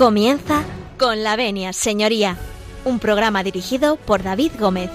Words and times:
Comienza 0.00 0.64
con 0.98 1.22
la 1.22 1.36
venia, 1.36 1.74
señoría, 1.74 2.38
un 2.86 3.00
programa 3.00 3.42
dirigido 3.42 3.96
por 3.96 4.22
David 4.22 4.52
Gómez. 4.58 4.90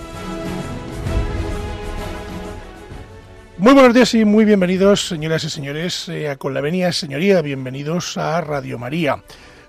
Muy 3.59 3.73
buenos 3.75 3.93
días 3.93 4.15
y 4.15 4.25
muy 4.25 4.45
bienvenidos, 4.45 5.07
señoras 5.07 5.43
y 5.43 5.51
señores, 5.51 6.09
eh, 6.09 6.27
a 6.27 6.37
Con 6.37 6.55
la 6.55 6.61
Venia, 6.61 6.91
señoría, 6.91 7.43
bienvenidos 7.43 8.17
a 8.17 8.41
Radio 8.41 8.79
María. 8.79 9.21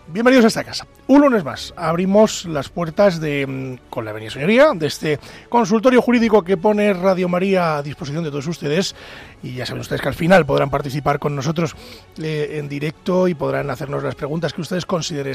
Bienvenidos 0.08 0.44
a 0.44 0.48
esta 0.48 0.62
casa. 0.62 0.86
Un 1.08 1.22
lunes 1.22 1.42
más 1.42 1.74
abrimos 1.76 2.44
las 2.44 2.68
puertas 2.68 3.20
de 3.20 3.44
mm, 3.44 3.90
Con 3.90 4.04
la 4.04 4.12
Venia 4.12 4.30
Señoría, 4.30 4.70
de 4.72 4.86
este 4.86 5.18
consultorio 5.48 6.00
jurídico 6.00 6.44
que 6.44 6.56
pone 6.56 6.92
Radio 6.92 7.28
María 7.28 7.78
a 7.78 7.82
disposición 7.82 8.22
de 8.22 8.30
todos 8.30 8.46
ustedes. 8.46 8.94
Y 9.42 9.54
ya 9.54 9.66
saben 9.66 9.80
ustedes 9.80 10.00
que 10.00 10.08
al 10.08 10.14
final 10.14 10.46
podrán 10.46 10.70
participar 10.70 11.18
con 11.18 11.34
nosotros 11.34 11.74
eh, 12.22 12.50
en 12.52 12.68
directo 12.68 13.26
y 13.26 13.34
podrán 13.34 13.68
hacernos 13.68 14.04
las 14.04 14.14
preguntas 14.14 14.52
que 14.52 14.60
ustedes 14.60 14.86
consideren 14.86 15.34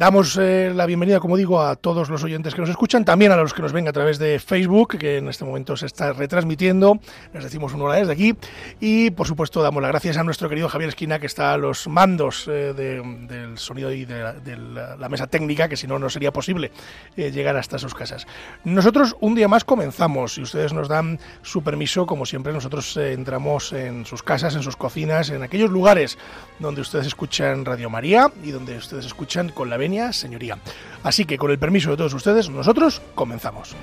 Damos 0.00 0.38
eh, 0.40 0.72
la 0.74 0.86
bienvenida, 0.86 1.20
como 1.20 1.36
digo, 1.36 1.60
a 1.60 1.76
todos 1.76 2.08
los 2.08 2.24
oyentes 2.24 2.54
que 2.54 2.62
nos 2.62 2.70
escuchan, 2.70 3.04
también 3.04 3.32
a 3.32 3.36
los 3.36 3.52
que 3.52 3.60
nos 3.60 3.74
ven 3.74 3.86
a 3.86 3.92
través 3.92 4.18
de 4.18 4.38
Facebook, 4.38 4.96
que 4.96 5.18
en 5.18 5.28
este 5.28 5.44
momento 5.44 5.76
se 5.76 5.84
está 5.84 6.14
retransmitiendo. 6.14 6.98
Les 7.34 7.44
decimos 7.44 7.74
un 7.74 7.82
hola 7.82 7.96
desde 7.96 8.14
aquí. 8.14 8.34
Y, 8.80 9.10
por 9.10 9.26
supuesto, 9.26 9.60
damos 9.60 9.82
las 9.82 9.90
gracias 9.90 10.16
a 10.16 10.24
nuestro 10.24 10.48
querido 10.48 10.70
Javier 10.70 10.88
Esquina, 10.88 11.18
que 11.18 11.26
está 11.26 11.52
a 11.52 11.58
los 11.58 11.86
mandos 11.86 12.48
eh, 12.48 12.72
del 12.72 13.58
sonido 13.58 13.92
y 13.92 14.06
de, 14.06 14.56
la, 14.98 15.08
mesa 15.10 15.26
técnica, 15.26 15.68
que 15.68 15.76
si 15.76 15.86
no, 15.86 15.98
no 15.98 16.08
sería 16.08 16.32
posible 16.32 16.72
eh, 17.18 17.30
llegar 17.30 17.58
hasta 17.58 17.78
sus 17.78 17.94
casas. 17.94 18.26
Nosotros 18.64 19.14
un 19.20 19.34
día 19.34 19.48
más 19.48 19.64
comenzamos 19.64 20.38
y 20.38 20.40
ustedes 20.40 20.72
nos 20.72 20.88
dan 20.88 21.18
su 21.42 21.62
permiso, 21.62 22.06
como 22.06 22.24
siempre, 22.24 22.54
nosotros 22.54 22.96
entramos 22.96 23.74
en 23.74 24.06
sus 24.06 24.22
casas, 24.22 24.54
en 24.56 24.62
sus 24.62 24.76
cocinas, 24.76 25.28
en 25.28 25.42
aquellos 25.42 25.68
lugares 25.68 26.16
donde 26.58 26.80
ustedes 26.80 27.06
escuchan 27.06 27.66
Radio 27.66 27.90
María 27.90 28.32
y 28.42 28.50
donde 28.50 28.78
ustedes 28.78 29.04
escuchan 29.04 29.50
con 29.50 29.68
la 29.68 29.76
venia, 29.76 29.89
señoría. 30.12 30.58
Así 31.02 31.24
que 31.24 31.38
con 31.38 31.50
el 31.50 31.58
permiso 31.58 31.90
de 31.90 31.96
todos 31.96 32.14
ustedes, 32.14 32.48
nosotros 32.48 33.02
comenzamos. 33.14 33.74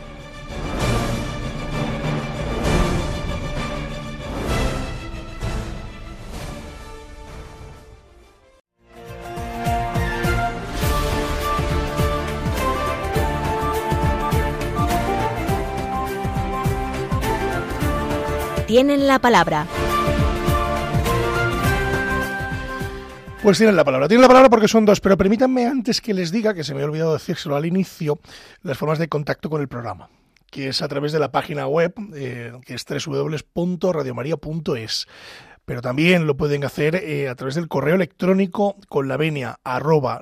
Tienen 18.68 19.08
la 19.08 19.20
palabra 19.20 19.66
Pues 23.48 23.60
tienen 23.60 23.78
la 23.78 23.86
palabra. 23.86 24.10
Tienen 24.10 24.24
la 24.24 24.28
palabra 24.28 24.50
porque 24.50 24.68
son 24.68 24.84
dos, 24.84 25.00
pero 25.00 25.16
permítanme 25.16 25.68
antes 25.68 26.02
que 26.02 26.14
les 26.14 26.34
diga, 26.34 26.54
que 26.54 26.66
se 26.66 26.76
me 26.76 26.82
ha 26.82 26.86
olvidado 26.86 27.14
decírselo 27.14 27.56
al 27.56 27.66
inicio, 27.66 28.20
las 28.62 28.78
formas 28.78 29.00
de 29.00 29.08
contacto 29.08 29.50
con 29.50 29.62
el 29.62 29.70
programa 29.70 30.10
que 30.52 30.68
es 30.68 30.82
a 30.82 30.90
través 30.90 31.14
de 31.14 31.20
la 31.20 31.32
página 31.32 31.66
web, 31.66 31.94
eh, 32.14 32.52
que 32.66 32.74
es 32.74 32.86
www.radiomaria.es. 32.86 35.08
Pero 35.64 35.82
también 35.82 36.28
lo 36.28 36.36
pueden 36.36 36.66
hacer 36.66 36.96
eh, 36.96 37.30
a 37.30 37.36
través 37.36 37.56
del 37.56 37.70
correo 37.70 37.96
electrónico 37.96 38.76
con 38.90 39.08
la 39.08 39.16
venia 39.16 39.62
arroba. 39.64 40.22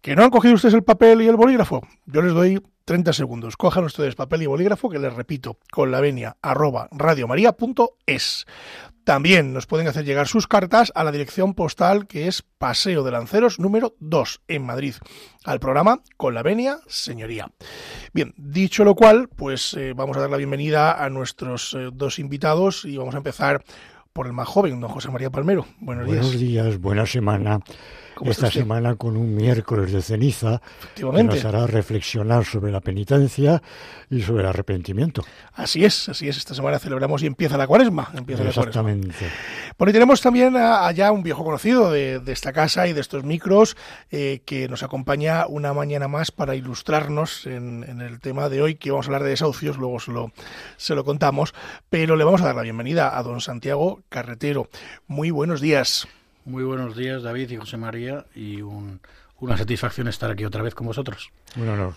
¿Que 0.00 0.16
no 0.16 0.24
han 0.24 0.30
cogido 0.30 0.54
ustedes 0.54 0.74
el 0.74 0.82
papel 0.82 1.22
y 1.22 1.28
el 1.28 1.36
bolígrafo? 1.36 1.86
Yo 2.06 2.22
les 2.22 2.32
doy 2.32 2.60
30 2.84 3.12
segundos. 3.12 3.56
Cojan 3.56 3.84
ustedes 3.84 4.16
papel 4.16 4.42
y 4.42 4.46
bolígrafo, 4.46 4.90
que 4.90 4.98
les 4.98 5.14
repito, 5.14 5.58
con 5.70 5.92
la 5.92 6.00
venia 6.00 6.36
arroba 6.42 6.88
radiomaria.es. 6.90 8.46
También 9.04 9.52
nos 9.52 9.66
pueden 9.66 9.88
hacer 9.88 10.04
llegar 10.04 10.28
sus 10.28 10.46
cartas 10.46 10.92
a 10.94 11.02
la 11.02 11.12
dirección 11.12 11.54
postal 11.54 12.06
que 12.06 12.28
es 12.28 12.42
Paseo 12.42 13.02
de 13.02 13.10
Lanceros 13.10 13.58
número 13.58 13.94
2 13.98 14.42
en 14.48 14.64
Madrid, 14.64 14.94
al 15.44 15.58
programa 15.58 16.02
Con 16.16 16.34
la 16.34 16.42
Venia 16.42 16.78
Señoría. 16.86 17.50
Bien, 18.12 18.32
dicho 18.36 18.84
lo 18.84 18.94
cual, 18.94 19.28
pues 19.28 19.74
eh, 19.74 19.92
vamos 19.94 20.16
a 20.16 20.20
dar 20.20 20.30
la 20.30 20.36
bienvenida 20.36 21.04
a 21.04 21.10
nuestros 21.10 21.74
eh, 21.74 21.90
dos 21.92 22.18
invitados 22.18 22.84
y 22.84 22.96
vamos 22.96 23.14
a 23.14 23.18
empezar 23.18 23.64
por 24.12 24.26
el 24.26 24.32
más 24.32 24.46
joven, 24.46 24.78
don 24.80 24.90
José 24.90 25.10
María 25.10 25.30
Palmero. 25.30 25.66
Buenos 25.80 26.06
días. 26.06 26.20
Buenos 26.20 26.40
días, 26.40 26.78
buena 26.78 27.06
semana 27.06 27.60
esta 28.24 28.50
semana 28.50 28.96
con 28.96 29.16
un 29.16 29.34
miércoles 29.34 29.92
de 29.92 30.02
ceniza 30.02 30.60
que 30.94 31.04
nos 31.04 31.44
hará 31.44 31.66
reflexionar 31.66 32.44
sobre 32.44 32.72
la 32.72 32.80
penitencia 32.80 33.62
y 34.10 34.22
sobre 34.22 34.42
el 34.42 34.48
arrepentimiento. 34.48 35.24
Así 35.54 35.84
es, 35.84 36.08
así 36.08 36.28
es. 36.28 36.36
Esta 36.36 36.54
semana 36.54 36.78
celebramos 36.78 37.22
y 37.22 37.26
empieza 37.26 37.56
la 37.56 37.66
cuaresma. 37.66 38.10
Empieza 38.14 38.42
Exactamente. 38.44 39.24
La 39.24 39.74
Bueno, 39.78 39.90
y 39.90 39.92
tenemos 39.92 40.20
también 40.20 40.56
allá 40.56 41.12
un 41.12 41.22
viejo 41.22 41.44
conocido 41.44 41.90
de, 41.90 42.20
esta 42.26 42.52
casa 42.52 42.86
y 42.86 42.92
de 42.92 43.00
estos 43.00 43.24
micros 43.24 43.76
eh, 44.10 44.42
que 44.44 44.68
nos 44.68 44.82
acompaña 44.82 45.46
una 45.46 45.72
mañana 45.72 46.08
más 46.08 46.30
para 46.30 46.54
ilustrarnos 46.54 47.46
en, 47.46 47.82
el 48.00 48.20
tema 48.20 48.48
de 48.48 48.62
hoy, 48.62 48.74
que 48.76 48.90
vamos 48.90 49.06
a 49.06 49.08
hablar 49.08 49.24
de 49.24 49.30
desahucios, 49.30 49.76
luego 49.76 50.00
se 50.00 50.12
lo, 50.12 50.32
se 50.76 50.94
lo 50.94 51.04
contamos, 51.04 51.54
pero 51.90 52.16
le 52.16 52.24
vamos 52.24 52.42
a 52.42 52.46
dar 52.46 52.56
la 52.56 52.62
bienvenida 52.62 53.16
a 53.16 53.22
don 53.22 53.40
Santiago 53.40 54.02
Carretero. 54.08 54.68
Muy 55.06 55.30
buenos 55.30 55.60
días. 55.60 56.08
Muy 56.44 56.64
buenos 56.64 56.96
días, 56.96 57.22
David 57.22 57.50
y 57.50 57.56
José 57.56 57.76
María, 57.76 58.26
y 58.34 58.62
una 58.62 59.56
satisfacción 59.56 60.08
estar 60.08 60.30
aquí 60.30 60.44
otra 60.44 60.62
vez 60.62 60.74
con 60.74 60.88
vosotros. 60.88 61.30
Un 61.56 61.68
honor. 61.68 61.94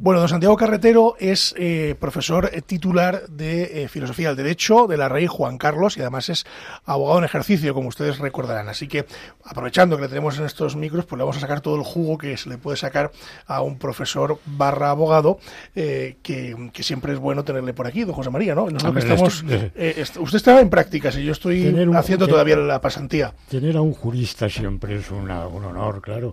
Bueno, 0.00 0.20
don 0.20 0.28
Santiago 0.28 0.56
Carretero 0.56 1.16
es 1.18 1.56
eh, 1.58 1.96
profesor 1.98 2.48
titular 2.66 3.26
de 3.26 3.82
eh, 3.82 3.88
Filosofía 3.88 4.28
del 4.28 4.36
Derecho 4.36 4.86
de 4.86 4.96
la 4.96 5.08
Rey 5.08 5.26
Juan 5.26 5.58
Carlos 5.58 5.96
y 5.96 6.00
además 6.02 6.28
es 6.28 6.46
abogado 6.84 7.18
en 7.18 7.24
ejercicio, 7.24 7.74
como 7.74 7.88
ustedes 7.88 8.20
recordarán. 8.20 8.68
Así 8.68 8.86
que, 8.86 9.06
aprovechando 9.42 9.96
que 9.96 10.02
le 10.02 10.08
tenemos 10.08 10.38
en 10.38 10.44
estos 10.44 10.76
micros, 10.76 11.04
pues 11.04 11.18
le 11.18 11.24
vamos 11.24 11.38
a 11.38 11.40
sacar 11.40 11.62
todo 11.62 11.74
el 11.74 11.82
jugo 11.82 12.16
que 12.16 12.36
se 12.36 12.48
le 12.48 12.58
puede 12.58 12.76
sacar 12.76 13.10
a 13.48 13.60
un 13.60 13.76
profesor 13.76 14.38
barra 14.46 14.90
abogado, 14.90 15.40
eh, 15.74 16.18
que, 16.22 16.54
siempre 16.78 17.12
es 17.12 17.18
bueno 17.18 17.42
tenerle 17.42 17.74
por 17.74 17.88
aquí, 17.88 18.04
don 18.04 18.14
José 18.14 18.30
María, 18.30 18.54
¿no? 18.54 18.68
estamos, 18.68 19.42
usted 19.42 20.36
está 20.36 20.60
en 20.60 20.70
prácticas 20.70 21.16
y 21.16 21.24
yo 21.24 21.32
estoy 21.32 21.74
haciendo 21.96 22.28
todavía 22.28 22.54
la 22.54 22.80
pasantía. 22.80 23.34
Tener 23.50 23.76
a 23.76 23.80
un 23.80 23.94
jurista 23.94 24.48
siempre 24.48 24.98
es 24.98 25.10
un 25.10 25.28
honor, 25.28 26.00
claro 26.00 26.32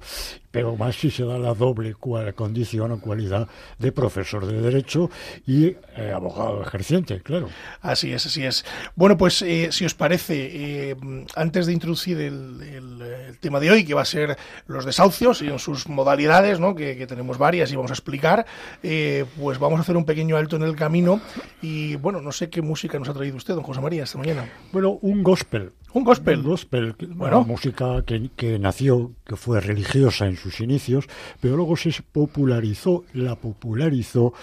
pero 0.56 0.78
más 0.78 0.96
si 0.96 1.12
se 1.12 1.26
da 1.26 1.38
la 1.38 1.54
doble 1.54 1.94
condición 2.34 2.94
o 2.94 3.00
cualidad 3.02 3.46
de 3.80 3.92
profesor 3.92 4.46
de 4.46 4.62
Derecho 4.62 5.10
y 5.46 5.68
eh, 5.68 6.12
abogado 6.14 6.62
ejerciente, 6.62 7.22
claro. 7.22 7.50
Así 7.82 8.12
es, 8.12 8.26
así 8.26 8.46
es. 8.46 8.66
Bueno, 8.96 9.18
pues 9.18 9.42
eh, 9.42 9.70
si 9.72 9.86
os 9.86 9.94
parece, 9.94 10.92
eh, 10.92 10.96
antes 11.36 11.66
de 11.66 11.74
introducir 11.74 12.20
el, 12.20 13.38
tema 13.40 13.60
de 13.60 13.70
hoy, 13.70 13.86
que 13.86 13.94
va 13.94 14.02
a 14.02 14.06
ser 14.06 14.38
los 14.68 14.86
desahucios 14.86 15.42
y 15.42 15.48
en 15.48 15.60
sus 15.60 15.88
modalidades, 15.88 16.60
¿no? 16.60 16.74
que, 16.74 17.06
tenemos 17.06 17.38
varias 17.38 17.72
y 17.72 17.76
vamos 17.76 17.92
a 17.92 17.94
explicar, 17.94 18.46
pues 18.82 19.60
vamos 19.60 19.80
a 19.80 19.82
hacer 19.82 19.96
un 19.96 20.06
pequeño 20.06 20.38
alto 20.38 20.56
en 20.56 20.64
el 20.64 20.76
camino 20.76 21.22
y 21.62 21.96
bueno, 21.98 22.22
no 22.22 22.32
sé 22.32 22.50
qué 22.50 22.62
música 22.62 22.98
nos 22.98 23.10
ha 23.10 23.14
traído 23.14 23.38
usted, 23.38 23.54
don 23.54 23.64
José 23.64 23.82
María, 23.82 24.04
esta 24.04 24.18
mañana. 24.18 24.50
Bueno, 24.72 24.98
un 25.02 25.22
gospel. 25.22 25.72
Un 25.96 26.04
gospel. 26.04 26.40
Un 26.40 26.44
gospel, 26.44 26.96
bueno. 27.16 27.46
música 27.46 28.04
que, 28.06 28.30
que 28.36 28.60
nació, 28.60 29.14
que 29.26 29.38
fue 29.38 29.62
religiosa 29.62 30.28
en 30.28 30.36
sus 30.36 30.60
inicios, 30.60 31.06
pero 31.40 31.56
luego 31.56 31.78
se 31.78 31.94
popularizó, 32.12 33.06
la 33.14 33.36
popularizó 33.36 34.34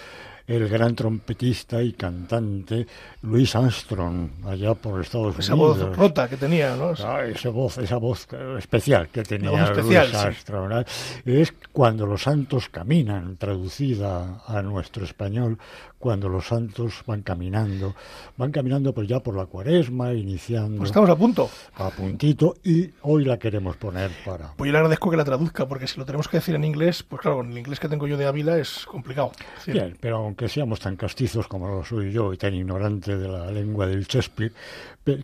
el 0.47 0.67
gran 0.67 0.95
trompetista 0.95 1.81
y 1.81 1.93
cantante 1.93 2.87
Louis 3.21 3.55
Armstrong, 3.55 4.29
allá 4.45 4.73
por 4.73 4.99
Estados 4.99 5.37
esa 5.39 5.53
Unidos. 5.53 5.77
Esa 5.77 5.85
voz 5.85 5.97
rota 5.97 6.27
que 6.27 6.37
tenía, 6.37 6.75
¿no? 6.75 6.93
Ah, 6.99 7.23
esa 7.25 7.49
voz, 7.49 7.77
esa 7.77 7.97
voz 7.97 8.27
especial 8.57 9.07
que 9.09 9.23
tenía 9.23 9.71
Louis 9.71 10.13
Armstrong. 10.13 10.85
Es 11.25 11.53
cuando 11.71 12.05
los 12.05 12.23
santos 12.23 12.67
caminan, 12.69 13.37
traducida 13.37 14.43
a 14.45 14.61
nuestro 14.61 15.05
español, 15.05 15.59
cuando 16.03 16.27
los 16.27 16.47
santos 16.47 17.01
van 17.07 17.21
caminando, 17.21 17.95
van 18.35 18.51
caminando 18.51 18.93
pues 18.93 19.07
ya 19.07 19.21
por 19.21 19.37
la 19.37 19.45
cuaresma, 19.45 20.11
iniciando. 20.11 20.79
Pues 20.79 20.89
estamos 20.89 21.09
a 21.09 21.15
punto. 21.15 21.49
A 21.75 21.91
puntito, 21.91 22.57
y 22.61 22.89
hoy 23.03 23.23
la 23.23 23.39
queremos 23.39 23.77
poner 23.77 24.11
para. 24.25 24.51
Pues 24.57 24.67
yo 24.67 24.73
le 24.73 24.79
agradezco 24.79 25.09
que 25.09 25.15
la 25.15 25.23
traduzca, 25.23 25.65
porque 25.65 25.87
si 25.87 25.97
lo 25.97 26.05
tenemos 26.05 26.27
que 26.27 26.35
decir 26.35 26.55
en 26.55 26.65
inglés, 26.65 27.03
pues 27.03 27.21
claro, 27.21 27.37
con 27.37 27.53
el 27.53 27.57
inglés 27.57 27.79
que 27.79 27.87
tengo 27.87 28.05
yo 28.05 28.17
de 28.17 28.25
Ávila 28.25 28.57
es 28.57 28.85
complicado. 28.85 29.31
Bien, 29.65 29.95
pero 29.97 30.17
aunque 30.17 30.49
seamos 30.49 30.81
tan 30.81 30.97
castizos 30.97 31.47
como 31.47 31.69
lo 31.69 31.85
soy 31.85 32.11
yo 32.11 32.33
y 32.33 32.37
tan 32.37 32.53
ignorante 32.53 33.15
de 33.15 33.29
la 33.29 33.49
lengua 33.49 33.87
del 33.87 34.03
Shakespeare, 34.03 34.51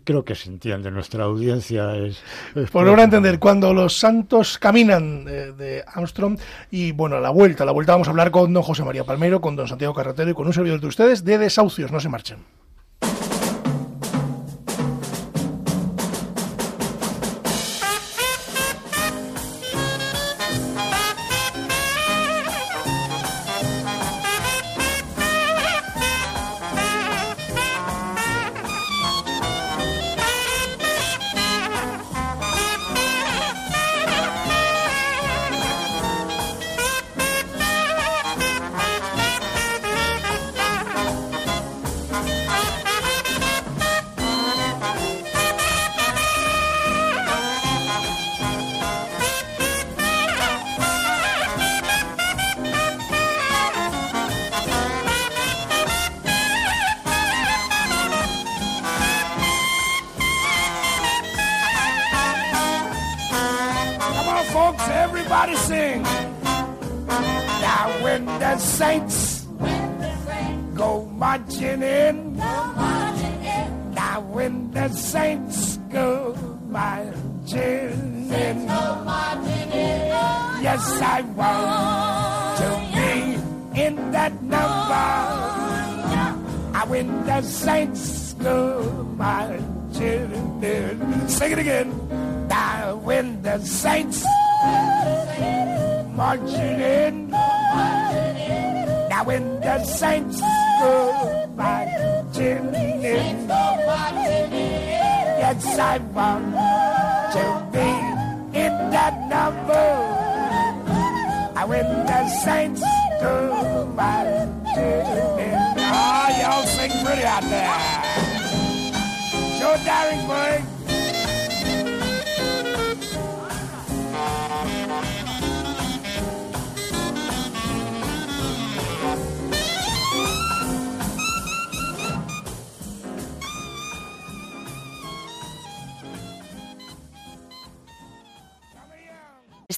creo 0.04 0.24
que 0.24 0.34
se 0.34 0.48
entiende. 0.48 0.90
Nuestra 0.90 1.24
audiencia 1.24 1.96
es. 1.96 2.22
es 2.54 2.70
pues 2.70 2.86
a 2.86 3.02
entender, 3.02 3.38
cuando 3.38 3.72
los 3.72 3.96
santos 3.96 4.58
caminan 4.58 5.24
de, 5.24 5.52
de, 5.52 5.84
Armstrong, 5.86 6.38
y 6.70 6.92
bueno, 6.92 7.16
a 7.16 7.20
la 7.20 7.30
vuelta, 7.30 7.62
a 7.62 7.66
la 7.66 7.72
vuelta 7.72 7.92
vamos 7.92 8.08
a 8.08 8.10
hablar 8.10 8.30
con 8.30 8.52
don 8.52 8.62
José 8.62 8.84
María 8.84 9.04
Palmero, 9.04 9.40
con 9.40 9.56
don 9.56 9.68
Santiago 9.68 9.94
Carretero 9.94 10.30
y 10.30 10.34
con 10.34 10.46
un 10.46 10.52
servidor 10.52 10.80
de 10.80 10.86
ustedes 10.86 11.24
de 11.24 11.38
desahucios. 11.38 11.90
No 11.90 12.00
se 12.00 12.08
marchen. 12.08 12.59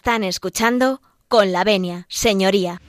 Están 0.05 0.25
escuchando 0.25 1.01
con 1.29 1.53
la 1.53 1.63
venia, 1.63 2.07
señoría. 2.09 2.83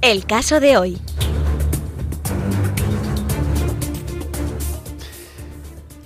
El 0.00 0.24
caso 0.24 0.60
de 0.60 0.78
hoy. 0.78 0.98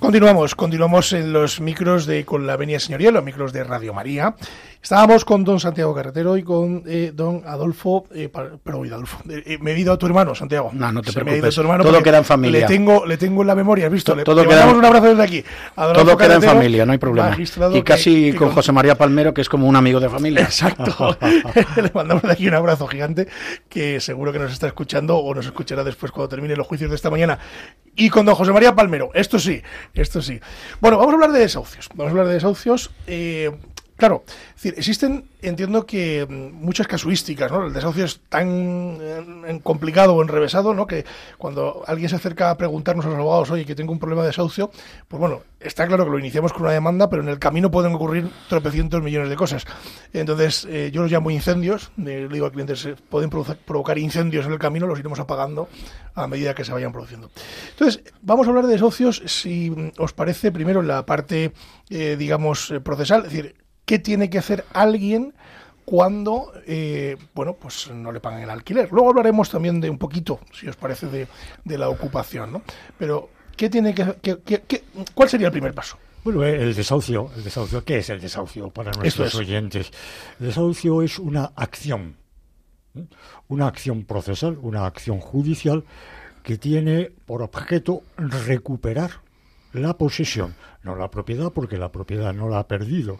Continuamos, 0.01 0.57
continuamos 0.57 1.13
en 1.13 1.33
los 1.33 1.61
micros 1.61 2.07
de 2.07 2.25
con 2.25 2.45
la 2.45 2.57
venia 2.57 2.81
señoría, 2.81 3.13
los 3.13 3.23
micros 3.23 3.53
de 3.53 3.63
Radio 3.63 3.95
María. 3.95 4.35
Estábamos 4.83 5.25
con 5.25 5.45
don 5.45 5.61
Santiago 5.61 5.95
Carretero 5.95 6.37
y 6.37 6.43
con 6.43 6.83
eh, 6.89 7.13
don 7.15 7.45
Adolfo, 7.47 8.05
eh, 8.13 8.29
pero 8.29 8.83
Adolfo, 8.83 9.19
eh, 9.29 9.57
me 9.61 9.71
he 9.71 9.79
ido 9.79 9.93
a 9.93 9.97
tu 9.97 10.07
hermano, 10.07 10.35
Santiago. 10.35 10.71
No, 10.73 10.91
no 10.91 11.03
te 11.03 11.13
preocupes. 11.13 11.55
todo 11.55 12.03
queda 12.03 12.19
en 12.19 12.25
familia. 12.25 12.63
Le 12.63 12.67
tengo, 12.67 13.07
le 13.07 13.17
tengo 13.17 13.43
en 13.43 13.47
la 13.47 13.55
memoria, 13.55 13.87
¿has 13.87 13.93
visto? 13.93 14.17
Todo, 14.25 14.43
le, 14.43 14.49
queda, 14.49 14.67
un 14.67 14.85
abrazo 14.85 15.07
desde 15.07 15.23
aquí. 15.23 15.45
todo 15.77 16.17
queda 16.17 16.35
en 16.35 16.43
familia, 16.43 16.85
no 16.85 16.91
hay 16.91 16.99
problema. 16.99 17.37
Y 17.73 17.83
casi 17.83 18.33
con 18.33 18.51
José 18.51 18.73
María 18.73 18.97
Palmero, 18.97 19.33
que 19.33 19.43
es 19.43 19.49
como 19.49 19.69
un 19.69 19.77
amigo 19.77 20.01
de 20.01 20.09
familia. 20.09 20.43
Exacto. 20.43 21.17
le 21.77 21.91
mandamos 21.95 22.25
de 22.25 22.33
aquí 22.33 22.49
un 22.49 22.55
abrazo 22.55 22.89
gigante, 22.89 23.29
que 23.69 24.01
seguro 24.01 24.33
que 24.33 24.41
nos 24.41 24.53
está 24.53 24.67
escuchando 24.67 25.17
o 25.17 25.33
nos 25.33 25.47
escuchará 25.47 25.85
después 25.85 26.11
cuando 26.11 26.29
termine 26.29 26.57
los 26.57 26.67
juicios 26.67 26.91
de 26.91 26.97
esta 26.97 27.09
mañana. 27.09 27.39
Y 27.95 28.11
con 28.11 28.27
don 28.27 28.35
José 28.35 28.53
María 28.53 28.75
Palmero, 28.75 29.11
esto 29.15 29.39
sí, 29.39 29.63
esto 29.95 30.21
sí. 30.21 30.41
Bueno, 30.81 30.99
vamos 30.99 31.13
a 31.13 31.15
hablar 31.15 31.31
de 31.31 31.39
desahucios. 31.39 31.89
Vamos 31.95 32.09
a 32.09 32.11
hablar 32.11 32.27
de 32.27 32.35
desahucios. 32.35 32.91
Eh, 33.07 33.53
Claro, 34.03 34.25
existen, 34.65 35.29
entiendo 35.43 35.87
que 35.87 36.27
mm, 36.29 36.61
muchas 36.61 36.89
casuísticas, 36.89 37.53
¿no? 37.53 37.67
El 37.67 37.73
desahucio 37.73 38.05
es 38.05 38.19
tan 38.29 38.99
eh, 39.01 39.61
complicado 39.63 40.17
o 40.17 40.23
enrevesado, 40.23 40.75
¿no? 40.75 40.89
Que 40.89 41.05
cuando 41.39 41.85
alguien 41.87 42.09
se 42.09 42.17
acerca 42.17 42.51
a 42.51 42.57
preguntarnos 42.57 43.07
a 43.07 43.11
los 43.11 43.19
abogados, 43.19 43.53
oye, 43.53 43.65
que 43.65 43.77
tengo 43.77 43.93
un 43.93 44.01
problema 44.01 44.23
de 44.23 44.31
desahucio, 44.31 44.73
pues 45.07 45.21
bueno, 45.21 45.43
está 45.61 45.87
claro 45.87 46.05
que 46.05 46.11
lo 46.11 46.19
iniciamos 46.19 46.53
con 46.53 46.63
una 46.63 46.73
demanda, 46.73 47.09
pero 47.09 47.23
en 47.23 47.29
el 47.29 47.39
camino 47.39 47.71
pueden 47.71 47.95
ocurrir 47.95 48.29
tropecientos 48.49 49.01
millones 49.05 49.29
de 49.29 49.37
cosas. 49.37 49.67
Entonces, 50.13 50.67
eh, 50.69 50.91
yo 50.93 51.03
los 51.03 51.13
llamo 51.13 51.31
incendios, 51.31 51.93
le 51.97 52.27
digo 52.27 52.47
al 52.47 52.51
cliente, 52.51 52.75
se 52.75 52.97
pueden 52.97 53.31
provocar 53.31 53.99
incendios 53.99 54.47
en 54.47 54.53
el 54.53 54.59
camino, 54.59 54.89
los 54.89 54.99
iremos 54.99 55.21
apagando 55.21 55.69
a 56.17 56.27
medida 56.27 56.57
que 56.57 56.65
se 56.65 56.73
vayan 56.73 56.91
produciendo. 56.91 57.31
Entonces, 57.71 58.03
vamos 58.21 58.49
a 58.49 58.51
hablar 58.51 58.67
de 58.67 58.73
desahucios, 58.73 59.23
si 59.27 59.71
mm, 59.71 59.93
os 59.99 60.13
parece, 60.13 60.51
primero 60.51 60.81
en 60.81 60.89
la 60.89 61.07
parte, 61.07 61.53
eh, 61.89 62.17
digamos, 62.19 62.75
procesal, 62.83 63.27
es 63.27 63.31
decir, 63.31 63.62
qué 63.93 63.99
tiene 63.99 64.31
que 64.31 64.39
hacer 64.39 64.65
alguien 64.73 65.35
cuando 65.85 66.51
eh, 66.67 67.19
bueno 67.35 67.57
pues 67.61 67.91
no 67.91 68.11
le 68.11 68.21
pagan 68.21 68.41
el 68.41 68.49
alquiler. 68.49 68.91
Luego 68.91 69.11
hablaremos 69.11 69.51
también 69.51 69.83
de 69.83 69.91
un 69.91 69.99
poquito, 69.99 70.41
si 70.51 70.67
os 70.67 70.77
parece, 70.77 71.09
de, 71.09 71.29
de 71.63 71.77
la 71.77 71.91
ocupación, 71.91 72.53
¿no? 72.53 72.63
Pero 72.99 73.29
¿qué 73.55 73.69
tiene 73.69 73.95
que, 73.95 74.85
cuál 75.13 75.29
sería 75.29 75.49
el 75.49 75.53
primer 75.53 75.75
paso? 75.75 75.99
Bueno, 76.25 76.43
eh, 76.43 76.63
el 76.63 76.75
desahucio, 76.75 77.31
el 77.37 77.45
desahucio, 77.45 77.85
¿qué 77.85 77.99
es 77.99 78.09
el 78.09 78.19
desahucio 78.19 78.71
para 78.71 78.93
nuestros 78.93 79.35
oyentes? 79.35 79.91
El 80.41 80.47
desahucio 80.47 81.03
es 81.03 81.19
una 81.19 81.53
acción, 81.55 82.17
una 83.49 83.67
acción 83.67 84.05
procesal, 84.07 84.57
una 84.63 84.87
acción 84.87 85.21
judicial 85.21 85.85
que 86.43 86.57
tiene 86.57 87.11
por 87.27 87.43
objeto 87.43 88.05
recuperar 88.17 89.21
la 89.75 89.99
posesión, 89.99 90.55
no 90.83 90.97
la 90.97 91.11
propiedad, 91.11 91.53
porque 91.53 91.77
la 91.77 91.93
propiedad 91.93 92.33
no 92.33 92.49
la 92.49 92.61
ha 92.61 92.69
perdido, 92.69 93.19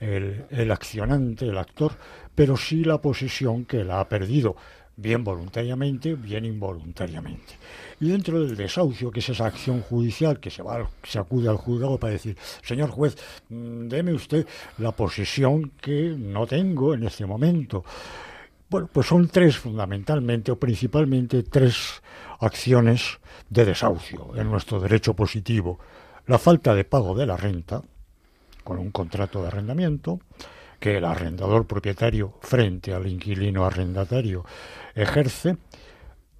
el, 0.00 0.70
accionante, 0.70 1.46
el 1.46 1.58
actor, 1.58 1.92
pero 2.34 2.56
sí 2.56 2.84
la 2.84 3.00
posesión 3.00 3.64
que 3.64 3.84
la 3.84 4.00
ha 4.00 4.08
perdido, 4.08 4.56
bien 4.96 5.24
voluntariamente, 5.24 6.14
bien 6.14 6.44
involuntariamente. 6.44 7.54
Y 8.00 8.08
dentro 8.08 8.40
del 8.42 8.56
desahucio, 8.56 9.10
que 9.10 9.20
es 9.20 9.28
esa 9.28 9.46
acción 9.46 9.80
judicial 9.80 10.40
que 10.40 10.50
se, 10.50 10.62
va, 10.62 10.88
se 11.02 11.18
acude 11.18 11.48
al 11.48 11.56
juzgado 11.56 11.98
para 11.98 12.12
decir, 12.12 12.36
señor 12.62 12.90
juez, 12.90 13.16
mm, 13.48 13.88
deme 13.88 14.12
usted 14.12 14.46
la 14.78 14.92
posesión 14.92 15.72
que 15.80 16.14
no 16.16 16.46
tengo 16.46 16.94
en 16.94 17.04
este 17.04 17.26
momento. 17.26 17.84
Bueno, 18.68 18.88
pues 18.92 19.06
son 19.06 19.28
tres 19.28 19.56
fundamentalmente 19.56 20.50
o 20.50 20.58
principalmente 20.58 21.44
tres 21.44 22.02
acciones 22.40 23.18
de 23.48 23.64
desahucio 23.64 24.34
en 24.36 24.50
nuestro 24.50 24.80
derecho 24.80 25.14
positivo. 25.14 25.78
La 26.26 26.38
falta 26.38 26.74
de 26.74 26.84
pago 26.84 27.14
de 27.14 27.26
la 27.26 27.36
renta, 27.36 27.82
con 28.66 28.78
un 28.80 28.90
contrato 28.90 29.42
de 29.42 29.46
arrendamiento 29.46 30.18
que 30.80 30.96
el 30.96 31.04
arrendador 31.04 31.68
propietario 31.68 32.34
frente 32.40 32.92
al 32.92 33.06
inquilino 33.06 33.64
arrendatario 33.64 34.44
ejerce, 34.92 35.56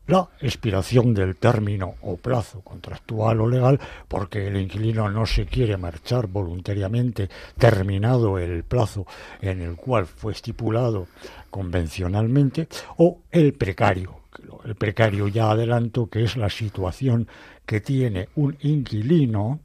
la 0.09 0.29
expiración 0.41 1.15
del 1.15 1.37
término 1.37 1.95
o 2.03 2.17
plazo 2.17 2.63
contractual 2.63 3.41
o 3.41 3.49
legal 3.49 3.81
porque 4.09 4.49
el 4.49 4.57
inquilino 4.57 5.09
no 5.09 5.25
se 5.25 5.47
quiere 5.47 5.77
marchar 5.77 6.27
voluntariamente 6.27 7.29
terminado 7.59 8.39
el 8.39 8.65
plazo 8.65 9.07
en 9.41 9.63
el 9.63 9.77
cual 9.77 10.07
fue 10.07 10.33
estipulado 10.33 11.07
convencionalmente 11.51 12.69
o 12.99 13.21
el 13.31 13.55
precario. 13.55 14.21
El 14.65 14.75
precario 14.75 15.29
ya 15.29 15.51
adelanto 15.53 16.09
que 16.09 16.25
es 16.25 16.37
la 16.37 16.51
situación 16.51 17.29
que 17.65 17.81
tiene 17.81 18.29
un 18.35 18.57
inquilino 18.61 19.61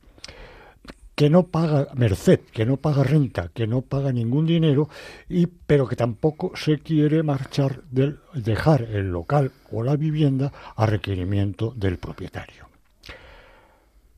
que 1.22 1.30
no 1.30 1.46
paga 1.46 1.88
merced, 1.94 2.40
que 2.52 2.66
no 2.66 2.78
paga 2.78 3.04
renta, 3.04 3.52
que 3.54 3.68
no 3.68 3.84
paga 3.84 4.12
ningún 4.12 4.48
dinero, 4.48 4.90
y, 5.30 5.46
pero 5.46 5.88
que 5.88 5.96
tampoco 5.96 6.54
se 6.56 6.80
quiere 6.80 7.22
marchar 7.22 7.84
del 7.92 8.18
dejar 8.34 8.82
el 8.82 9.12
local 9.12 9.52
o 9.72 9.84
la 9.84 9.96
vivienda 9.98 10.52
a 10.76 10.88
requerimiento 10.88 11.76
del 11.78 12.00
propietario. 12.00 12.68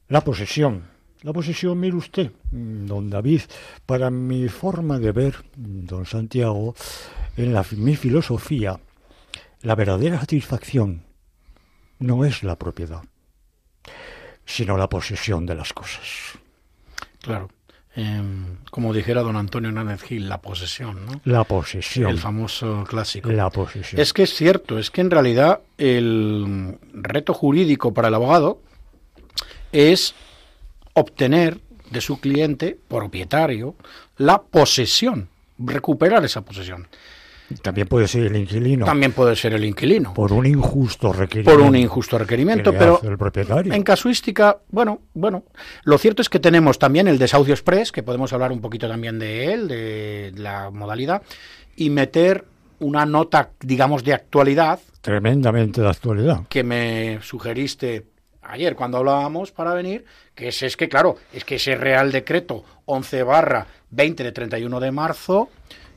La 0.07 0.22
posesión. 0.22 0.86
La 1.24 1.33
posesión, 1.33 1.77
mire 1.77 1.98
usted, 1.98 2.31
don 2.51 3.10
David, 3.10 3.41
para 3.86 4.10
mi 4.10 4.48
forma 4.48 4.98
de 4.98 5.12
ver, 5.12 5.36
don 5.57 6.05
Santiago, 6.05 6.74
en 7.36 7.51
la, 7.51 7.65
mi 7.75 7.98
filosofía, 7.98 8.79
la 9.62 9.75
verdadera 9.75 10.22
satisfacción 10.22 11.03
no 12.00 12.24
es 12.24 12.43
la 12.43 12.57
propiedad, 12.57 13.03
sino 14.45 14.77
la 14.77 14.88
posesión 14.88 15.45
de 15.45 15.55
las 15.55 15.74
cosas. 15.74 16.39
Claro. 17.24 17.50
Em, 17.96 18.58
como 18.70 18.92
dijera 18.92 19.22
don 19.22 19.38
Antonio 19.38 19.72
Nández 19.72 20.01
Gil, 20.01 20.27
la 20.27 20.42
posesión, 20.42 21.06
¿no? 21.06 21.22
La 21.25 21.44
posesión. 21.44 22.10
El 22.10 22.20
famoso 22.20 22.84
clásico. 22.88 23.32
La 23.32 23.50
posesión. 23.50 24.01
Es 24.01 24.13
que 24.13 24.24
es 24.24 24.34
cierto, 24.34 24.77
es 24.77 24.92
que 24.92 25.01
en 25.01 25.10
realidad 25.10 25.62
el 25.77 26.77
reto 26.92 27.34
jurídico 27.34 27.94
para 27.94 28.10
el 28.10 28.15
abogado 28.15 28.60
es 29.72 30.15
obtener 30.94 31.60
de 31.92 32.01
su 32.01 32.20
cliente, 32.20 32.77
propietario, 32.88 33.75
la 34.18 34.42
posesión, 34.42 35.30
recuperar 35.58 36.25
esa 36.25 36.42
posesión. 36.42 36.88
También 37.62 37.88
puede 37.88 38.08
ser 38.08 38.24
el 38.24 38.36
inquilino. 38.36 38.86
También 38.86 39.12
puede 39.12 39.36
ser 39.36 39.54
el 39.54 39.64
inquilino. 39.66 40.14
Por 40.14 40.34
un 40.34 40.46
injusto 40.46 41.14
requerimiento. 41.14 41.60
Por 41.60 41.68
un 41.68 41.76
injusto 41.76 42.18
requerimiento, 42.18 42.74
pero 42.74 43.00
el 43.04 43.18
propietario. 43.18 43.74
en 43.74 43.84
casuística, 43.84 44.58
bueno, 44.70 45.02
bueno, 45.14 45.44
lo 45.84 45.98
cierto 45.98 46.22
es 46.22 46.30
que 46.30 46.40
tenemos 46.40 46.80
también 46.80 47.08
el 47.08 47.18
desahucio 47.18 47.54
express, 47.54 47.92
que 47.92 48.04
podemos 48.04 48.34
hablar 48.34 48.52
un 48.52 48.62
poquito 48.62 48.88
también 48.88 49.20
de 49.20 49.54
él, 49.54 49.68
de 49.68 50.34
la 50.36 50.72
modalidad, 50.72 51.22
y 51.76 51.90
meter 51.90 52.46
una 52.80 53.06
nota, 53.06 53.52
digamos, 53.60 54.04
de 54.04 54.14
actualidad. 54.14 54.80
Tremendamente 55.02 55.82
de 55.82 55.90
actualidad. 55.90 56.48
Que 56.50 56.64
me 56.64 57.20
sugeriste 57.22 58.06
ayer 58.42 58.76
cuando 58.76 58.98
hablábamos 58.98 59.52
para 59.52 59.74
venir, 59.74 60.06
que 60.36 60.50
es, 60.50 60.64
es 60.64 60.78
que, 60.78 60.90
claro, 60.90 61.18
es 61.34 61.46
que 61.46 61.56
ese 61.56 61.76
Real 61.76 62.12
Decreto 62.12 62.64
11 62.86 63.24
barra 63.24 63.68
20 63.92 64.24
de 64.24 64.32
31 64.32 64.80
de 64.80 64.92
marzo, 64.92 65.50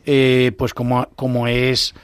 eh, 0.06 0.52
pues 0.56 0.72
como, 0.72 1.08
como 1.16 1.46
es 1.48 1.94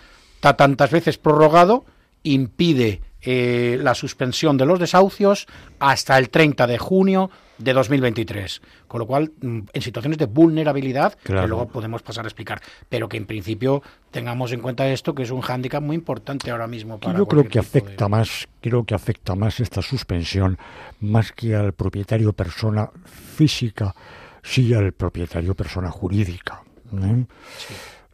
está 0.43 0.57
tantas 0.57 0.91
veces 0.91 1.19
prorrogado, 1.19 1.85
impide 2.25 3.01
eh, 3.21 3.79
la 3.81 3.95
suspensión 3.95 4.57
de 4.57 4.67
los 4.67 4.81
desahucios 4.81 5.47
hasta 5.79 6.19
el 6.19 6.31
30 6.31 6.67
de 6.67 6.79
junio 6.79 7.31
de 7.59 7.73
2023. 7.73 8.61
Con 8.89 8.99
lo 8.99 9.07
cual, 9.07 9.31
mm, 9.41 9.61
en 9.73 9.83
situaciones 9.83 10.19
de 10.19 10.27
vulnerabilidad, 10.27 11.15
que 11.15 11.33
luego 11.47 11.69
podemos 11.69 12.03
pasar 12.03 12.25
a 12.25 12.29
explicar, 12.29 12.61
pero 12.89 13.09
que 13.09 13.17
en 13.17 13.27
principio 13.27 13.85
tengamos 14.11 14.51
en 14.51 14.61
cuenta 14.61 14.89
esto, 14.89 15.15
que 15.15 15.23
es 15.23 15.31
un 15.31 15.43
hándicap 15.43 15.81
muy 15.81 15.95
importante 15.95 16.51
ahora 16.51 16.67
mismo. 16.67 16.99
Para 16.99 17.17
Yo 17.17 17.27
creo 17.27 17.47
que 17.47 17.61
afecta 17.61 18.09
más, 18.09 18.49
creo 18.61 18.85
que 18.85 18.97
afecta 18.97 19.37
más 19.37 19.61
esta 19.61 19.81
suspensión, 19.81 20.59
más 20.99 21.31
que 21.31 21.55
al 21.55 21.73
propietario 21.73 22.33
persona 22.33 22.91
física, 23.37 23.95
sí 24.43 24.75
al 24.75 24.91
propietario 24.93 25.55
persona 25.55 25.93
jurídica. 25.93 26.65
¿eh? 27.01 27.25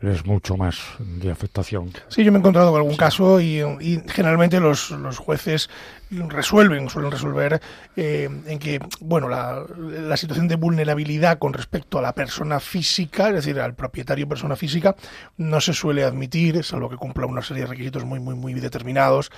Es 0.01 0.25
mucho 0.25 0.57
más 0.57 0.79
de 1.01 1.31
afectación. 1.31 1.91
Sí, 2.09 2.23
yo 2.23 2.31
me 2.31 2.39
he 2.39 2.41
encontrado 2.41 2.71
con 2.71 2.81
algún 2.81 2.97
caso 2.97 3.41
y, 3.41 3.61
generalmente 4.09 4.61
los, 4.61 4.93
jueces 5.19 5.69
resuelven, 6.11 6.89
suelen 6.89 7.11
resolver 7.11 7.61
eh, 7.97 8.29
en 8.47 8.59
que, 8.59 8.81
bueno, 9.01 9.29
la, 9.29 9.65
la, 9.77 10.17
situación 10.17 10.47
de 10.47 10.57
vulnerabilidad 10.57 11.39
con 11.39 11.53
respecto 11.53 11.99
a 11.99 12.03
la 12.03 12.15
persona 12.15 12.61
física, 12.61 13.29
es 13.29 13.35
decir, 13.35 13.61
al 13.61 13.75
propietario 13.75 14.29
persona 14.29 14.55
física, 14.55 14.95
no 15.37 15.61
se 15.61 15.75
suele 15.75 16.05
admitir, 16.05 16.63
salvo 16.63 16.89
que 16.89 16.97
cumpla 16.97 17.27
una 17.27 17.43
serie 17.43 17.65
de 17.65 17.71
requisitos 17.71 18.05
muy, 18.05 18.21
muy, 18.21 18.37
muy 18.37 18.55
determinados. 18.55 19.31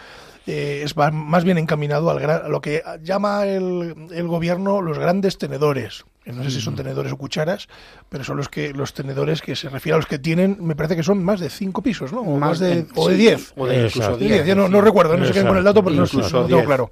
Eh, 0.47 0.83
es 0.85 0.97
más 0.97 1.45
bien 1.45 1.59
encaminado 1.59 2.11
al 2.11 2.31
a 2.31 2.49
lo 2.49 2.61
que 2.61 2.83
llama 3.03 3.47
el, 3.47 4.09
el 4.11 4.27
gobierno 4.29 4.83
los 4.83 4.99
grandes 4.99 5.39
tenedores, 5.39 6.05
no 6.27 6.45
sé 6.45 6.51
si 6.51 6.61
son 6.61 6.77
tenedores 6.77 7.13
o 7.13 7.17
cucharas, 7.17 7.69
pero 8.09 8.25
son 8.25 8.37
los 8.37 8.49
que 8.49 8.73
los 8.73 8.93
tenedores 8.93 9.41
que 9.41 9.57
se 9.57 9.69
refieren 9.69 9.95
a 9.95 9.99
los 9.99 10.07
que 10.07 10.19
tienen, 10.19 10.59
me 10.61 10.77
parece 10.77 10.97
que 10.97 11.03
son 11.03 11.25
más 11.25 11.41
de 11.41 11.49
cinco 11.51 11.83
pisos, 11.83 12.13
¿no? 12.13 12.21
O 12.21 12.39
más, 12.39 12.59
de, 12.59 12.87
o 12.95 13.09
de 13.09 13.17
diez. 13.17 13.53
O 13.57 13.67
de 13.67 13.87
incluso 13.87 14.17
diez. 14.17 14.57
no, 14.57 14.69
no, 14.69 14.81
recuerdo, 14.81 15.17
no 15.17 15.25
sé 15.25 15.33
qué 15.33 15.43
con 15.43 15.57
el 15.57 15.65
dato, 15.65 15.83
pero 15.83 15.97
no, 15.97 16.03
lo 16.03 16.47
tengo 16.47 16.65
claro. 16.65 16.91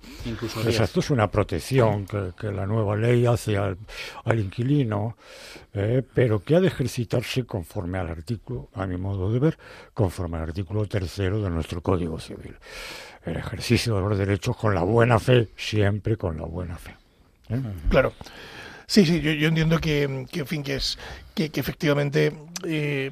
Exacto, 0.65 1.01
es 1.01 1.11
una 1.11 1.31
protección 1.31 2.07
que, 2.07 2.33
que, 2.39 2.51
la 2.51 2.67
nueva 2.67 2.97
ley 2.97 3.27
hace 3.27 3.57
al, 3.57 3.77
al 4.25 4.39
inquilino, 4.41 5.17
eh, 5.75 6.03
pero 6.15 6.43
que 6.43 6.57
ha 6.57 6.61
de 6.61 6.69
ejercitarse 6.69 7.45
conforme 7.45 7.99
al 7.99 8.09
artículo, 8.09 8.69
a 8.75 8.87
mi 8.87 8.97
modo 8.97 9.31
de 9.31 9.39
ver, 9.39 9.59
conforme 9.93 10.39
al 10.39 10.45
artículo 10.45 10.87
tercero 10.87 11.41
de 11.43 11.51
nuestro 11.51 11.83
Código 11.83 12.19
Civil. 12.19 12.57
El 13.25 13.37
ejercicio 13.37 13.95
de 13.97 14.01
los 14.01 14.19
derechos 14.19 14.57
con 14.57 14.75
la 14.75 14.83
buena 14.83 15.19
fe, 15.19 15.49
siempre 15.57 16.17
con 16.17 16.39
la 16.39 16.47
buena 16.47 16.79
fe. 16.79 16.97
¿eh? 17.51 17.61
Claro. 17.91 18.13
Sí, 18.89 19.05
sí, 19.05 19.21
yo, 19.21 19.31
yo 19.33 19.49
entiendo 19.49 19.79
que, 19.81 20.27
que, 20.33 20.41
en 20.41 20.47
fin, 20.47 20.63
que 20.63 20.77
es 20.77 20.99
que, 21.35 21.51
que 21.51 21.61
efectivamente 21.61 22.33
eh, 22.65 23.11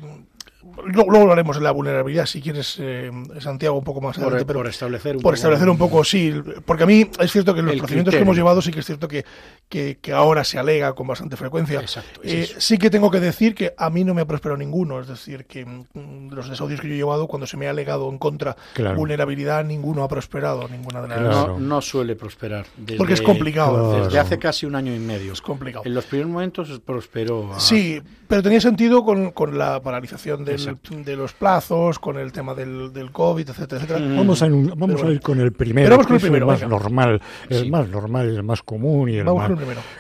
luego 0.87 1.23
hablaremos 1.23 1.57
de 1.57 1.63
la 1.63 1.71
vulnerabilidad, 1.71 2.27
si 2.27 2.41
quieres, 2.41 2.77
eh, 2.79 3.11
Santiago, 3.41 3.79
un 3.79 3.85
poco 3.85 4.01
más 4.01 4.17
adelante. 4.17 4.39
Por, 4.39 4.47
pero 4.47 4.59
por 4.61 4.69
establecer 4.69 5.17
un 5.17 5.23
por 5.23 5.31
poco, 5.31 5.35
establecer 5.35 5.69
un 5.69 5.79
poco, 5.79 6.05
sí. 6.05 6.35
Porque 6.65 6.85
a 6.85 6.87
mí 6.87 7.11
es 7.19 7.33
cierto 7.33 7.55
que 7.55 7.63
los 7.63 7.77
procedimientos 7.77 8.15
que 8.15 8.21
hemos 8.21 8.37
llevado 8.37 8.63
sí 8.63 8.71
que 8.71 8.81
es 8.81 8.87
cierto 8.87 9.09
que, 9.09 9.25
que, 9.69 9.99
ahora 10.13 10.45
se 10.45 10.59
alega 10.59 10.95
con 10.95 11.07
bastante 11.07 11.37
frecuencia. 11.37 11.81
Exacto. 11.81 12.21
Eh, 12.23 12.49
sí 12.59 12.79
que 12.79 12.91
tengo 12.91 13.11
que 13.11 13.21
decir 13.21 13.55
que 13.55 13.75
a 13.77 13.91
mí 13.91 14.05
no 14.05 14.15
me 14.15 14.23
ha 14.23 14.27
prosperado 14.27 14.59
ninguno. 14.59 15.01
Es 15.01 15.09
decir, 15.09 15.47
que 15.47 15.65
mm, 15.65 16.33
los 16.33 16.49
desahucios 16.49 16.81
que 16.81 16.89
yo 16.89 16.95
he 16.95 16.97
llevado, 16.99 17.27
cuando 17.27 17.47
se 17.47 17.57
me 17.57 17.67
ha 17.67 17.71
alegado 17.71 18.09
en 18.11 18.19
contra 18.19 18.57
vulnerabilidad, 18.97 19.65
ninguno 19.65 20.03
ha 20.03 20.09
prosperado. 20.09 20.69
Ninguna 20.69 21.03
de 21.03 21.09
las 21.09 21.21
no, 21.21 21.59
no 21.59 21.81
suele 21.81 22.17
prosperar. 22.17 22.67
porque 22.97 23.15
es 23.15 23.23
complicado. 23.23 24.05
Desde 24.05 24.19
hace 24.19 24.39
casi 24.39 24.67
un 24.67 24.75
año 24.75 24.95
y 24.95 24.99
medio. 24.99 25.33
Es 25.33 25.41
complicado. 25.41 25.85
En 25.85 25.95
los 25.95 26.05
primeros 26.05 26.33
momentos 26.33 26.81
prosperó. 26.85 27.51
Sí, 27.59 28.01
pero 28.29 28.43
tenía 28.43 28.61
sentido 28.61 29.05
con, 29.05 29.31
con 29.31 29.59
la 29.59 29.81
paralización 29.81 30.45
del 30.65 31.05
de 31.05 31.17
los 31.17 31.33
plazos, 31.33 31.99
con 31.99 32.19
el 32.19 32.33
tema 32.33 32.55
del, 32.55 32.93
del 32.93 33.13
COVID, 33.13 33.49
etcétera, 33.49 33.83
etcétera. 33.83 34.01
Mm. 34.01 34.17
Vamos, 34.17 34.43
a, 34.43 34.49
vamos 34.49 35.03
a 35.03 35.07
ir 35.09 35.21
con 35.21 35.41
el 35.41 35.53
primero, 35.53 35.99
que 35.99 36.17
es 36.17 36.25
el 36.25 36.45
más 36.45 36.67
normal, 36.67 37.21
el 37.49 37.71
más 37.71 37.89
normal, 37.89 38.29
el 38.29 38.43
más 38.43 38.63
común 38.63 39.09
y 39.09 39.17
el 39.17 39.25
más, 39.25 39.51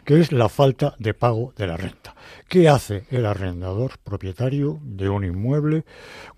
que 0.04 0.20
es 0.20 0.32
la 0.32 0.48
falta 0.48 0.94
de 0.98 1.14
pago 1.14 1.52
de 1.56 1.66
la 1.66 1.76
renta. 1.76 2.14
¿Qué 2.48 2.68
hace 2.68 3.04
el 3.10 3.26
arrendador 3.26 3.92
propietario 4.02 4.78
de 4.82 5.08
un 5.08 5.25
inmueble 5.25 5.84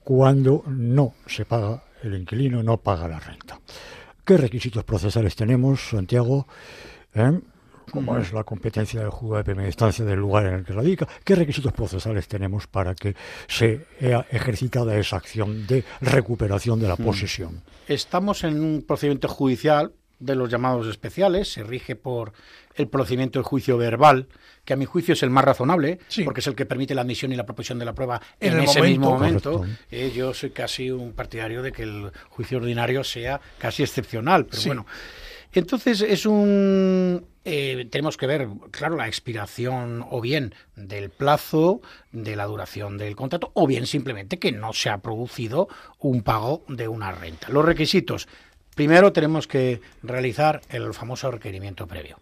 cuando 0.02 0.62
no 0.66 1.14
se 1.26 1.44
paga 1.44 1.82
el 2.02 2.14
inquilino, 2.14 2.62
no 2.62 2.78
paga 2.78 3.08
la 3.08 3.20
renta? 3.20 3.60
¿Qué 4.24 4.36
requisitos 4.36 4.84
procesales 4.84 5.36
tenemos, 5.36 5.88
Santiago? 5.90 6.46
¿Eh? 7.14 7.40
Como 7.90 8.16
es 8.18 8.32
la 8.32 8.44
competencia 8.44 9.00
del 9.00 9.10
juzgado 9.10 9.38
de 9.38 9.44
primera 9.44 9.68
instancia 9.68 10.04
del 10.04 10.18
lugar 10.18 10.46
en 10.46 10.54
el 10.54 10.64
que 10.64 10.72
radica, 10.72 11.08
qué 11.24 11.34
requisitos 11.34 11.72
procesales 11.72 12.28
tenemos 12.28 12.66
para 12.66 12.94
que 12.94 13.14
se 13.46 13.86
sea 13.98 14.26
ejercitada 14.30 14.96
esa 14.96 15.16
acción 15.16 15.66
de 15.66 15.84
recuperación 16.00 16.80
de 16.80 16.88
la 16.88 16.96
posesión. 16.96 17.62
Estamos 17.86 18.44
en 18.44 18.60
un 18.60 18.82
procedimiento 18.82 19.28
judicial 19.28 19.92
de 20.18 20.34
los 20.34 20.50
llamados 20.50 20.86
especiales, 20.88 21.52
se 21.52 21.62
rige 21.62 21.94
por 21.94 22.32
el 22.74 22.88
procedimiento 22.88 23.38
de 23.38 23.44
juicio 23.44 23.76
verbal, 23.76 24.28
que 24.64 24.72
a 24.72 24.76
mi 24.76 24.84
juicio 24.84 25.14
es 25.14 25.22
el 25.22 25.30
más 25.30 25.44
razonable, 25.44 25.98
porque 26.24 26.40
es 26.40 26.46
el 26.46 26.54
que 26.54 26.66
permite 26.66 26.94
la 26.94 27.02
admisión 27.02 27.32
y 27.32 27.36
la 27.36 27.46
proposición 27.46 27.78
de 27.78 27.84
la 27.84 27.94
prueba 27.94 28.20
en, 28.40 28.60
ese 28.60 28.82
mismo 28.82 29.10
momento. 29.10 29.64
Eh, 29.90 30.12
yo 30.14 30.34
soy 30.34 30.50
casi 30.50 30.90
un 30.90 31.12
partidario 31.12 31.62
de 31.62 31.72
que 31.72 31.82
el 31.82 32.10
juicio 32.28 32.58
ordinario 32.58 33.02
sea 33.04 33.40
casi 33.58 33.82
excepcional, 33.82 34.46
pero 34.46 34.62
bueno. 34.64 34.86
Entonces 35.52 36.00
es 36.02 36.26
un 36.26 37.24
eh, 37.50 37.88
tenemos 37.90 38.18
que 38.18 38.26
ver, 38.26 38.46
claro, 38.70 38.96
la 38.96 39.08
expiración 39.08 40.04
o 40.10 40.20
bien 40.20 40.54
del 40.76 41.08
plazo, 41.08 41.80
de 42.12 42.36
la 42.36 42.44
duración 42.44 42.98
del 42.98 43.16
contrato, 43.16 43.52
o 43.54 43.66
bien 43.66 43.86
simplemente 43.86 44.38
que 44.38 44.52
no 44.52 44.74
se 44.74 44.90
ha 44.90 44.98
producido 44.98 45.66
un 45.98 46.22
pago 46.22 46.62
de 46.68 46.88
una 46.88 47.10
renta. 47.10 47.48
Los 47.48 47.64
requisitos. 47.64 48.28
Primero 48.74 49.14
tenemos 49.14 49.46
que 49.46 49.80
realizar 50.02 50.60
el 50.68 50.92
famoso 50.92 51.30
requerimiento 51.30 51.86
previo. 51.86 52.20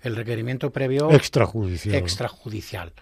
El 0.00 0.14
requerimiento 0.14 0.70
previo 0.70 1.10
extrajudicial. 1.10 1.96
Extrajudicial. 1.96 2.92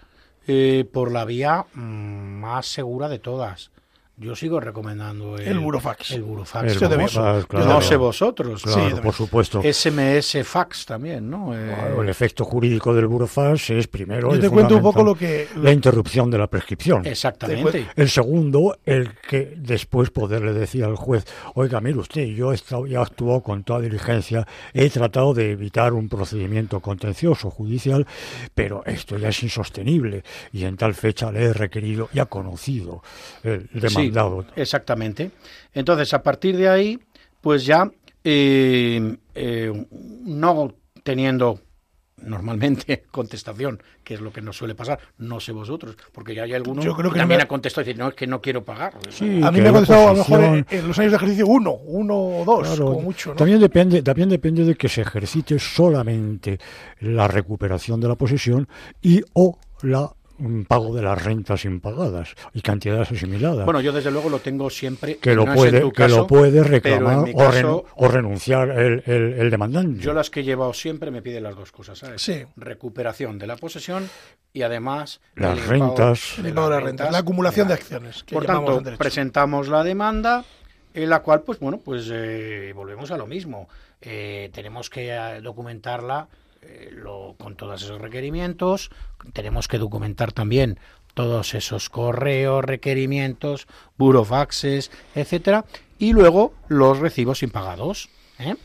Eh, 0.47 0.83
por 0.91 1.11
la 1.11 1.25
vía 1.25 1.67
mm, 1.75 2.39
más 2.39 2.65
segura 2.65 3.07
de 3.07 3.19
todas 3.19 3.69
yo 4.19 4.35
sigo 4.35 4.59
recomendando 4.59 5.37
el, 5.37 5.47
el 5.47 5.59
burofax. 5.59 6.11
El 6.11 6.23
burofax. 6.23 6.81
no 7.53 7.81
sé 7.81 7.95
vosotros. 7.95 8.61
sí, 8.61 8.79
por 9.01 9.13
supuesto. 9.13 9.61
SMS 9.61 10.37
fax 10.43 10.85
también, 10.85 11.29
¿no? 11.29 11.55
Eh, 11.55 11.95
el 11.99 12.09
efecto 12.09 12.43
jurídico 12.43 12.93
del 12.93 13.07
burofax 13.07 13.69
es 13.69 13.87
primero. 13.87 14.33
Yo 14.33 14.39
te 14.39 14.49
cuento 14.49 14.75
un 14.75 14.81
poco 14.81 15.03
lo 15.03 15.15
que. 15.15 15.47
La 15.55 15.71
interrupción 15.71 16.29
de 16.29 16.37
la 16.37 16.47
prescripción. 16.47 17.05
Exactamente. 17.05 17.87
El 17.95 18.09
segundo, 18.09 18.77
el 18.85 19.13
que 19.27 19.53
después 19.57 20.09
poderle 20.09 20.51
decir 20.53 20.83
al 20.83 20.97
juez, 20.97 21.25
oiga, 21.55 21.79
mire 21.79 21.99
usted, 21.99 22.25
yo 22.25 22.51
he, 22.51 22.55
estado, 22.55 22.85
he 22.87 22.97
actuado 22.97 23.41
con 23.41 23.63
toda 23.63 23.79
diligencia, 23.79 24.45
he 24.73 24.89
tratado 24.89 25.33
de 25.33 25.51
evitar 25.51 25.93
un 25.93 26.09
procedimiento 26.09 26.81
contencioso 26.81 27.49
judicial, 27.49 28.05
pero 28.53 28.83
esto 28.85 29.17
ya 29.17 29.29
es 29.29 29.43
insostenible 29.43 30.23
y 30.51 30.65
en 30.65 30.75
tal 30.75 30.93
fecha 30.93 31.31
le 31.31 31.43
he 31.43 31.53
requerido 31.53 32.09
y 32.13 32.19
ha 32.19 32.25
conocido 32.25 33.01
el 33.43 33.69
exactamente. 34.55 35.31
Entonces, 35.73 36.13
a 36.13 36.23
partir 36.23 36.57
de 36.57 36.69
ahí, 36.69 36.99
pues 37.41 37.65
ya 37.65 37.89
eh, 38.23 39.17
eh, 39.33 39.85
no 40.25 40.73
teniendo 41.03 41.59
normalmente 42.23 43.03
contestación, 43.11 43.81
que 44.03 44.15
es 44.15 44.21
lo 44.21 44.31
que 44.31 44.41
nos 44.41 44.57
suele 44.57 44.75
pasar, 44.75 44.99
no 45.17 45.39
sé 45.39 45.51
vosotros, 45.51 45.95
porque 46.11 46.35
ya 46.35 46.43
hay 46.43 46.53
algunos 46.53 46.83
Yo 46.83 46.95
creo 46.95 47.11
que, 47.11 47.19
también 47.19 47.41
ha 47.41 47.47
contestado 47.47 47.83
y 47.83 47.85
decir, 47.85 47.99
no, 47.99 48.09
es 48.09 48.13
que 48.13 48.27
no 48.27 48.41
quiero 48.41 48.63
pagar. 48.63 48.93
a 48.95 49.51
mí 49.51 49.61
me 49.61 49.69
ha 49.69 49.71
contestado 49.71 50.09
a 50.09 50.13
lo 50.13 50.17
mejor 50.17 50.65
en, 50.69 50.87
los 50.87 50.99
años 50.99 51.11
de 51.11 51.17
ejercicio 51.17 51.47
uno, 51.47 51.71
uno 51.71 52.15
o 52.15 52.45
dos, 52.45 52.79
como 52.79 53.01
mucho. 53.01 53.33
También, 53.33 53.59
depende, 53.59 54.01
también 54.01 54.29
depende 54.29 54.63
de 54.65 54.75
que 54.75 54.89
se 54.89 55.01
ejercite 55.01 55.59
solamente 55.59 56.59
la 56.99 57.27
recuperación 57.27 57.99
de 57.99 58.07
la 58.07 58.15
posesión 58.15 58.67
y 59.01 59.21
o 59.33 59.57
la 59.81 60.11
un 60.39 60.65
pago 60.65 60.95
de 60.95 61.01
las 61.01 61.23
rentas 61.23 61.65
impagadas 61.65 62.35
y 62.53 62.61
cantidades 62.61 63.11
asimiladas. 63.11 63.65
Bueno, 63.65 63.81
yo 63.81 63.91
desde 63.91 64.11
luego 64.11 64.29
lo 64.29 64.39
tengo 64.39 64.69
siempre. 64.69 65.17
Que 65.17 65.35
lo, 65.35 65.45
puede, 65.45 65.91
que 65.91 66.07
lo 66.07 66.27
puede 66.27 66.63
reclamar 66.63 67.29
o, 67.95 68.07
renunciar 68.07 68.69
el, 68.71 69.03
el, 69.05 69.49
demandante. 69.49 70.01
Yo 70.01 70.13
las 70.13 70.29
que 70.29 70.41
he 70.41 70.43
llevado 70.43 70.73
siempre 70.73 71.11
me 71.11 71.21
piden 71.21 71.43
las 71.43 71.55
dos 71.55 71.71
cosas, 71.71 71.99
¿sabes? 71.99 72.21
Sí. 72.21 72.43
Recuperación 72.55 73.37
de 73.37 73.47
la 73.47 73.55
posesión 73.57 74.09
y 74.53 74.61
además 74.61 75.21
las 75.35 75.65
rentas, 75.67 76.37
la 76.39 77.17
acumulación 77.17 77.67
de 77.67 77.73
acciones. 77.75 78.23
Por 78.23 78.45
tanto, 78.45 78.81
presentamos 78.97 79.67
la 79.67 79.83
demanda 79.83 80.43
en 80.93 81.09
la 81.09 81.21
cual, 81.21 81.41
pues 81.41 81.59
bueno, 81.59 81.79
pues 81.79 82.09
eh, 82.11 82.71
volvemos 82.75 83.11
a 83.11 83.17
lo 83.17 83.27
mismo. 83.27 83.69
Eh, 84.01 84.49
tenemos 84.53 84.89
que 84.89 85.09
eh, 85.09 85.41
documentarla 85.41 86.27
eh, 86.61 86.89
lo, 86.91 87.35
con 87.37 87.55
todos 87.55 87.81
esos 87.83 88.01
requerimientos. 88.01 88.91
Tenemos 89.33 89.67
que 89.67 89.77
documentar 89.77 90.31
también 90.31 90.79
todos 91.13 91.53
esos 91.53 91.89
correos, 91.89 92.63
requerimientos, 92.63 93.67
burofaxes, 93.97 94.91
etcétera, 95.15 95.65
y 95.97 96.13
luego 96.13 96.53
los 96.67 96.99
recibos 96.99 97.43
impagados. 97.43 98.09
¿eh? 98.39 98.55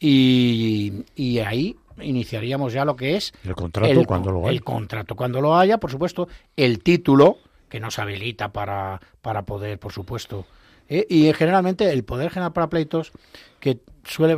Y, 0.00 1.04
y, 1.14 1.38
ahí 1.38 1.76
iniciaríamos 2.00 2.72
ya 2.72 2.84
lo 2.84 2.96
que 2.96 3.16
es 3.16 3.32
el 3.44 3.54
contrato 3.54 4.04
cuando 4.04 4.32
lo 4.32 4.40
haya. 4.40 4.50
El 4.50 4.64
contrato 4.64 5.14
cuando 5.14 5.40
lo 5.40 5.56
haya, 5.56 5.78
por 5.78 5.90
supuesto, 5.90 6.28
el 6.56 6.82
título 6.82 7.38
que 7.68 7.80
nos 7.80 7.98
habilita 7.98 8.52
para, 8.52 9.00
para 9.20 9.42
poder, 9.42 9.78
por 9.78 9.92
supuesto, 9.92 10.46
¿eh? 10.88 11.06
y 11.08 11.32
generalmente 11.32 11.90
el 11.90 12.04
poder 12.04 12.30
general 12.30 12.52
para 12.52 12.68
pleitos 12.68 13.12
que 13.60 13.78
suele 14.04 14.36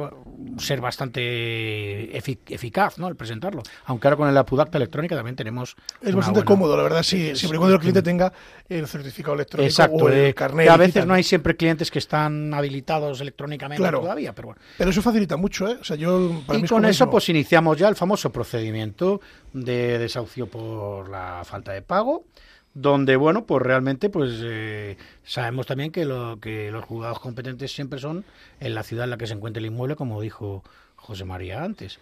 ser 0.58 0.80
bastante 0.80 2.16
eficaz, 2.16 2.98
¿no? 2.98 3.08
El 3.08 3.16
presentarlo. 3.16 3.62
Aunque 3.86 4.06
ahora 4.06 4.16
con 4.16 4.28
el 4.28 4.36
Apudacta 4.36 4.76
electrónica 4.76 5.16
también 5.16 5.36
tenemos. 5.36 5.76
Es 6.02 6.14
bastante 6.14 6.44
cómodo, 6.44 6.76
la 6.76 6.82
verdad, 6.82 7.02
sí, 7.02 7.34
siempre 7.34 7.56
y 7.56 7.58
cuando 7.58 7.74
el 7.76 7.80
cliente 7.80 8.02
tenga 8.02 8.32
el 8.68 8.86
certificado 8.86 9.34
electrónico 9.34 9.66
Exacto, 9.66 10.04
o 10.04 10.08
el 10.08 10.26
eh, 10.26 10.34
carnet. 10.34 10.68
a 10.68 10.76
veces 10.76 11.06
no 11.06 11.14
hay 11.14 11.22
siempre 11.22 11.56
clientes 11.56 11.90
que 11.90 11.98
están 11.98 12.52
habilitados 12.52 13.20
electrónicamente 13.20 13.90
todavía, 13.90 14.34
pero 14.34 14.48
bueno. 14.48 14.60
Pero 14.76 14.90
eso 14.90 15.00
facilita 15.00 15.36
mucho, 15.36 15.68
¿eh? 15.68 15.78
O 15.80 15.84
sea, 15.84 15.96
yo, 15.96 16.42
y 16.52 16.62
con 16.64 16.84
eso, 16.84 17.08
pues 17.08 17.28
iniciamos 17.30 17.78
ya 17.78 17.88
el 17.88 17.96
famoso 17.96 18.30
procedimiento 18.30 19.22
de 19.52 19.98
desahucio 19.98 20.46
por 20.46 21.08
la 21.08 21.42
falta 21.44 21.72
de 21.72 21.80
pago 21.80 22.26
donde 22.74 23.14
bueno 23.16 23.46
pues 23.46 23.62
realmente 23.62 24.10
pues 24.10 24.40
eh, 24.42 24.96
sabemos 25.22 25.66
también 25.66 25.92
que 25.92 26.04
lo 26.04 26.38
que 26.40 26.70
los 26.72 26.84
juzgados 26.84 27.20
competentes 27.20 27.72
siempre 27.72 28.00
son 28.00 28.24
en 28.58 28.74
la 28.74 28.82
ciudad 28.82 29.04
en 29.04 29.10
la 29.10 29.16
que 29.16 29.28
se 29.28 29.34
encuentra 29.34 29.60
el 29.60 29.66
inmueble 29.66 29.94
como 29.94 30.20
dijo 30.20 30.62
José 30.96 31.24
María 31.24 31.62
antes. 31.62 31.98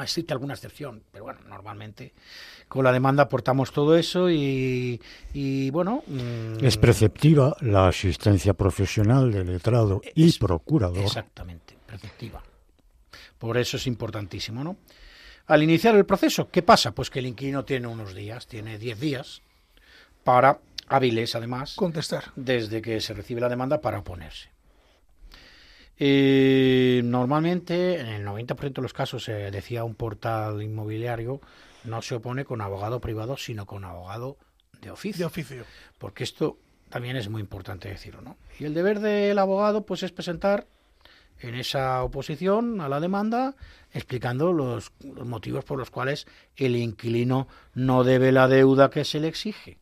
Existe 0.00 0.32
alguna 0.32 0.54
excepción 0.54 1.02
pero 1.10 1.24
bueno 1.24 1.40
normalmente 1.48 2.14
con 2.68 2.84
la 2.84 2.92
demanda 2.92 3.24
aportamos 3.24 3.72
todo 3.72 3.96
eso 3.96 4.30
y, 4.30 5.00
y 5.34 5.70
bueno 5.70 6.04
mm, 6.06 6.64
es 6.64 6.76
preceptiva 6.76 7.56
la 7.60 7.88
asistencia 7.88 8.54
profesional 8.54 9.32
del 9.32 9.48
letrado 9.48 10.00
y 10.14 10.38
procurador. 10.38 11.02
exactamente 11.02 11.76
preceptiva. 11.84 12.40
Por 13.38 13.58
eso 13.58 13.76
es 13.76 13.88
importantísimo 13.88 14.62
no 14.62 14.76
al 15.48 15.64
iniciar 15.64 15.96
el 15.96 16.06
proceso, 16.06 16.48
¿qué 16.48 16.62
pasa? 16.62 16.92
Pues 16.94 17.10
que 17.10 17.18
el 17.18 17.26
inquilino 17.26 17.64
tiene 17.64 17.88
unos 17.88 18.14
días, 18.14 18.46
tiene 18.46 18.78
10 18.78 19.00
días 19.00 19.42
para 20.24 20.60
hábiles, 20.90 21.34
además, 21.34 21.74
contestar 21.76 22.32
desde 22.36 22.82
que 22.82 23.00
se 23.00 23.14
recibe 23.14 23.40
la 23.40 23.48
demanda 23.48 23.80
para 23.80 24.00
oponerse. 24.00 24.50
Eh, 26.02 27.02
normalmente, 27.04 28.00
en 28.00 28.06
el 28.06 28.26
90% 28.26 28.72
de 28.72 28.82
los 28.82 28.92
casos, 28.92 29.24
se 29.24 29.50
decía 29.50 29.84
un 29.84 29.94
portal 29.94 30.62
inmobiliario, 30.62 31.40
no 31.84 32.02
se 32.02 32.16
opone 32.16 32.44
con 32.44 32.60
abogado 32.60 33.00
privado, 33.00 33.36
sino 33.36 33.66
con 33.66 33.84
abogado 33.84 34.36
de 34.80 34.90
oficio. 34.90 35.20
De 35.20 35.26
oficio. 35.26 35.64
Porque 35.98 36.24
esto 36.24 36.58
también 36.88 37.16
es 37.16 37.28
muy 37.28 37.40
importante 37.40 37.88
decirlo, 37.88 38.22
¿no? 38.22 38.36
Y 38.58 38.64
el 38.64 38.74
deber 38.74 39.00
del 39.00 39.38
abogado, 39.38 39.84
pues, 39.84 40.02
es 40.02 40.10
presentar 40.10 40.66
en 41.38 41.54
esa 41.54 42.02
oposición 42.02 42.80
a 42.80 42.88
la 42.88 42.98
demanda, 42.98 43.54
explicando 43.92 44.52
los 44.52 44.92
motivos 45.04 45.64
por 45.64 45.78
los 45.78 45.90
cuales 45.90 46.26
el 46.56 46.76
inquilino 46.76 47.46
no 47.74 48.04
debe 48.04 48.32
la 48.32 48.48
deuda 48.48 48.90
que 48.90 49.04
se 49.04 49.20
le 49.20 49.28
exige 49.28 49.79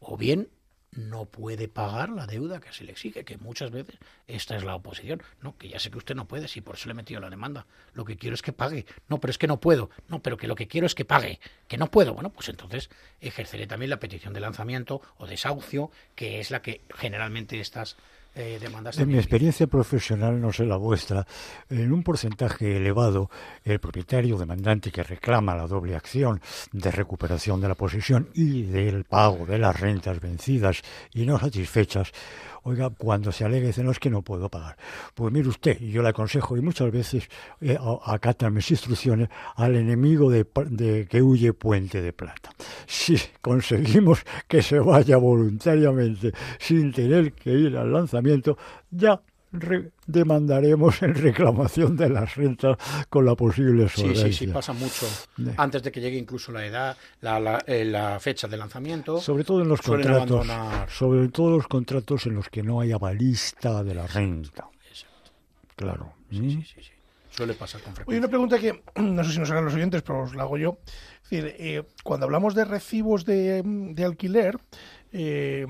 o 0.00 0.16
bien 0.16 0.48
no 0.92 1.26
puede 1.26 1.68
pagar 1.68 2.08
la 2.08 2.26
deuda 2.26 2.60
que 2.60 2.72
se 2.72 2.84
le 2.84 2.92
exige, 2.92 3.24
que 3.24 3.36
muchas 3.36 3.70
veces 3.70 3.98
esta 4.26 4.56
es 4.56 4.64
la 4.64 4.74
oposición. 4.74 5.22
No, 5.42 5.56
que 5.56 5.68
ya 5.68 5.78
sé 5.78 5.90
que 5.90 5.98
usted 5.98 6.14
no 6.14 6.26
puede, 6.26 6.48
si 6.48 6.60
por 6.60 6.76
eso 6.76 6.86
le 6.86 6.92
he 6.92 6.94
metido 6.94 7.20
la 7.20 7.30
demanda. 7.30 7.66
Lo 7.92 8.04
que 8.04 8.16
quiero 8.16 8.34
es 8.34 8.42
que 8.42 8.52
pague. 8.52 8.86
No, 9.08 9.20
pero 9.20 9.30
es 9.30 9.38
que 9.38 9.46
no 9.46 9.60
puedo. 9.60 9.90
No, 10.08 10.22
pero 10.22 10.36
que 10.36 10.48
lo 10.48 10.54
que 10.54 10.66
quiero 10.66 10.86
es 10.86 10.94
que 10.94 11.04
pague. 11.04 11.40
Que 11.68 11.76
no 11.76 11.90
puedo. 11.90 12.14
Bueno, 12.14 12.30
pues 12.30 12.48
entonces 12.48 12.90
ejerceré 13.20 13.66
también 13.66 13.90
la 13.90 14.00
petición 14.00 14.32
de 14.32 14.40
lanzamiento 14.40 15.02
o 15.18 15.26
desahucio, 15.26 15.90
que 16.14 16.40
es 16.40 16.50
la 16.50 16.62
que 16.62 16.82
generalmente 16.96 17.60
estas 17.60 17.96
eh, 18.40 18.60
en 18.96 19.08
mi 19.08 19.16
experiencia 19.16 19.66
profesional, 19.66 20.40
no 20.40 20.52
sé 20.52 20.64
la 20.64 20.76
vuestra, 20.76 21.26
en 21.68 21.92
un 21.92 22.04
porcentaje 22.04 22.76
elevado, 22.76 23.30
el 23.64 23.80
propietario 23.80 24.38
demandante 24.38 24.92
que 24.92 25.02
reclama 25.02 25.56
la 25.56 25.66
doble 25.66 25.96
acción 25.96 26.40
de 26.70 26.92
recuperación 26.92 27.60
de 27.60 27.66
la 27.66 27.74
posesión 27.74 28.28
y 28.34 28.62
del 28.62 29.02
pago 29.02 29.44
de 29.44 29.58
las 29.58 29.80
rentas 29.80 30.20
vencidas 30.20 30.82
y 31.12 31.26
no 31.26 31.36
satisfechas, 31.36 32.12
oiga, 32.68 32.90
cuando 32.90 33.32
se 33.32 33.44
alegue, 33.44 33.68
dice, 33.68 33.82
no, 33.82 33.90
es 33.90 33.98
que 33.98 34.10
no 34.10 34.22
puedo 34.22 34.48
pagar. 34.48 34.76
Pues 35.14 35.32
mire 35.32 35.48
usted, 35.48 35.80
y 35.80 35.90
yo 35.90 36.02
le 36.02 36.10
aconsejo, 36.10 36.56
y 36.56 36.60
muchas 36.60 36.90
veces 36.90 37.28
eh, 37.60 37.78
acatan 38.04 38.54
mis 38.54 38.70
instrucciones, 38.70 39.28
al 39.56 39.76
enemigo 39.76 40.30
de, 40.30 40.46
de, 40.66 41.06
que 41.06 41.22
huye 41.22 41.52
puente 41.52 42.02
de 42.02 42.12
plata. 42.12 42.50
Si 42.86 43.16
conseguimos 43.40 44.24
que 44.46 44.62
se 44.62 44.78
vaya 44.78 45.16
voluntariamente 45.16 46.32
sin 46.58 46.92
tener 46.92 47.32
que 47.32 47.50
ir 47.50 47.76
al 47.76 47.92
lanzamiento, 47.92 48.56
ya 48.90 49.20
demandaremos 50.06 51.02
en 51.02 51.14
reclamación 51.14 51.96
de 51.96 52.08
las 52.08 52.34
rentas 52.36 52.76
con 53.08 53.24
la 53.24 53.34
posible 53.34 53.88
solvencia. 53.88 54.26
Sí, 54.26 54.32
sí, 54.32 54.46
sí, 54.46 54.52
pasa 54.52 54.72
mucho. 54.72 55.06
Antes 55.56 55.82
de 55.82 55.92
que 55.92 56.00
llegue 56.00 56.18
incluso 56.18 56.52
la 56.52 56.66
edad, 56.66 56.96
la, 57.20 57.40
la, 57.40 57.62
eh, 57.66 57.84
la 57.84 58.20
fecha 58.20 58.46
de 58.48 58.56
lanzamiento. 58.56 59.20
Sobre 59.20 59.44
todo 59.44 59.62
en 59.62 59.68
los 59.68 59.80
contratos. 59.80 60.46
Sobre 60.88 61.28
todo 61.28 61.56
los 61.56 61.66
contratos 61.66 62.26
en 62.26 62.34
los 62.34 62.48
que 62.48 62.62
no 62.62 62.80
hay 62.80 62.92
avalista 62.92 63.82
de 63.82 63.94
la 63.94 64.06
renta. 64.06 64.68
Exacto. 64.88 65.32
Claro. 65.76 66.14
Sí, 66.30 66.50
sí, 66.50 66.62
sí, 66.62 66.82
sí, 66.82 66.90
Suele 67.30 67.54
pasar 67.54 67.80
con 67.80 67.94
frecuencia. 67.94 68.10
Oye, 68.10 68.18
una 68.18 68.28
pregunta 68.28 68.58
que 68.58 68.82
no 69.00 69.24
sé 69.24 69.32
si 69.32 69.38
nos 69.38 69.50
hagan 69.50 69.64
los 69.64 69.74
oyentes, 69.74 70.02
pero 70.02 70.24
os 70.24 70.34
la 70.34 70.42
hago 70.42 70.58
yo. 70.58 70.78
Es 71.24 71.30
decir, 71.30 71.54
eh, 71.58 71.82
cuando 72.02 72.26
hablamos 72.26 72.54
de 72.54 72.64
recibos 72.64 73.24
de, 73.24 73.62
de 73.64 74.04
alquiler, 74.04 74.58
eh, 75.12 75.66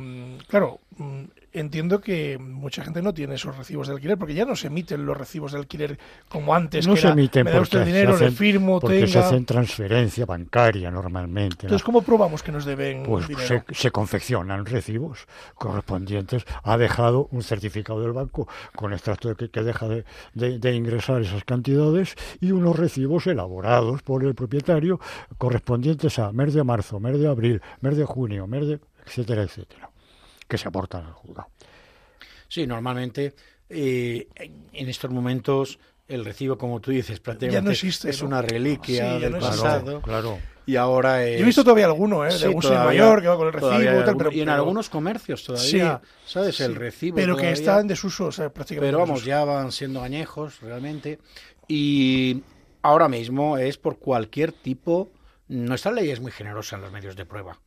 claro, 0.48 0.80
mm, 0.96 1.24
entiendo 1.52 2.00
que 2.00 2.38
mucha 2.38 2.82
gente 2.82 3.02
no 3.02 3.14
tiene 3.14 3.34
esos 3.34 3.56
recibos 3.56 3.88
de 3.88 3.94
alquiler 3.94 4.18
porque 4.18 4.34
ya 4.34 4.44
no 4.44 4.56
se 4.56 4.66
emiten 4.66 5.06
los 5.06 5.16
recibos 5.16 5.52
de 5.52 5.58
alquiler 5.58 5.98
como 6.28 6.54
antes. 6.54 6.86
No 6.86 6.96
se 6.96 7.08
emiten 7.08 7.44
me 7.44 7.52
da 7.52 7.60
usted 7.60 7.84
dinero, 7.84 8.14
hacen, 8.14 8.26
le 8.28 8.32
firmo, 8.32 8.80
porque 8.80 9.06
se 9.06 9.18
hacen 9.18 9.44
transferencia 9.44 10.26
bancaria 10.26 10.90
normalmente. 10.90 11.66
Entonces, 11.66 11.84
¿cómo 11.84 12.02
probamos 12.02 12.42
que 12.42 12.52
nos 12.52 12.64
deben 12.64 13.04
pues 13.04 13.28
dinero? 13.28 13.46
Se, 13.46 13.74
se, 13.74 13.90
confeccionan 13.90 14.66
recibos 14.66 15.26
correspondientes. 15.54 16.44
Ha 16.62 16.76
dejado 16.76 17.28
un 17.30 17.42
certificado 17.42 18.02
del 18.02 18.12
banco 18.12 18.48
con 18.74 18.92
extracto 18.92 19.28
de 19.28 19.36
que, 19.36 19.50
que 19.50 19.62
deja 19.62 19.88
de, 19.88 20.04
de, 20.34 20.58
de, 20.58 20.74
ingresar 20.74 21.22
esas 21.22 21.44
cantidades 21.44 22.14
y 22.40 22.52
unos 22.52 22.76
recibos 22.76 23.26
elaborados 23.26 24.02
por 24.02 24.24
el 24.24 24.34
propietario 24.34 25.00
correspondientes 25.38 26.18
a 26.18 26.32
mes 26.32 26.54
de 26.54 26.64
marzo, 26.64 27.00
mes 27.00 27.18
de 27.18 27.28
abril, 27.28 27.62
mes 27.80 27.96
de 27.96 28.04
junio, 28.04 28.46
mes 28.46 28.66
de 28.66 28.80
etcétera, 29.08 29.42
etcétera 29.42 29.90
que 30.48 30.58
se 30.58 30.66
aportan 30.66 31.04
al 31.04 31.12
juzgado. 31.12 31.50
Sí, 32.48 32.66
normalmente 32.66 33.34
eh, 33.68 34.26
en 34.72 34.88
estos 34.88 35.10
momentos 35.10 35.78
el 36.08 36.24
recibo, 36.24 36.56
como 36.56 36.80
tú 36.80 36.90
dices, 36.90 37.20
prácticamente 37.20 37.70
existe, 37.72 38.08
es 38.08 38.22
una 38.22 38.40
reliquia 38.40 39.18
del 39.18 39.36
pasado. 39.36 40.00
Claro, 40.00 40.38
Y 40.64 40.76
ahora 40.76 41.22
Yo 41.22 41.40
he 41.40 41.42
visto 41.42 41.62
todavía 41.62 41.84
alguno, 41.84 42.24
¿eh? 42.24 42.34
De 42.34 42.46
algún 42.46 42.64
mayor 42.64 43.20
que 43.20 43.28
va 43.28 43.36
con 43.36 43.48
el 43.48 43.52
recibo 43.52 44.00
y 44.00 44.04
tal, 44.04 44.16
pero, 44.16 44.32
Y 44.32 44.40
en 44.40 44.48
algunos 44.48 44.88
comercios 44.88 45.44
todavía, 45.44 46.00
¿sabes? 46.26 46.58
El 46.60 46.74
recibo 46.76 47.16
Pero 47.16 47.36
que 47.36 47.52
está 47.52 47.78
en 47.78 47.88
desuso, 47.88 48.26
o 48.26 48.32
sea, 48.32 48.48
prácticamente. 48.50 48.88
Pero 48.88 49.00
vamos, 49.00 49.22
ya 49.24 49.44
van 49.44 49.70
siendo 49.70 50.02
añejos 50.02 50.60
realmente. 50.62 51.18
Y 51.68 52.42
ahora 52.80 53.08
mismo 53.08 53.58
es 53.58 53.76
por 53.76 53.98
cualquier 53.98 54.52
tipo... 54.52 55.10
Nuestra 55.48 55.92
ley 55.92 56.10
es 56.10 56.20
muy 56.20 56.32
generosa 56.32 56.76
en 56.76 56.82
los 56.82 56.92
medios 56.92 57.16
de 57.16 57.24
prueba. 57.24 57.58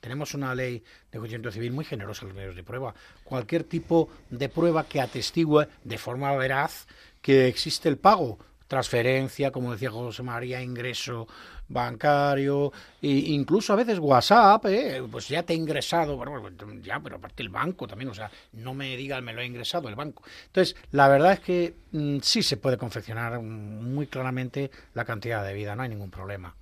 Tenemos 0.00 0.34
una 0.34 0.54
ley 0.54 0.82
de 1.12 1.18
juicio 1.18 1.52
civil 1.52 1.72
muy 1.72 1.84
generosa 1.84 2.22
en 2.22 2.28
los 2.28 2.36
medios 2.36 2.56
de 2.56 2.62
prueba. 2.62 2.94
Cualquier 3.24 3.64
tipo 3.64 4.08
de 4.30 4.48
prueba 4.48 4.84
que 4.84 5.00
atestigue 5.00 5.68
de 5.84 5.98
forma 5.98 6.34
veraz 6.36 6.86
que 7.20 7.48
existe 7.48 7.88
el 7.88 7.98
pago, 7.98 8.38
transferencia, 8.66 9.50
como 9.50 9.72
decía 9.72 9.90
José 9.90 10.22
María, 10.22 10.62
ingreso 10.62 11.26
bancario, 11.68 12.72
e 13.02 13.08
incluso 13.08 13.72
a 13.72 13.76
veces 13.76 13.98
WhatsApp, 13.98 14.66
¿eh? 14.66 15.02
pues 15.10 15.28
ya 15.28 15.42
te 15.42 15.52
he 15.52 15.56
ingresado, 15.56 16.16
bueno, 16.16 16.48
ya, 16.82 17.00
pero 17.00 17.16
aparte 17.16 17.42
el 17.42 17.48
banco 17.48 17.86
también, 17.86 18.10
o 18.10 18.14
sea, 18.14 18.30
no 18.52 18.74
me 18.74 18.96
digan 18.96 19.24
me 19.24 19.32
lo 19.32 19.40
he 19.40 19.46
ingresado 19.46 19.88
el 19.88 19.94
banco. 19.94 20.22
Entonces, 20.46 20.76
la 20.92 21.08
verdad 21.08 21.32
es 21.34 21.40
que 21.40 21.74
mm, 21.92 22.18
sí 22.22 22.42
se 22.42 22.56
puede 22.56 22.76
confeccionar 22.76 23.40
muy 23.40 24.06
claramente 24.06 24.70
la 24.94 25.04
cantidad 25.04 25.44
de 25.44 25.54
vida, 25.54 25.76
no 25.76 25.82
hay 25.82 25.88
ningún 25.88 26.10
problema. 26.10 26.54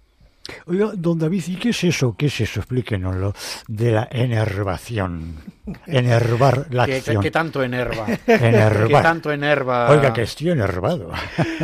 Oiga, 0.66 0.92
don 0.94 1.18
David, 1.18 1.44
¿y 1.48 1.56
qué 1.56 1.70
es 1.70 1.84
eso? 1.84 2.14
¿Qué 2.16 2.26
es 2.26 2.40
eso? 2.40 2.60
Explíquenoslo. 2.60 3.34
De 3.66 3.92
la 3.92 4.08
enervación. 4.10 5.36
Enervar 5.86 6.66
la 6.70 6.84
acción. 6.84 7.22
¿Qué, 7.22 7.30
tanto 7.30 7.62
enerva? 7.62 8.06
Enervar. 8.26 8.86
¿Qué 8.88 9.02
tanto 9.02 9.32
enerva? 9.32 9.90
Oiga, 9.90 10.12
que 10.12 10.22
estoy 10.22 10.50
enervado. 10.50 11.10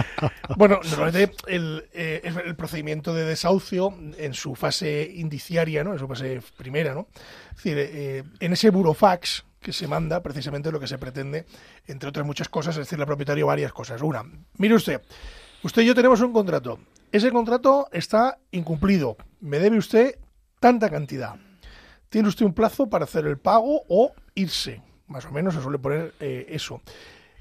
bueno, 0.57 0.81
normalmente 0.85 1.35
el, 1.47 1.85
eh, 1.93 2.21
el, 2.25 2.55
procedimiento 2.57 3.15
de 3.15 3.25
desahucio 3.25 3.95
en 4.19 4.35
su 4.35 4.55
fase 4.55 5.11
indiciaria, 5.15 5.85
¿no? 5.85 5.93
En 5.93 5.99
su 5.99 6.09
fase 6.09 6.41
primera, 6.57 6.95
¿no? 6.95 7.09
Es 7.51 7.57
decir, 7.57 7.79
eh, 7.79 8.23
en 8.41 8.53
ese 8.53 8.71
burofax 8.71 9.45
que 9.61 9.73
se 9.73 9.89
manda, 9.89 10.23
precisamente 10.23 10.71
lo 10.71 10.79
que 10.79 10.87
se 10.87 10.99
pretende, 10.99 11.47
entre 11.87 12.11
otras 12.11 12.27
muchas 12.27 12.49
cosas, 12.49 12.77
es 12.77 12.81
decirle 12.81 13.05
al 13.05 13.07
propietario 13.07 13.47
varias 13.47 13.73
cosas. 13.73 14.03
Una, 14.03 14.23
mire 14.59 14.75
usted, 14.75 15.01
usted 15.63 15.83
y 15.83 15.87
yo 15.87 15.95
tenemos 15.95 16.21
un 16.21 16.33
contrato 16.33 16.79
ese 17.15 17.31
contrato 17.31 17.87
está 17.93 18.41
incumplido. 18.51 19.17
Me 19.39 19.61
debe 19.61 19.79
usted 19.79 20.19
tanta 20.59 20.91
cantidad. 20.91 21.37
Tiene 22.09 22.27
usted 22.27 22.45
un 22.45 22.55
plazo 22.55 22.91
para 22.91 23.05
hacer 23.05 23.25
el 23.25 23.39
pago 23.39 23.83
o 23.89 24.13
irse. 24.35 24.83
Más 25.07 25.25
o 25.25 25.31
menos 25.31 25.55
se 25.55 25.63
suele 25.63 25.79
poner 25.79 26.13
eh, 26.19 26.47
eso. 26.49 26.83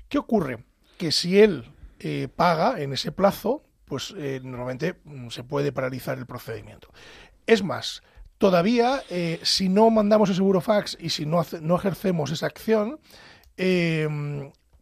¿Qué 0.10 0.20
ocurre? 0.20 0.64
Que 1.00 1.12
si 1.12 1.40
él 1.40 1.72
eh, 2.00 2.28
paga 2.36 2.82
en 2.84 2.94
ese 2.94 3.12
plazo, 3.12 3.64
pues 3.86 4.14
eh, 4.16 4.42
normalmente 4.44 5.00
mm, 5.06 5.30
se 5.30 5.44
puede 5.44 5.72
paralizar 5.72 6.20
el 6.20 6.28
procedimiento. 6.28 6.90
Es 7.48 7.64
más, 7.64 8.04
todavía 8.38 9.02
si 9.42 9.70
no 9.70 9.90
mandamos 9.90 10.30
ese 10.30 10.44
burofax 10.44 10.98
y 11.00 11.10
si 11.10 11.26
no, 11.26 11.44
no 11.62 11.76
ejercemos 11.78 12.30
esa 12.30 12.46
acción, 12.46 13.00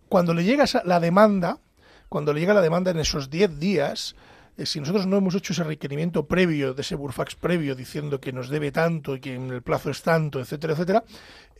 cuando 0.09 0.33
le 0.33 0.43
llega 0.43 0.65
la 0.83 0.99
demanda, 0.99 1.59
cuando 2.09 2.33
le 2.33 2.41
llega 2.41 2.53
la 2.53 2.61
demanda 2.61 2.91
en 2.91 2.99
esos 2.99 3.29
10 3.29 3.57
días, 3.57 4.15
si 4.65 4.79
nosotros 4.79 5.07
no 5.07 5.17
hemos 5.17 5.35
hecho 5.35 5.53
ese 5.53 5.63
requerimiento 5.63 6.25
previo, 6.25 6.73
de 6.73 6.81
ese 6.81 6.95
Burfax 6.95 7.35
previo, 7.35 7.75
diciendo 7.75 8.19
que 8.19 8.31
nos 8.31 8.49
debe 8.49 8.71
tanto 8.71 9.15
y 9.15 9.19
que 9.19 9.35
el 9.35 9.61
plazo 9.61 9.89
es 9.89 10.01
tanto, 10.01 10.39
etcétera, 10.39 10.73
etcétera, 10.73 11.03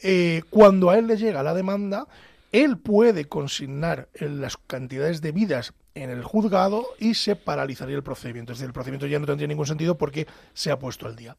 eh, 0.02 0.44
cuando 0.50 0.90
a 0.90 0.98
él 0.98 1.08
le 1.08 1.18
llega 1.18 1.44
la 1.44 1.54
demanda, 1.54 2.08
él 2.52 2.78
puede 2.78 3.26
consignar 3.26 4.10
las 4.20 4.58
cantidades 4.58 5.22
debidas 5.22 5.74
en 5.94 6.10
el 6.10 6.24
juzgado 6.24 6.86
y 7.00 7.14
se 7.16 7.36
paralizaría 7.36 7.96
el 7.96 8.04
procedimiento. 8.04 8.54
Es 8.54 8.60
decir, 8.60 8.68
el 8.68 8.74
procedimiento 8.74 9.08
ya 9.08 9.20
no 9.20 9.26
tendría 9.26 9.48
ningún 9.48 9.66
sentido 9.66 9.98
porque 9.98 10.28
se 10.54 10.72
ha 10.72 10.80
puesto 10.80 11.06
al 11.06 11.16
día. 11.16 11.36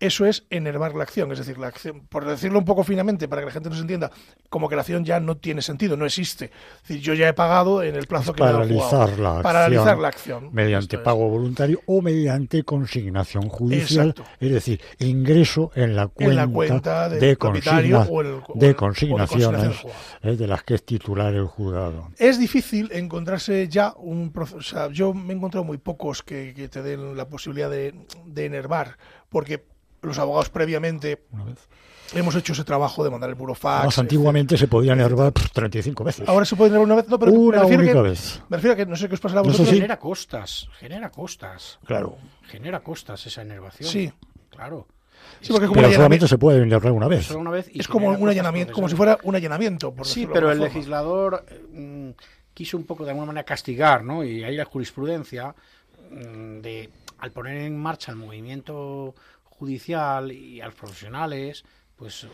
Eso 0.00 0.26
es 0.26 0.44
enervar 0.50 0.94
la 0.94 1.04
acción, 1.04 1.30
es 1.30 1.38
decir, 1.38 1.56
la 1.56 1.68
acción, 1.68 2.00
por 2.08 2.26
decirlo 2.26 2.58
un 2.58 2.64
poco 2.64 2.82
finamente 2.82 3.28
para 3.28 3.42
que 3.42 3.46
la 3.46 3.52
gente 3.52 3.70
nos 3.70 3.80
entienda, 3.80 4.10
como 4.50 4.68
que 4.68 4.74
la 4.74 4.82
acción 4.82 5.04
ya 5.04 5.20
no 5.20 5.36
tiene 5.36 5.62
sentido, 5.62 5.96
no 5.96 6.04
existe. 6.04 6.46
Es 6.46 6.88
decir, 6.88 7.00
yo 7.00 7.14
ya 7.14 7.28
he 7.28 7.32
pagado 7.32 7.82
en 7.82 7.94
el 7.94 8.06
plazo 8.06 8.32
que 8.32 8.40
paralizar 8.40 9.10
me 9.12 9.22
la 9.22 9.42
paralizar 9.42 9.88
acción 9.88 10.02
la 10.02 10.08
acción. 10.08 10.50
mediante 10.52 10.98
pago 10.98 11.28
voluntario 11.28 11.80
o 11.86 12.02
mediante 12.02 12.64
consignación 12.64 13.48
judicial, 13.48 14.14
es 14.40 14.52
decir, 14.52 14.80
ingreso 14.98 15.70
en 15.76 15.94
la 15.94 16.08
cuenta, 16.08 17.08
de, 17.08 17.36
consigna, 17.36 18.06
de 18.54 18.74
consignaciones 18.74 19.76
eh, 20.22 20.36
de 20.36 20.46
las 20.46 20.64
que 20.64 20.74
es 20.74 20.84
titular 20.84 21.32
el 21.34 21.46
juzgado. 21.46 22.10
Es 22.18 22.38
difícil 22.38 22.90
encontrarse 22.92 23.68
ya 23.68 23.94
un 23.96 24.32
proceso, 24.32 24.58
o 24.58 24.62
sea, 24.62 24.88
yo 24.90 25.14
me 25.14 25.32
he 25.32 25.36
encontrado 25.36 25.64
muy 25.64 25.78
pocos 25.78 26.22
que, 26.22 26.52
te 26.70 26.82
den 26.82 27.16
la 27.16 27.28
posibilidad 27.28 27.70
de, 27.70 27.94
de 28.26 28.44
enervar, 28.44 28.96
porque 29.28 29.73
los 30.06 30.18
abogados 30.18 30.48
previamente 30.48 31.24
hemos 32.12 32.34
hecho 32.34 32.52
ese 32.52 32.64
trabajo 32.64 33.04
de 33.04 33.10
mandar 33.10 33.30
el 33.30 33.36
burofax. 33.36 33.84
Más 33.86 33.98
antiguamente 33.98 34.56
se 34.56 34.68
podían 34.68 35.00
enervar 35.00 35.32
35 35.32 36.04
veces. 36.04 36.28
Ahora 36.28 36.44
se 36.44 36.56
puede 36.56 36.70
enervar 36.70 36.86
una 36.86 36.96
vez, 36.96 37.08
no, 37.08 37.18
pero 37.18 37.32
una 37.32 37.64
me 37.64 37.76
única 37.76 37.92
que, 37.92 38.02
vez. 38.02 38.42
Me 38.48 38.56
refiero 38.56 38.74
a 38.74 38.76
que 38.76 38.86
no 38.86 38.96
sé 38.96 39.08
qué 39.08 39.14
os 39.14 39.20
pasará 39.20 39.40
a 39.40 39.44
vosotros. 39.44 39.68
Genera 39.68 39.98
costas, 39.98 40.68
genera 40.78 41.10
costas. 41.10 41.78
Claro. 41.84 42.16
Genera 42.48 42.80
costas 42.80 43.26
esa 43.26 43.42
enervación. 43.42 43.88
Sí. 43.88 44.12
Claro. 44.50 44.86
Sí, 45.40 45.52
porque 45.52 45.66
como 45.66 45.80
pero 45.80 45.92
solamente 45.92 46.28
se 46.28 46.38
puede 46.38 46.62
enervar 46.62 46.92
una 46.92 47.08
vez. 47.08 47.30
Una 47.30 47.50
vez 47.50 47.70
es 47.74 47.88
como 47.88 48.10
un 48.10 48.28
allanamiento, 48.28 48.72
como 48.72 48.88
si 48.88 48.94
fuera 48.94 49.18
un 49.22 49.34
allanamiento. 49.34 49.92
Por 49.92 50.06
sí, 50.06 50.28
pero 50.30 50.50
el 50.52 50.60
legislador 50.60 51.44
mm, 51.72 52.10
quiso 52.52 52.76
un 52.76 52.84
poco 52.84 53.04
de 53.04 53.10
alguna 53.10 53.26
manera 53.26 53.44
castigar, 53.44 54.04
¿no? 54.04 54.22
Y 54.22 54.44
ahí 54.44 54.56
la 54.56 54.64
jurisprudencia 54.64 55.54
mm, 56.10 56.60
de 56.60 56.90
al 57.18 57.32
poner 57.32 57.56
en 57.56 57.78
marcha 57.78 58.12
el 58.12 58.18
movimiento 58.18 59.14
judicial 59.64 60.30
y 60.30 60.60
a 60.60 60.66
los 60.66 60.74
profesionales, 60.74 61.64
pues 61.96 62.26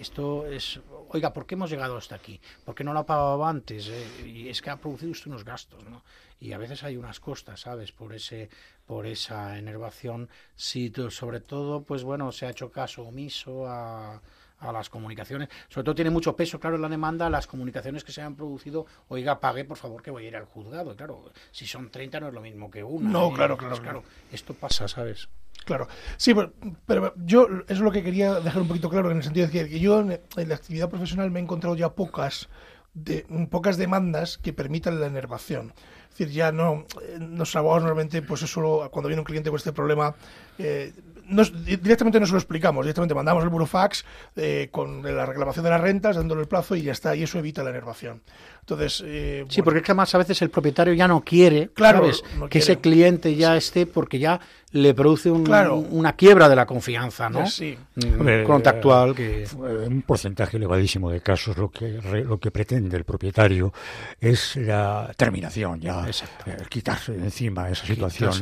esto 0.00 0.46
es, 0.46 0.80
oiga, 1.08 1.32
¿por 1.32 1.46
qué 1.46 1.56
hemos 1.56 1.68
llegado 1.68 1.96
hasta 1.96 2.14
aquí? 2.14 2.40
¿Por 2.64 2.76
qué 2.76 2.84
no 2.84 2.92
lo 2.92 3.00
ha 3.00 3.06
pagado 3.06 3.44
antes? 3.44 3.88
Eh, 3.88 4.06
y 4.24 4.48
es 4.48 4.62
que 4.62 4.70
ha 4.70 4.76
producido 4.76 5.10
usted 5.10 5.28
unos 5.28 5.44
gastos, 5.44 5.82
¿no? 5.84 6.04
Y 6.38 6.52
a 6.52 6.58
veces 6.58 6.84
hay 6.84 6.96
unas 6.96 7.18
costas, 7.18 7.60
¿sabes? 7.60 7.90
Por 7.90 8.14
ese, 8.14 8.50
por 8.86 9.06
esa 9.06 9.58
enervación, 9.58 10.28
si 10.54 10.92
sobre 11.10 11.40
todo, 11.40 11.82
pues 11.82 12.04
bueno, 12.04 12.30
se 12.30 12.46
ha 12.46 12.50
hecho 12.50 12.70
caso 12.70 13.02
omiso 13.02 13.66
a, 13.66 14.20
a 14.60 14.72
las 14.72 14.88
comunicaciones. 14.88 15.48
Sobre 15.68 15.84
todo 15.86 15.94
tiene 15.94 16.10
mucho 16.10 16.36
peso, 16.36 16.60
claro, 16.60 16.76
en 16.76 16.82
la 16.82 16.88
demanda 16.88 17.28
las 17.30 17.46
comunicaciones 17.46 18.04
que 18.04 18.12
se 18.12 18.22
han 18.22 18.36
producido, 18.36 18.86
oiga, 19.08 19.40
pague, 19.40 19.64
por 19.64 19.76
favor, 19.76 20.02
que 20.02 20.12
voy 20.12 20.26
a 20.26 20.28
ir 20.28 20.36
al 20.36 20.44
juzgado. 20.44 20.94
Claro, 20.94 21.32
si 21.50 21.66
son 21.66 21.90
30 21.90 22.20
no 22.20 22.28
es 22.28 22.34
lo 22.34 22.42
mismo 22.42 22.70
que 22.70 22.84
una. 22.84 23.10
No, 23.10 23.28
¿eh? 23.28 23.32
claro, 23.34 23.56
pues 23.56 23.80
claro, 23.80 23.82
claro. 23.82 24.04
Esto 24.30 24.54
pasa, 24.54 24.86
¿sabes? 24.86 25.28
Claro, 25.66 25.88
sí, 26.16 26.32
pero, 26.86 27.12
yo 27.16 27.48
eso 27.48 27.64
es 27.66 27.80
lo 27.80 27.90
que 27.90 28.04
quería 28.04 28.34
dejar 28.34 28.62
un 28.62 28.68
poquito 28.68 28.88
claro 28.88 29.10
en 29.10 29.16
el 29.16 29.24
sentido 29.24 29.48
de 29.48 29.68
que, 29.68 29.80
yo 29.80 29.98
en, 29.98 30.20
la 30.36 30.54
actividad 30.54 30.88
profesional 30.88 31.32
me 31.32 31.40
he 31.40 31.42
encontrado 31.42 31.74
ya 31.74 31.88
pocas 31.88 32.48
de, 32.94 33.26
pocas 33.50 33.76
demandas 33.76 34.38
que 34.38 34.52
permitan 34.52 35.00
la 35.00 35.06
enervación. 35.08 35.74
Es 36.08 36.18
decir, 36.18 36.32
ya 36.32 36.52
no, 36.52 36.86
los 37.18 37.56
abogados 37.56 37.82
normalmente, 37.82 38.22
pues 38.22 38.42
eso, 38.42 38.88
cuando 38.92 39.08
viene 39.08 39.22
un 39.22 39.26
cliente 39.26 39.50
con 39.50 39.56
este 39.58 39.72
problema, 39.72 40.14
eh, 40.56 40.92
directamente 41.82 42.20
no 42.20 42.26
se 42.26 42.32
lo 42.32 42.38
explicamos, 42.38 42.84
directamente 42.84 43.14
mandamos 43.14 43.42
el 43.42 43.50
burofax 43.50 44.04
eh, 44.36 44.68
con 44.70 45.02
la 45.02 45.26
reclamación 45.26 45.64
de 45.64 45.70
las 45.70 45.80
rentas, 45.80 46.14
dándole 46.14 46.42
el 46.42 46.48
plazo 46.48 46.76
y 46.76 46.82
ya 46.82 46.92
está, 46.92 47.16
y 47.16 47.24
eso 47.24 47.40
evita 47.40 47.64
la 47.64 47.70
enervación. 47.70 48.22
Entonces, 48.68 49.00
eh, 49.06 49.44
sí, 49.48 49.62
porque 49.62 49.78
es 49.78 49.84
que 49.84 49.92
además 49.92 50.12
a 50.16 50.18
veces 50.18 50.42
el 50.42 50.50
propietario 50.50 50.92
ya 50.92 51.06
no 51.06 51.20
quiere 51.20 51.68
claro, 51.72 52.10
que 52.50 52.58
ese 52.58 52.78
cliente 52.78 53.36
ya 53.36 53.56
esté 53.56 53.86
porque 53.86 54.18
ya 54.18 54.40
le 54.72 54.92
produce 54.92 55.30
una 55.30 56.12
quiebra 56.14 56.48
de 56.48 56.56
la 56.56 56.66
confianza, 56.66 57.30
¿no? 57.30 57.46
Sí. 57.46 57.78
Mm, 57.94 58.44
contactual 58.44 59.14
que 59.14 59.46
un 59.56 60.02
porcentaje 60.02 60.56
elevadísimo 60.56 61.10
de 61.10 61.20
casos 61.20 61.56
lo 61.56 61.70
que 61.70 62.00
lo 62.26 62.38
que 62.38 62.50
pretende 62.50 62.96
el 62.96 63.04
propietario 63.04 63.72
es 64.20 64.56
la 64.56 65.12
terminación, 65.16 65.80
ya 65.80 66.06
eh, 66.46 66.56
quitarse 66.68 67.12
de 67.12 67.24
encima 67.24 67.70
esa 67.70 67.86
situación 67.86 68.32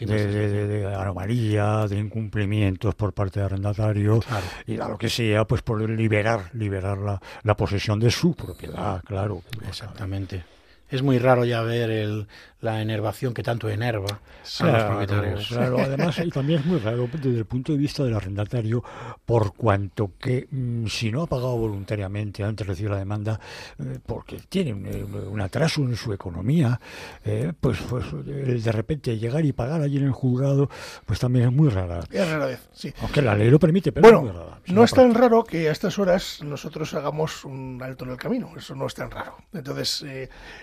de, 0.00 0.94
anomalía, 0.94 1.86
de 1.88 1.98
incumplimientos 1.98 2.94
por 2.94 3.12
parte 3.12 3.40
del 3.40 3.46
arrendatario 3.46 4.20
y 4.66 4.78
a 4.78 4.88
lo 4.88 4.98
que 4.98 5.08
sea, 5.08 5.44
pues 5.44 5.62
por 5.62 5.80
liberar 5.88 6.50
liberar 6.52 6.98
la, 6.98 7.20
la 7.42 7.56
posesión 7.56 7.98
de 7.98 8.10
su 8.10 8.34
propiedad, 8.34 9.02
claro. 9.04 9.42
Exactamente. 9.70 10.44
Es 10.90 11.02
muy 11.02 11.18
raro 11.18 11.44
ya 11.44 11.62
ver 11.62 11.90
el, 11.90 12.26
la 12.60 12.82
enervación 12.82 13.32
que 13.32 13.42
tanto 13.42 13.68
enerva 13.68 14.20
a 14.60 14.64
los 14.64 14.84
propietarios. 14.84 15.48
Claro, 15.48 15.78
además 15.80 16.18
y 16.18 16.30
también 16.30 16.60
es 16.60 16.66
muy 16.66 16.78
raro 16.78 17.08
desde 17.12 17.38
el 17.38 17.46
punto 17.46 17.72
de 17.72 17.78
vista 17.78 18.04
del 18.04 18.14
arrendatario, 18.14 18.82
por 19.24 19.54
cuanto 19.54 20.12
que 20.18 20.46
mm, 20.50 20.86
si 20.86 21.10
no 21.10 21.22
ha 21.22 21.26
pagado 21.26 21.56
voluntariamente 21.56 22.44
antes 22.44 22.66
de 22.66 22.72
recibir 22.72 22.90
la 22.90 22.98
demanda, 22.98 23.40
eh, 23.78 23.98
porque 24.04 24.40
tiene 24.48 24.74
un, 24.74 25.40
atraso 25.40 25.82
en 25.82 25.96
su 25.96 26.12
economía, 26.12 26.78
eh, 27.24 27.52
pues, 27.58 27.78
pues 27.88 28.04
de 28.24 28.72
repente 28.72 29.18
llegar 29.18 29.44
y 29.44 29.52
pagar 29.52 29.80
allí 29.80 29.96
en 29.96 30.04
el 30.04 30.12
juzgado, 30.12 30.68
pues 31.06 31.18
también 31.18 31.46
es 31.46 31.52
muy 31.52 31.68
rara. 31.68 32.00
Es 32.10 32.28
rara 32.28 32.46
vez, 32.46 32.68
sí. 32.72 32.92
Aunque 33.00 33.22
la 33.22 33.34
ley 33.34 33.50
lo 33.50 33.58
permite, 33.58 33.92
pero 33.92 34.02
bueno, 34.02 34.18
es 34.18 34.34
muy 34.34 34.42
rara. 34.42 34.60
no 34.66 34.84
es 34.84 34.92
tan 34.92 35.14
raro 35.14 35.44
que 35.44 35.68
a 35.68 35.72
estas 35.72 35.98
horas 35.98 36.40
nosotros 36.42 36.92
hagamos 36.94 37.44
un 37.44 37.80
alto 37.82 38.04
en 38.04 38.10
el 38.10 38.16
camino, 38.16 38.52
eso 38.56 38.74
no 38.74 38.86
es 38.86 38.94
tan 38.94 39.10
raro. 39.10 39.36
Entonces, 39.52 40.04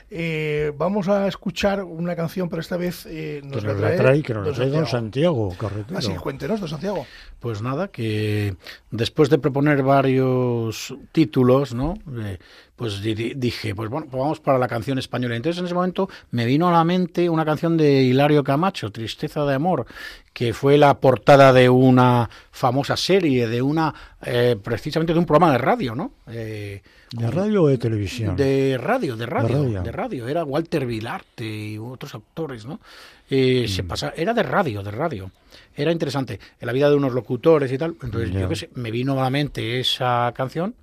eh, 0.10 0.72
vamos 0.78 1.08
a 1.08 1.28
escuchar 1.28 1.87
una 1.88 2.16
canción, 2.16 2.50
pero 2.50 2.62
esta 2.62 2.78
vez 2.78 3.06
eh, 3.06 3.42
nos, 3.44 3.64
la 3.64 3.96
trae, 3.96 4.22
que 4.22 4.34
nos 4.34 4.48
la 4.48 4.54
trae 4.54 4.70
don 4.70 4.86
Santiago, 4.86 5.54
Carretero. 5.58 5.98
Así, 5.98 6.14
cuéntenos, 6.16 6.60
don 6.60 6.70
Santiago. 6.70 7.06
Pues 7.40 7.62
nada, 7.62 7.88
que 7.90 8.56
después 8.92 9.30
de 9.30 9.38
proponer 9.38 9.84
varios 9.84 10.96
títulos, 11.12 11.74
¿no? 11.74 11.96
Eh, 12.20 12.38
pues 12.78 13.02
dije, 13.02 13.74
pues 13.74 13.90
bueno, 13.90 14.06
pues 14.10 14.22
vamos 14.22 14.40
para 14.40 14.60
la 14.60 14.68
canción 14.68 15.00
española. 15.00 15.36
Entonces 15.36 15.60
en 15.60 15.66
ese 15.66 15.74
momento 15.74 16.08
me 16.30 16.46
vino 16.46 16.70
a 16.70 16.72
la 16.72 16.84
mente 16.84 17.28
una 17.28 17.44
canción 17.44 17.76
de 17.76 18.04
Hilario 18.04 18.44
Camacho, 18.44 18.92
Tristeza 18.92 19.44
de 19.46 19.56
Amor, 19.56 19.88
que 20.32 20.54
fue 20.54 20.78
la 20.78 21.00
portada 21.00 21.52
de 21.54 21.70
una 21.70 22.30
famosa 22.52 22.96
serie, 22.96 23.48
de 23.48 23.64
una, 23.64 23.92
eh, 24.24 24.56
precisamente 24.64 25.12
de 25.12 25.18
un 25.18 25.26
programa 25.26 25.52
de 25.52 25.58
radio, 25.58 25.96
¿no? 25.96 26.12
Eh, 26.28 26.84
¿De 27.12 27.32
radio 27.32 27.64
o 27.64 27.68
de 27.68 27.80
televisión? 27.80 28.36
De 28.36 28.78
radio, 28.80 29.16
de 29.16 29.26
radio, 29.26 29.82
de 29.82 29.92
radio. 29.92 30.28
Era 30.28 30.44
Walter 30.44 30.86
Vilarte 30.86 31.48
y 31.48 31.80
otros 31.80 32.14
actores, 32.14 32.68
¿no? 32.68 32.80
Eh, 33.28 33.66
se 33.68 33.82
mm. 33.82 33.88
pasa, 33.88 34.14
era 34.16 34.36
de 34.36 34.44
radio, 34.44 34.84
de 34.84 34.92
radio. 34.92 35.32
Era 35.76 35.92
interesante. 35.92 36.40
En 36.60 36.68
la 36.68 36.74
vida 36.74 36.92
de 36.92 36.96
unos 36.96 37.14
locutores 37.14 37.72
y 37.72 37.78
tal. 37.80 37.96
Entonces, 38.04 38.30
yo 38.30 38.48
qué 38.48 38.56
sé, 38.56 38.70
me 38.76 38.92
vino 38.92 39.14
a 39.14 39.24
la 39.24 39.30
mente 39.32 39.80
esa 39.80 40.32
canción 40.36 40.76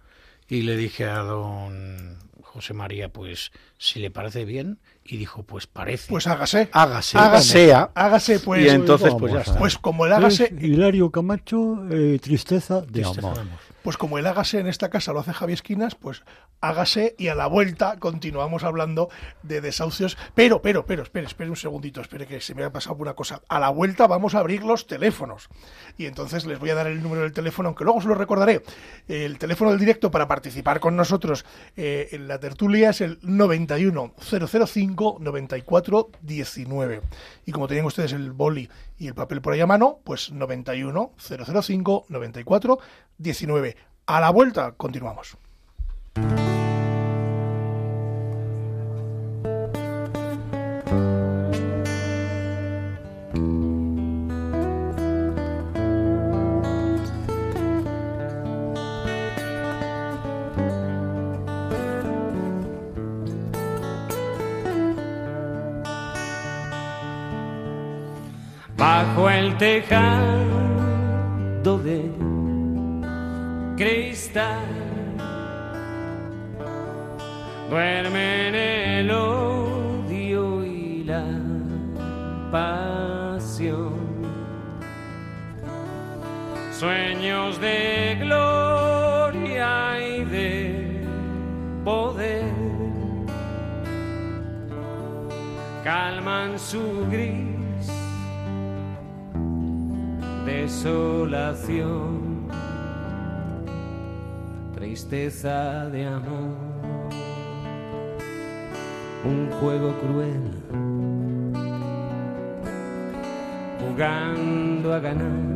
y 0.48 0.62
le 0.62 0.76
dije 0.76 1.04
a 1.04 1.18
don 1.18 2.18
José 2.42 2.72
María, 2.72 3.08
pues 3.08 3.50
si 3.78 4.00
le 4.00 4.10
parece 4.10 4.44
bien, 4.44 4.78
y 5.04 5.16
dijo, 5.16 5.42
pues 5.42 5.66
parece. 5.66 6.08
Pues 6.08 6.26
hágase. 6.26 6.68
Hágase. 6.72 7.18
Hágase. 7.18 7.72
Hágase, 7.72 8.38
pues. 8.38 8.64
Y 8.64 8.68
entonces, 8.68 9.12
pues 9.18 9.32
ya 9.32 9.40
está. 9.40 9.58
Pues 9.58 9.76
como 9.76 10.06
el 10.06 10.12
hágase. 10.12 10.54
Hilario 10.60 11.10
Camacho, 11.10 11.84
eh, 11.90 12.18
tristeza 12.22 12.80
de 12.82 13.04
amor. 13.04 13.40
Pues 13.84 13.98
como 13.98 14.16
el 14.16 14.26
hágase 14.26 14.60
en 14.60 14.66
esta 14.66 14.88
casa 14.88 15.12
lo 15.12 15.20
hace 15.20 15.34
Javier 15.34 15.56
Esquinas, 15.56 15.94
pues 15.94 16.22
hágase 16.62 17.14
y 17.18 17.28
a 17.28 17.34
la 17.34 17.46
vuelta 17.46 17.98
continuamos 17.98 18.64
hablando 18.64 19.10
de 19.42 19.60
desahucios. 19.60 20.16
Pero, 20.34 20.62
pero, 20.62 20.86
pero, 20.86 21.02
espere, 21.02 21.26
espere 21.26 21.50
un 21.50 21.56
segundito, 21.56 22.00
espere 22.00 22.26
que 22.26 22.40
se 22.40 22.54
me 22.54 22.64
ha 22.64 22.72
pasado 22.72 22.96
una 22.96 23.12
cosa. 23.12 23.42
A 23.46 23.60
la 23.60 23.68
vuelta 23.68 24.06
vamos 24.06 24.34
a 24.34 24.38
abrir 24.38 24.64
los 24.64 24.86
teléfonos. 24.86 25.50
Y 25.98 26.06
entonces 26.06 26.46
les 26.46 26.58
voy 26.58 26.70
a 26.70 26.76
dar 26.76 26.86
el 26.86 27.02
número 27.02 27.20
del 27.20 27.34
teléfono, 27.34 27.68
aunque 27.68 27.84
luego 27.84 28.00
se 28.00 28.08
lo 28.08 28.14
recordaré. 28.14 28.62
El 29.06 29.36
teléfono 29.36 29.70
del 29.70 29.80
directo 29.80 30.10
para 30.10 30.26
participar 30.26 30.80
con 30.80 30.96
nosotros 30.96 31.44
eh, 31.76 32.08
en 32.12 32.26
la 32.26 32.40
tertulia 32.40 32.88
es 32.88 33.02
el 33.02 33.18
91 33.20 34.14
005 34.16 35.18
94 35.20 36.10
19. 36.22 37.02
Y 37.44 37.52
como 37.52 37.68
tenían 37.68 37.84
ustedes 37.84 38.14
el 38.14 38.32
boli 38.32 38.70
y 38.98 39.08
el 39.08 39.14
papel 39.14 39.40
por 39.40 39.52
ahí 39.52 39.60
a 39.60 39.66
mano, 39.66 39.98
pues 40.04 40.30
91 40.32 41.12
005 41.16 42.06
94 42.08 42.78
19. 43.18 43.76
A 44.06 44.20
la 44.20 44.30
vuelta 44.30 44.72
continuamos. 44.72 45.36
Bajo 69.06 69.28
el 69.28 69.58
tejado 69.58 70.98
de 71.78 72.10
cristal. 73.76 74.64
Duermen 77.68 78.54
el 78.54 79.10
odio 79.10 80.64
y 80.64 81.04
la 81.04 81.26
pasión. 82.50 83.92
Sueños 86.72 87.60
de 87.60 88.16
gloria 88.22 90.00
y 90.00 90.24
de 90.24 91.06
poder 91.84 92.54
calman 95.84 96.58
su 96.58 97.06
gris 97.10 97.43
desolación 100.84 102.46
tristeza 104.74 105.86
de 105.86 106.04
amor, 106.04 106.56
un 109.24 109.50
juego 109.58 109.94
cruel, 110.00 110.42
jugando 113.80 114.92
a 114.92 114.98
ganar, 114.98 115.54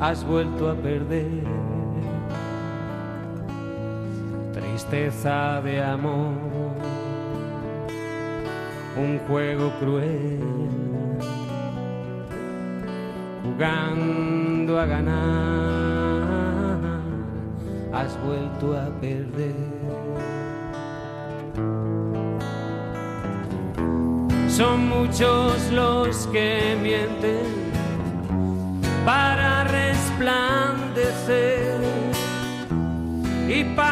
has 0.00 0.22
vuelto 0.22 0.68
a 0.68 0.74
perder, 0.74 1.44
tristeza 4.52 5.62
de 5.62 5.82
amor, 5.82 6.34
un 8.98 9.18
juego 9.26 9.72
cruel 9.80 10.62
jugando 13.52 14.78
a 14.78 14.86
ganar 14.86 16.22
has 17.92 18.16
vuelto 18.24 18.74
a 18.76 18.88
perder. 19.00 19.54
Son 24.48 24.88
muchos 24.88 25.70
los 25.72 26.26
que 26.28 26.76
mienten 26.82 27.44
para 29.04 29.64
resplandecer 29.64 31.80
y 33.48 33.64
pagan 33.76 33.91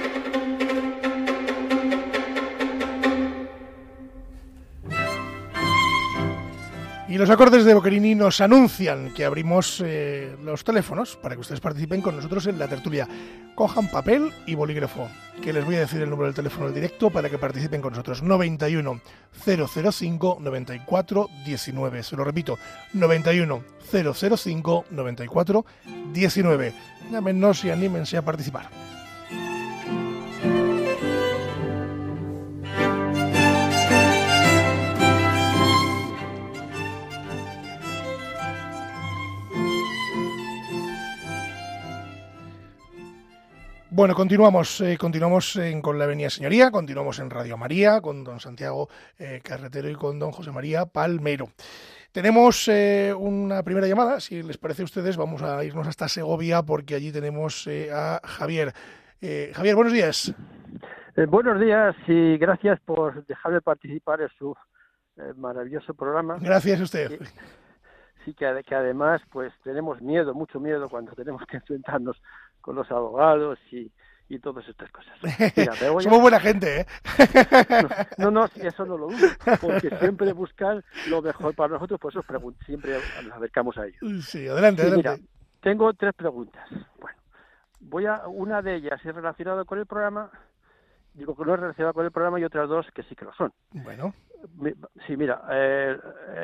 Acordes 7.31 7.65
de 7.65 7.73
Boquerini 7.73 8.15
nos 8.15 8.41
anuncian 8.41 9.13
que 9.13 9.25
abrimos 9.25 9.81
eh, 9.85 10.35
los 10.43 10.63
teléfonos 10.63 11.15
para 11.15 11.35
que 11.35 11.41
ustedes 11.41 11.61
participen 11.61 12.01
con 12.01 12.15
nosotros 12.15 12.47
en 12.47 12.57
la 12.57 12.67
tertulia. 12.67 13.07
Cojan 13.55 13.89
papel 13.89 14.33
y 14.45 14.55
bolígrafo, 14.55 15.07
que 15.41 15.53
les 15.53 15.63
voy 15.63 15.75
a 15.75 15.81
decir 15.81 16.01
el 16.01 16.09
número 16.09 16.25
del 16.25 16.35
teléfono 16.35 16.65
del 16.65 16.75
directo 16.75 17.09
para 17.09 17.29
que 17.29 17.37
participen 17.37 17.81
con 17.81 17.91
nosotros. 17.91 18.23
91 18.23 19.01
005 19.45 20.37
94 20.41 21.29
19. 21.45 22.03
Se 22.03 22.15
lo 22.15 22.23
repito, 22.23 22.57
91 22.93 23.63
005 23.91 24.85
94 24.89 25.65
19. 26.13 26.73
Llámenos 27.11 27.63
y 27.63 27.69
anímense 27.69 28.17
a 28.17 28.23
participar. 28.23 28.69
Bueno, 43.93 44.15
continuamos, 44.15 44.79
eh, 44.79 44.97
continuamos 44.97 45.59
con 45.81 45.99
la 45.99 46.05
Avenida 46.05 46.29
Señoría, 46.29 46.71
continuamos 46.71 47.19
en 47.19 47.29
Radio 47.29 47.57
María 47.57 47.99
con 47.99 48.23
don 48.23 48.39
Santiago 48.39 48.87
eh, 49.19 49.41
Carretero 49.43 49.89
y 49.89 49.95
con 49.95 50.17
don 50.17 50.31
José 50.31 50.49
María 50.53 50.85
Palmero. 50.85 51.49
Tenemos 52.13 52.69
eh, 52.69 53.13
una 53.13 53.63
primera 53.63 53.87
llamada, 53.87 54.21
si 54.21 54.43
les 54.43 54.57
parece 54.57 54.83
a 54.83 54.85
ustedes, 54.85 55.17
vamos 55.17 55.41
a 55.41 55.61
irnos 55.65 55.89
hasta 55.89 56.07
Segovia 56.07 56.63
porque 56.63 56.95
allí 56.95 57.11
tenemos 57.11 57.67
a 57.93 58.21
Javier. 58.23 58.71
Javier, 59.53 59.75
buenos 59.75 59.91
días. 59.91 60.33
buenos 61.27 61.59
días 61.59 61.93
y 62.07 62.37
gracias 62.37 62.79
por 62.85 63.25
dejarme 63.25 63.59
participar 63.59 64.21
en 64.21 64.29
su 64.39 64.55
maravilloso 65.35 65.93
programa. 65.93 66.37
Gracias 66.39 66.79
a 66.79 66.83
usted. 66.83 67.19
Sí, 68.23 68.33
que, 68.35 68.61
que 68.65 68.75
además 68.75 69.21
pues 69.31 69.51
tenemos 69.63 70.01
miedo, 70.01 70.33
mucho 70.33 70.61
miedo 70.61 70.87
cuando 70.87 71.11
tenemos 71.11 71.41
que 71.45 71.57
enfrentarnos 71.57 72.21
con 72.61 72.75
los 72.75 72.89
abogados 72.91 73.59
y, 73.71 73.91
y 74.29 74.39
todas 74.39 74.67
estas 74.67 74.89
cosas. 74.91 75.13
Somos 76.03 76.21
buena 76.21 76.39
gente, 76.39 76.81
¿eh? 76.81 76.85
no, 78.17 78.31
no, 78.31 78.45
eso 78.45 78.85
no 78.85 78.97
lo 78.97 79.07
dudo, 79.07 79.27
porque 79.59 79.89
siempre 79.99 80.31
buscan 80.31 80.83
lo 81.09 81.21
mejor 81.21 81.53
para 81.53 81.73
nosotros, 81.73 81.99
por 81.99 82.11
eso 82.11 82.23
siempre 82.65 82.97
nos 83.23 83.33
acercamos 83.33 83.77
a 83.77 83.87
ellos. 83.87 84.25
Sí, 84.25 84.47
adelante, 84.47 84.83
adelante. 84.83 85.09
Mira, 85.09 85.27
tengo 85.59 85.93
tres 85.93 86.13
preguntas. 86.13 86.65
Bueno, 86.99 87.17
voy 87.81 88.05
a 88.05 88.27
una 88.27 88.61
de 88.61 88.75
ellas 88.75 89.03
es 89.03 89.13
relacionada 89.13 89.65
con 89.65 89.79
el 89.79 89.85
programa, 89.85 90.31
digo 91.13 91.35
que 91.35 91.43
no 91.43 91.53
es 91.53 91.59
relacionada 91.59 91.93
con 91.93 92.05
el 92.05 92.11
programa 92.11 92.39
y 92.39 92.45
otras 92.45 92.69
dos 92.69 92.87
que 92.93 93.03
sí 93.03 93.15
que 93.15 93.25
lo 93.25 93.33
son. 93.33 93.51
Bueno. 93.71 94.13
Sí, 95.05 95.17
mira, 95.17 95.43
eh, 95.51 95.97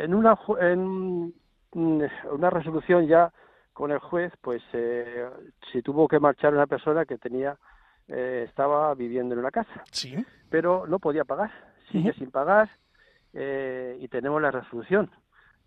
en 0.03 0.13
una 0.13 0.37
en 0.59 1.33
una 1.73 2.49
resolución 2.49 3.07
ya 3.07 3.31
con 3.77 3.91
el 3.91 3.99
juez, 3.99 4.33
pues 4.41 4.63
eh, 4.73 5.29
se 5.71 5.83
tuvo 5.83 6.07
que 6.07 6.19
marchar 6.19 6.51
una 6.51 6.65
persona 6.65 7.05
que 7.05 7.19
tenía 7.19 7.55
eh, 8.07 8.45
estaba 8.49 8.95
viviendo 8.95 9.35
en 9.35 9.39
una 9.39 9.51
casa, 9.51 9.83
sí. 9.91 10.15
pero 10.49 10.87
no 10.87 10.97
podía 10.97 11.25
pagar, 11.25 11.51
sigue 11.91 12.11
sin 12.13 12.31
pagar 12.31 12.71
eh, 13.33 13.95
y 14.01 14.07
tenemos 14.07 14.41
la 14.41 14.49
resolución. 14.49 15.11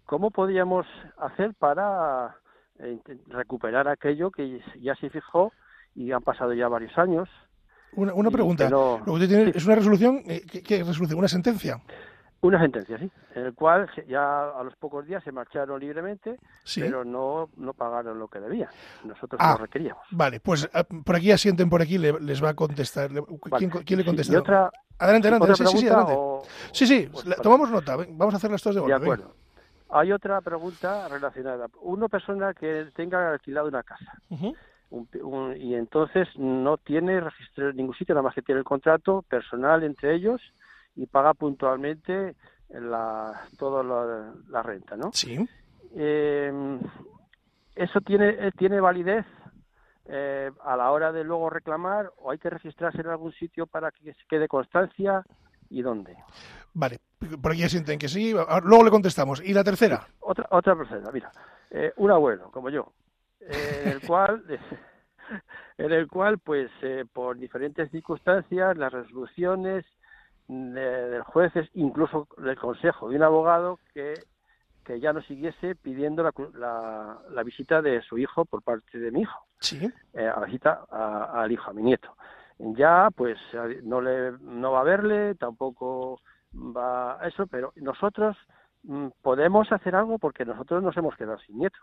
¿Cómo 0.07 0.33
podíamos 0.33 0.87
hacer 1.18 1.55
para 1.55 2.35
eh, 2.81 2.99
recuperar 3.29 3.87
aquello 3.87 4.33
que 4.33 4.61
ya 4.81 4.96
se 4.96 5.09
fijó 5.09 5.53
y 5.94 6.11
han 6.11 6.23
pasado 6.23 6.53
ya 6.53 6.66
varios 6.66 6.99
años? 6.99 7.29
Una, 7.92 8.12
una 8.12 8.33
pregunta. 8.33 8.64
¿Es 9.55 9.66
una 9.66 9.77
resolución? 9.77 10.23
Eh, 10.27 10.42
¿qué, 10.66 10.83
resolución? 10.83 11.16
¿Una 11.16 11.29
sentencia? 11.29 11.81
Una 12.42 12.59
sentencia, 12.59 12.96
sí, 12.98 13.11
en 13.35 13.46
el 13.46 13.55
cual 13.55 13.90
ya 14.09 14.48
a 14.48 14.62
los 14.62 14.74
pocos 14.76 15.05
días 15.05 15.22
se 15.22 15.31
marcharon 15.31 15.79
libremente, 15.79 16.38
pero 16.74 17.05
no, 17.05 17.50
no 17.59 17.74
pagaron 17.74 18.18
lo 18.18 18.29
que 18.29 18.40
debían. 18.40 18.70
Nosotros 19.05 19.38
ah, 19.44 19.57
lo 19.59 19.66
requeríamos. 19.66 20.03
Vale, 20.11 20.40
pues 20.40 20.66
ah, 20.72 20.85
por 20.85 21.16
aquí 21.16 21.31
asienten 21.33 21.68
por 21.68 21.83
aquí, 21.83 21.98
les 21.98 22.42
va 22.42 22.50
a 22.50 22.55
contestar. 22.55 23.11
¿Quién, 23.85 23.98
le 23.98 24.05
contesta? 24.07 24.38
otra, 24.38 24.70
adelante, 24.98 25.29
adelante. 25.29 25.55
Sí, 25.55 25.66
sí, 25.66 25.79
sí, 25.79 25.88
adelante. 25.88 26.16
sí, 26.72 26.87
sí, 26.87 27.11
pues, 27.12 27.26
tomamos 27.42 27.70
nota. 27.70 27.96
Vamos 27.96 28.33
a 28.33 28.38
hacer 28.38 28.50
las 28.50 28.62
dos 28.62 28.74
de 28.74 28.81
golpe. 28.81 28.98
De 28.98 29.03
acuerdo. 29.05 29.35
Hay 29.90 30.11
otra 30.11 30.40
pregunta 30.40 31.09
relacionada. 31.09 31.66
Una 31.83 32.09
persona 32.09 32.55
que 32.55 32.87
tenga 32.96 33.33
alquilado 33.33 33.68
una 33.68 33.83
casa. 33.83 34.18
y 35.59 35.74
entonces 35.74 36.26
no 36.37 36.79
tiene 36.79 37.20
registro 37.20 37.68
en 37.68 37.76
ningún 37.76 37.94
sitio, 37.96 38.14
nada 38.14 38.22
más 38.22 38.35
que 38.35 38.40
tiene 38.40 38.61
el 38.61 38.64
contrato 38.64 39.20
personal 39.29 39.85
entre 39.85 40.14
ellos 40.14 40.40
y 41.00 41.06
paga 41.06 41.32
puntualmente 41.32 42.36
la, 42.68 43.48
toda 43.58 43.82
la, 43.82 44.62
renta, 44.62 44.96
¿no? 44.96 45.10
Sí. 45.14 45.48
Eh, 45.96 46.78
¿Eso 47.74 48.00
tiene, 48.02 48.28
eh, 48.28 48.52
tiene 48.56 48.80
validez 48.80 49.24
eh, 50.04 50.50
a 50.62 50.76
la 50.76 50.90
hora 50.90 51.10
de 51.10 51.24
luego 51.24 51.48
reclamar 51.48 52.12
o 52.18 52.30
hay 52.30 52.38
que 52.38 52.50
registrarse 52.50 53.00
en 53.00 53.06
algún 53.06 53.32
sitio 53.32 53.66
para 53.66 53.90
que 53.90 54.12
se 54.12 54.26
quede 54.28 54.46
constancia 54.46 55.24
y 55.70 55.80
dónde? 55.80 56.18
Vale, 56.74 56.98
por 57.40 57.52
aquí 57.52 57.66
sienten 57.70 57.98
que 57.98 58.08
sí, 58.08 58.32
luego 58.32 58.84
le 58.84 58.90
contestamos. 58.90 59.42
¿Y 59.42 59.54
la 59.54 59.64
tercera? 59.64 60.06
Otra, 60.20 60.46
otra 60.50 60.76
persona, 60.76 61.10
mira, 61.10 61.32
un 61.96 62.10
abuelo 62.10 62.50
como 62.50 62.68
yo, 62.68 62.92
en 63.40 63.88
el 63.88 64.00
cual... 64.06 64.44
en 65.78 65.92
el 65.92 66.08
cual, 66.08 66.38
pues, 66.38 66.70
por 67.14 67.38
diferentes 67.38 67.90
circunstancias, 67.90 68.76
las 68.76 68.92
resoluciones 68.92 69.86
del 70.50 71.22
juez 71.22 71.54
es 71.54 71.70
incluso 71.74 72.26
del 72.38 72.58
consejo 72.58 73.08
de 73.08 73.16
un 73.16 73.22
abogado 73.22 73.78
que, 73.94 74.14
que 74.84 74.98
ya 74.98 75.12
no 75.12 75.22
siguiese 75.22 75.76
pidiendo 75.76 76.24
la, 76.24 77.18
la, 77.30 77.42
visita 77.44 77.80
de 77.80 78.02
su 78.02 78.18
hijo 78.18 78.44
por 78.44 78.62
parte 78.62 78.98
de 78.98 79.12
mi 79.12 79.20
hijo. 79.20 79.46
Sí. 79.60 79.88
Eh, 80.12 80.26
a 80.26 80.40
la 80.40 80.46
visita 80.46 80.84
al 80.90 81.52
hijo, 81.52 81.70
a 81.70 81.74
mi 81.74 81.82
nieto. 81.82 82.16
Ya, 82.58 83.08
pues, 83.14 83.38
no, 83.84 84.00
le, 84.00 84.32
no 84.40 84.72
va 84.72 84.80
a 84.80 84.84
verle, 84.84 85.36
tampoco 85.36 86.20
va 86.52 87.22
a 87.22 87.28
eso, 87.28 87.46
pero 87.46 87.72
nosotros 87.76 88.36
mm, 88.82 89.06
podemos 89.22 89.70
hacer 89.70 89.94
algo 89.94 90.18
porque 90.18 90.44
nosotros 90.44 90.82
nos 90.82 90.96
hemos 90.96 91.16
quedado 91.16 91.38
sin 91.38 91.58
nieto. 91.58 91.78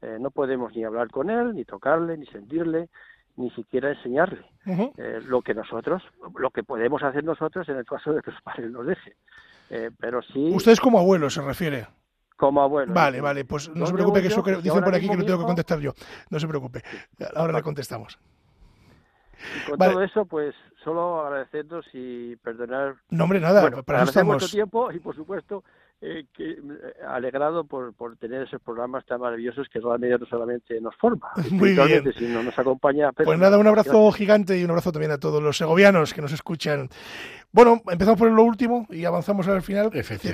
Eh, 0.00 0.16
no 0.18 0.30
podemos 0.30 0.74
ni 0.74 0.84
hablar 0.84 1.10
con 1.10 1.28
él, 1.28 1.54
ni 1.54 1.64
tocarle, 1.64 2.16
ni 2.16 2.26
sentirle, 2.26 2.88
ni 3.36 3.50
siquiera 3.50 3.90
enseñarle 3.90 4.44
eh, 4.66 5.20
lo 5.26 5.42
que 5.42 5.54
nosotros, 5.54 6.02
lo 6.36 6.50
que 6.50 6.62
podemos 6.62 7.02
hacer 7.02 7.24
nosotros 7.24 7.68
en 7.68 7.76
el 7.76 7.84
caso 7.84 8.12
de 8.12 8.22
que 8.22 8.30
los 8.30 8.42
padres 8.42 8.70
nos 8.70 8.86
dejen. 8.86 9.14
Eh, 9.70 9.90
pero 9.98 10.22
sí. 10.22 10.50
Ustedes 10.54 10.80
como 10.80 10.98
abuelo 10.98 11.28
se 11.28 11.42
refiere. 11.42 11.86
Como 12.36 12.60
abuelo. 12.60 12.92
Vale, 12.92 13.20
vale, 13.20 13.44
pues 13.44 13.68
no 13.74 13.86
se 13.86 13.94
preocupe 13.94 14.20
que 14.20 14.28
eso 14.28 14.42
dicen 14.42 14.84
por 14.84 14.94
aquí 14.94 15.08
que 15.08 15.16
lo 15.16 15.24
tengo 15.24 15.40
que 15.40 15.46
contestar 15.46 15.80
yo. 15.80 15.92
No 16.30 16.38
se 16.38 16.46
preocupe. 16.46 16.82
Ahora 17.34 17.54
le 17.54 17.62
contestamos. 17.62 18.18
con 19.68 19.78
todo 19.78 20.02
eso, 20.02 20.24
pues 20.26 20.54
solo 20.84 21.26
agradecernos 21.26 21.86
y 21.92 22.36
perdonar. 22.36 22.96
No, 23.10 23.24
hombre, 23.24 23.40
nada, 23.40 23.82
para 23.82 24.02
eso 24.02 24.10
estamos. 24.10 24.34
mucho 24.34 24.48
tiempo 24.48 24.92
y, 24.92 24.98
por 24.98 25.16
supuesto, 25.16 25.64
eh, 26.02 26.26
que, 26.36 26.50
eh, 26.50 26.58
alegrado 27.08 27.64
por, 27.64 27.94
por 27.94 28.16
tener 28.18 28.42
esos 28.42 28.60
programas 28.60 29.06
tan 29.06 29.18
maravillosos 29.18 29.66
que 29.70 29.80
realmente 29.80 30.18
no 30.18 30.26
solamente 30.26 30.78
nos 30.80 30.94
forma, 30.96 31.30
Muy 31.50 31.72
bien. 31.72 32.12
sino 32.18 32.42
nos 32.42 32.58
acompaña. 32.58 33.12
pues 33.12 33.38
nada, 33.38 33.56
un 33.56 33.66
abrazo 33.66 34.12
gigante 34.12 34.58
y 34.58 34.64
un 34.64 34.70
abrazo 34.70 34.92
también 34.92 35.12
a 35.12 35.18
todos 35.18 35.42
los 35.42 35.56
segovianos 35.56 36.12
que 36.12 36.20
nos 36.20 36.32
escuchan. 36.32 36.90
Bueno, 37.50 37.80
empezamos 37.88 38.18
por 38.18 38.30
lo 38.30 38.42
último 38.42 38.86
y 38.90 39.06
avanzamos 39.06 39.48
al 39.48 39.62
final. 39.62 39.90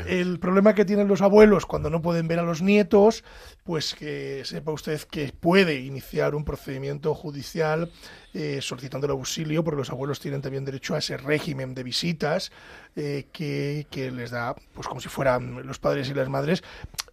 El 0.09 0.41
problema 0.41 0.75
que 0.75 0.85
tienen 0.85 1.07
los 1.07 1.23
abuelos 1.23 1.67
cuando 1.67 1.89
no 1.91 2.03
pueden 2.03 2.27
ver 2.27 2.41
a 2.41 2.43
los 2.43 2.63
nietos, 2.63 3.23
pues 3.63 3.95
que 3.95 4.45
sepa 4.45 4.73
usted 4.73 5.01
que 5.03 5.33
puede 5.39 5.79
iniciar 5.79 6.35
un 6.35 6.45
procedimiento 6.45 7.15
judicial 7.15 7.91
eh, 8.35 8.61
solicitando 8.63 9.07
el 9.07 9.13
auxilio, 9.13 9.63
porque 9.63 9.79
los 9.79 9.91
abuelos 9.91 10.21
tienen 10.21 10.41
también 10.41 10.65
derecho 10.65 10.95
a 10.95 10.99
ese 10.99 11.17
régimen 11.17 11.75
de 11.75 11.83
visitas 11.83 12.51
eh, 12.97 13.27
que, 13.33 13.87
que, 13.91 14.11
les 14.11 14.31
da, 14.31 14.55
pues 14.75 14.89
como 14.89 15.01
si 15.01 15.09
fueran 15.09 15.67
los 15.67 15.79
padres 15.79 16.09
y 16.09 16.15
las 16.15 16.29
madres, 16.29 16.63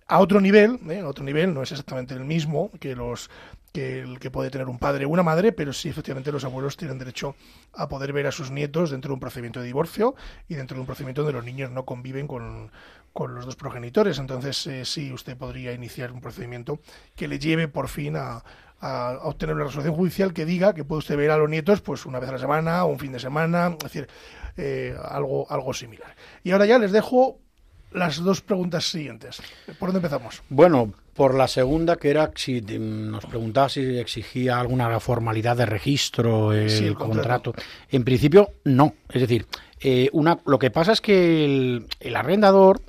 a 0.08 0.19
otro 0.19 0.41
nivel, 0.41 0.79
¿eh? 0.89 1.03
otro 1.03 1.23
nivel, 1.23 1.53
no 1.53 1.62
es 1.62 1.71
exactamente 1.71 2.13
el 2.13 2.25
mismo 2.25 2.71
que 2.79 2.95
los 2.95 3.29
que 3.71 3.99
el 3.99 4.19
que 4.19 4.32
puede 4.32 4.49
tener 4.49 4.67
un 4.67 4.79
padre 4.79 5.05
o 5.05 5.10
una 5.10 5.21
madre, 5.21 5.51
pero 5.51 5.73
sí 5.73 5.89
efectivamente 5.89 6.32
los 6.32 6.43
abuelos 6.43 6.75
tienen 6.75 6.97
derecho 6.97 7.36
a 7.73 7.88
poder 7.88 8.13
ver 8.13 8.25
a 8.25 8.32
sus 8.32 8.49
nietos 8.49 8.89
dentro 8.89 9.10
de 9.10 9.13
un 9.13 9.19
procedimiento 9.19 9.60
de 9.60 9.67
divorcio 9.67 10.15
y 10.47 10.55
dentro 10.55 10.75
de 10.75 10.82
un 10.82 10.88
procedimiento 10.88 11.21
donde 11.21 11.38
los 11.38 11.45
niños 11.45 11.69
no 11.69 11.86
conviven 11.86 12.27
con, 12.27 12.71
con 13.13 13.36
los 13.36 13.45
dos 13.45 13.55
progenitores. 13.55 14.17
Entonces 14.17 14.65
eh, 14.67 14.86
sí, 14.86 15.13
usted 15.13 15.38
podría 15.38 15.73
iniciar 15.73 16.12
un 16.12 16.21
procedimiento 16.21 16.79
que 17.15 17.27
le 17.27 17.38
lleve 17.38 17.67
por 17.67 17.89
fin 17.89 18.15
a, 18.15 18.43
a, 18.82 19.20
obtener 19.24 19.56
una 19.56 19.65
resolución 19.65 19.96
judicial 19.96 20.34
que 20.34 20.46
diga 20.46 20.74
que 20.74 20.84
puede 20.84 21.00
usted 21.00 21.18
ver 21.18 21.32
a 21.32 21.38
los 21.38 21.50
nietos 21.50 21.82
pues 21.82 22.06
una 22.06 22.20
vez 22.20 22.30
a 22.30 22.34
la 22.34 22.39
semana 22.39 22.86
o 22.86 22.88
un 22.88 23.00
fin 23.00 23.12
de 23.12 23.20
semana, 23.20 23.76
es 23.78 23.84
decir, 23.84 24.08
eh, 24.58 24.96
algo, 25.04 25.50
algo 25.50 25.74
similar. 25.74 26.15
Y 26.44 26.52
ahora 26.52 26.65
ya 26.65 26.80
les 26.80 26.92
dejo 26.92 27.39
las 27.92 28.24
dos 28.24 28.42
preguntas 28.42 28.89
siguientes. 28.89 29.42
¿Por 29.80 29.89
dónde 29.89 29.98
empezamos? 29.98 30.44
Bueno, 30.50 30.94
por 31.13 31.34
la 31.34 31.48
segunda, 31.48 31.96
que 31.96 32.10
era 32.10 32.32
si 32.36 32.62
nos 32.62 33.26
preguntaba 33.26 33.70
si 33.70 33.98
exigía 33.98 34.60
alguna 34.60 35.00
formalidad 35.00 35.58
de 35.58 35.65
registro 35.65 36.54
el, 36.54 36.94
contrato. 36.96 37.54
En 37.89 38.04
principio, 38.04 38.52
no. 38.63 38.94
Es 39.10 39.22
decir, 39.22 39.48
eh, 39.80 40.10
una, 40.13 40.39
lo 40.46 40.60
que 40.60 40.72
pasa 40.72 40.92
es 40.92 41.02
que 41.02 41.46
el, 41.46 41.88
el, 42.00 42.15
arrendador, 42.15 42.82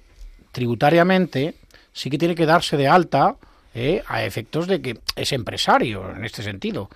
tributariamente, 0.53 1.55
sí 1.93 2.11
que 2.11 2.19
tiene 2.19 2.35
que 2.35 2.47
darse 2.47 2.77
de 2.77 2.89
alta 2.89 3.37
eh, 3.75 4.03
a 4.07 4.25
efectos 4.25 4.67
de 4.67 4.83
que 4.83 4.99
es 5.17 5.33
empresario 5.33 6.11
en 6.15 6.25
este 6.25 6.43
sentido. 6.43 6.91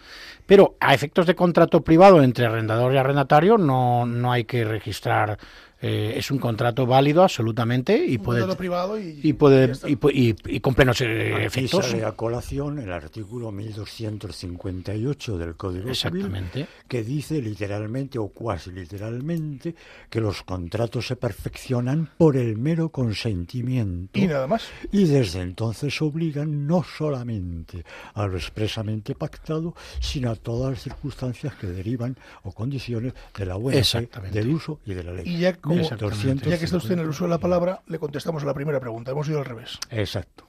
Pero 0.46 0.76
a 0.80 0.92
efectos 0.94 1.26
de 1.26 1.34
contrato 1.34 1.82
privado 1.82 2.22
entre 2.22 2.46
arrendador 2.46 2.92
y 2.92 2.98
arrendatario 2.98 3.58
no, 3.58 4.06
no 4.06 4.32
hay 4.32 4.44
que 4.44 4.64
registrar 4.64 5.38
eh, 5.86 6.14
es 6.16 6.30
un 6.30 6.38
contrato 6.38 6.86
válido 6.86 7.22
absolutamente 7.22 7.94
y 8.06 8.16
puede 8.16 8.56
privado 8.56 8.98
y, 8.98 9.20
y 9.22 9.34
puede 9.34 9.70
y, 9.86 10.34
y, 10.46 10.60
con 10.60 10.74
plenos 10.74 10.98
eh, 11.02 11.44
efectos. 11.44 11.92
a 11.92 12.12
colación 12.12 12.78
el 12.78 12.90
artículo 12.90 13.52
1258 13.52 15.36
del 15.36 15.56
Código 15.56 15.90
Exactamente. 15.90 16.52
Civil 16.52 16.68
que 16.88 17.04
dice 17.04 17.42
literalmente 17.42 18.18
o 18.18 18.28
cuasi 18.28 18.72
literalmente 18.72 19.74
que 20.08 20.22
los 20.22 20.42
contratos 20.42 21.06
se 21.06 21.16
perfeccionan 21.16 22.08
por 22.16 22.38
el 22.38 22.56
mero 22.56 22.88
consentimiento 22.88 24.18
y 24.18 24.26
nada 24.26 24.46
más. 24.46 24.66
Y 24.90 25.04
desde 25.04 25.42
entonces 25.42 26.00
obligan 26.00 26.66
no 26.66 26.82
solamente 26.82 27.84
a 28.14 28.26
lo 28.26 28.38
expresamente 28.38 29.14
pactado, 29.14 29.74
sino 30.00 30.30
a 30.30 30.36
todas 30.36 30.70
las 30.70 30.82
circunstancias 30.82 31.54
que 31.56 31.66
derivan 31.66 32.16
o 32.42 32.52
condiciones 32.52 33.12
de 33.36 33.44
la 33.44 33.56
buena 33.56 33.84
fe, 33.84 34.08
del 34.32 34.48
uso 34.48 34.80
y 34.86 34.94
de 34.94 35.04
la 35.04 35.12
ley. 35.12 35.24
Y 35.26 35.40
ya 35.40 35.52
ya 35.82 36.58
que 36.58 36.64
está 36.64 36.76
usted 36.76 36.92
en 36.92 37.00
el 37.00 37.08
uso 37.08 37.24
de 37.24 37.30
la 37.30 37.38
palabra, 37.38 37.82
le 37.86 37.98
contestamos 37.98 38.42
a 38.42 38.46
la 38.46 38.54
primera 38.54 38.80
pregunta. 38.80 39.10
Hemos 39.10 39.28
ido 39.28 39.38
al 39.38 39.44
revés. 39.44 39.78
Exacto. 39.90 40.44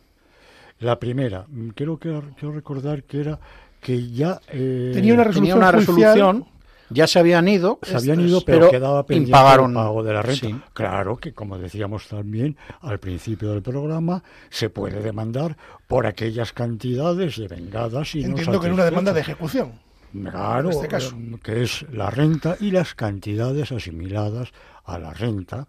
La 0.80 1.00
primera, 1.00 1.46
quiero, 1.74 1.98
quiero 1.98 2.52
recordar 2.54 3.04
que 3.04 3.22
era 3.22 3.40
que 3.80 4.10
ya 4.10 4.42
eh, 4.50 4.92
tenía 4.94 5.14
una 5.14 5.72
resolución, 5.72 6.46
ya 6.90 7.08
se 7.08 7.20
habían 7.20 7.48
ido, 7.48 7.80
se 7.82 7.96
habían 7.96 8.20
ido, 8.20 8.42
pero, 8.42 8.70
quedaba 8.70 9.06
pendiente 9.06 9.38
el 9.38 9.74
pago 9.74 10.04
de 10.04 10.14
la 10.14 10.22
renta. 10.22 10.48
Claro 10.74 11.18
que, 11.18 11.34
como 11.34 11.58
decíamos 11.58 12.08
también 12.08 12.58
al 12.82 13.00
principio 13.00 13.52
del 13.52 13.62
programa, 13.62 14.24
se 14.50 14.70
puede 14.70 15.02
demandar 15.02 15.56
por 15.88 16.08
aquellas 16.08 16.52
cantidades 16.52 17.38
de 17.38 17.48
vengadas 17.48 18.16
y 18.16 18.24
Entiendo 18.24 18.60
que 18.60 18.68
en 18.68 18.74
una 18.74 18.86
demanda 18.86 19.14
de 19.14 19.22
ejecución. 19.22 19.74
Claro, 20.14 20.70
este 20.70 20.88
caso. 20.88 21.18
que 21.44 21.64
es 21.64 21.86
la 21.92 22.10
renta 22.10 22.56
y 22.60 22.72
las 22.72 22.96
cantidades 22.96 23.72
asimiladas 23.72 24.52
a 24.86 25.00
la 25.00 25.14
renta 25.14 25.68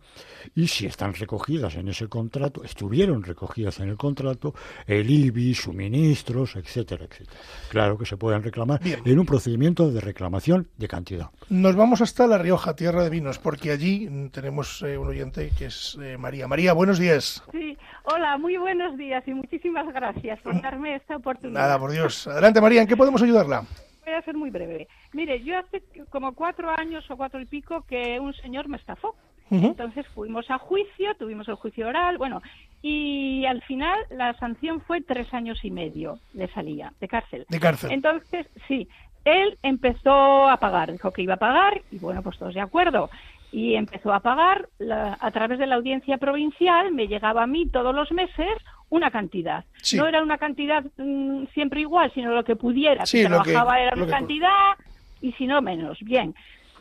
y 0.54 0.68
si 0.68 0.86
están 0.86 1.14
recogidas 1.14 1.74
en 1.76 1.88
ese 1.88 2.08
contrato, 2.08 2.62
estuvieron 2.62 3.22
recogidas 3.22 3.80
en 3.80 3.88
el 3.88 3.96
contrato, 3.96 4.54
el 4.86 5.08
IBI, 5.10 5.54
suministros, 5.54 6.56
etcétera, 6.56 7.04
etcétera. 7.04 7.40
Claro 7.70 7.98
que 7.98 8.06
se 8.06 8.16
pueden 8.16 8.42
reclamar 8.42 8.80
en 8.84 9.18
un 9.18 9.26
procedimiento 9.26 9.90
de 9.90 10.00
reclamación 10.00 10.68
de 10.76 10.88
cantidad. 10.88 11.30
Nos 11.48 11.74
vamos 11.74 12.00
hasta 12.00 12.26
La 12.26 12.38
Rioja, 12.38 12.76
tierra 12.76 13.02
de 13.02 13.10
vinos, 13.10 13.38
porque 13.38 13.70
allí 13.70 14.08
tenemos 14.32 14.82
eh, 14.82 14.98
un 14.98 15.08
oyente 15.08 15.50
que 15.58 15.66
es 15.66 15.98
eh, 16.00 16.16
María. 16.18 16.46
María, 16.46 16.72
buenos 16.72 16.98
días. 16.98 17.42
Sí, 17.52 17.76
hola, 18.04 18.36
muy 18.38 18.56
buenos 18.56 18.96
días 18.96 19.26
y 19.26 19.34
muchísimas 19.34 19.86
gracias 19.92 20.40
por 20.40 20.60
darme 20.60 20.96
esta 20.96 21.16
oportunidad. 21.16 21.60
Nada, 21.60 21.78
por 21.78 21.90
Dios. 21.90 22.26
Adelante, 22.26 22.60
María, 22.60 22.82
¿en 22.82 22.88
qué 22.88 22.96
podemos 22.96 23.22
ayudarla? 23.22 23.64
Voy 24.06 24.14
a 24.14 24.22
ser 24.22 24.36
muy 24.36 24.50
breve. 24.50 24.88
Mire, 25.12 25.42
yo 25.42 25.58
hace 25.58 25.82
como 26.10 26.34
cuatro 26.34 26.70
años 26.70 27.04
o 27.10 27.16
cuatro 27.16 27.40
y 27.40 27.46
pico 27.46 27.84
que 27.88 28.18
un 28.20 28.32
señor 28.34 28.68
me 28.68 28.76
estafó. 28.76 29.14
Entonces 29.48 30.04
fuimos 30.08 30.50
a 30.50 30.58
juicio, 30.58 31.14
tuvimos 31.14 31.46
el 31.46 31.54
juicio 31.54 31.86
oral, 31.86 32.18
bueno, 32.18 32.42
y 32.82 33.44
al 33.46 33.62
final 33.62 33.96
la 34.10 34.34
sanción 34.38 34.80
fue 34.80 35.02
tres 35.02 35.32
años 35.32 35.64
y 35.64 35.70
medio 35.70 36.18
de 36.32 36.48
salida, 36.48 36.92
de 36.98 37.06
cárcel. 37.06 37.46
De 37.48 37.60
cárcel. 37.60 37.92
Entonces, 37.92 38.48
sí, 38.66 38.88
él 39.24 39.56
empezó 39.62 40.48
a 40.48 40.56
pagar, 40.56 40.90
dijo 40.90 41.12
que 41.12 41.22
iba 41.22 41.34
a 41.34 41.38
pagar, 41.38 41.80
y 41.92 41.98
bueno, 41.98 42.22
pues 42.22 42.36
todos 42.38 42.54
de 42.54 42.60
acuerdo. 42.60 43.08
Y 43.52 43.74
empezó 43.74 44.12
a 44.12 44.20
pagar 44.20 44.68
a 44.90 45.30
través 45.30 45.58
de 45.58 45.66
la 45.66 45.76
audiencia 45.76 46.18
provincial, 46.18 46.92
me 46.92 47.06
llegaba 47.06 47.44
a 47.44 47.46
mí 47.46 47.66
todos 47.66 47.94
los 47.94 48.10
meses 48.12 48.48
una 48.88 49.10
cantidad. 49.10 49.64
No 49.94 50.06
era 50.06 50.22
una 50.22 50.38
cantidad 50.38 50.84
mm, 50.96 51.46
siempre 51.54 51.80
igual, 51.80 52.12
sino 52.14 52.34
lo 52.34 52.44
que 52.44 52.56
pudiera. 52.56 53.06
si 53.06 53.24
trabajaba 53.24 53.80
era 53.80 53.96
una 53.96 54.06
cantidad 54.06 54.74
y 55.20 55.32
si 55.32 55.46
no 55.46 55.60
menos. 55.62 55.98
Bien. 56.00 56.34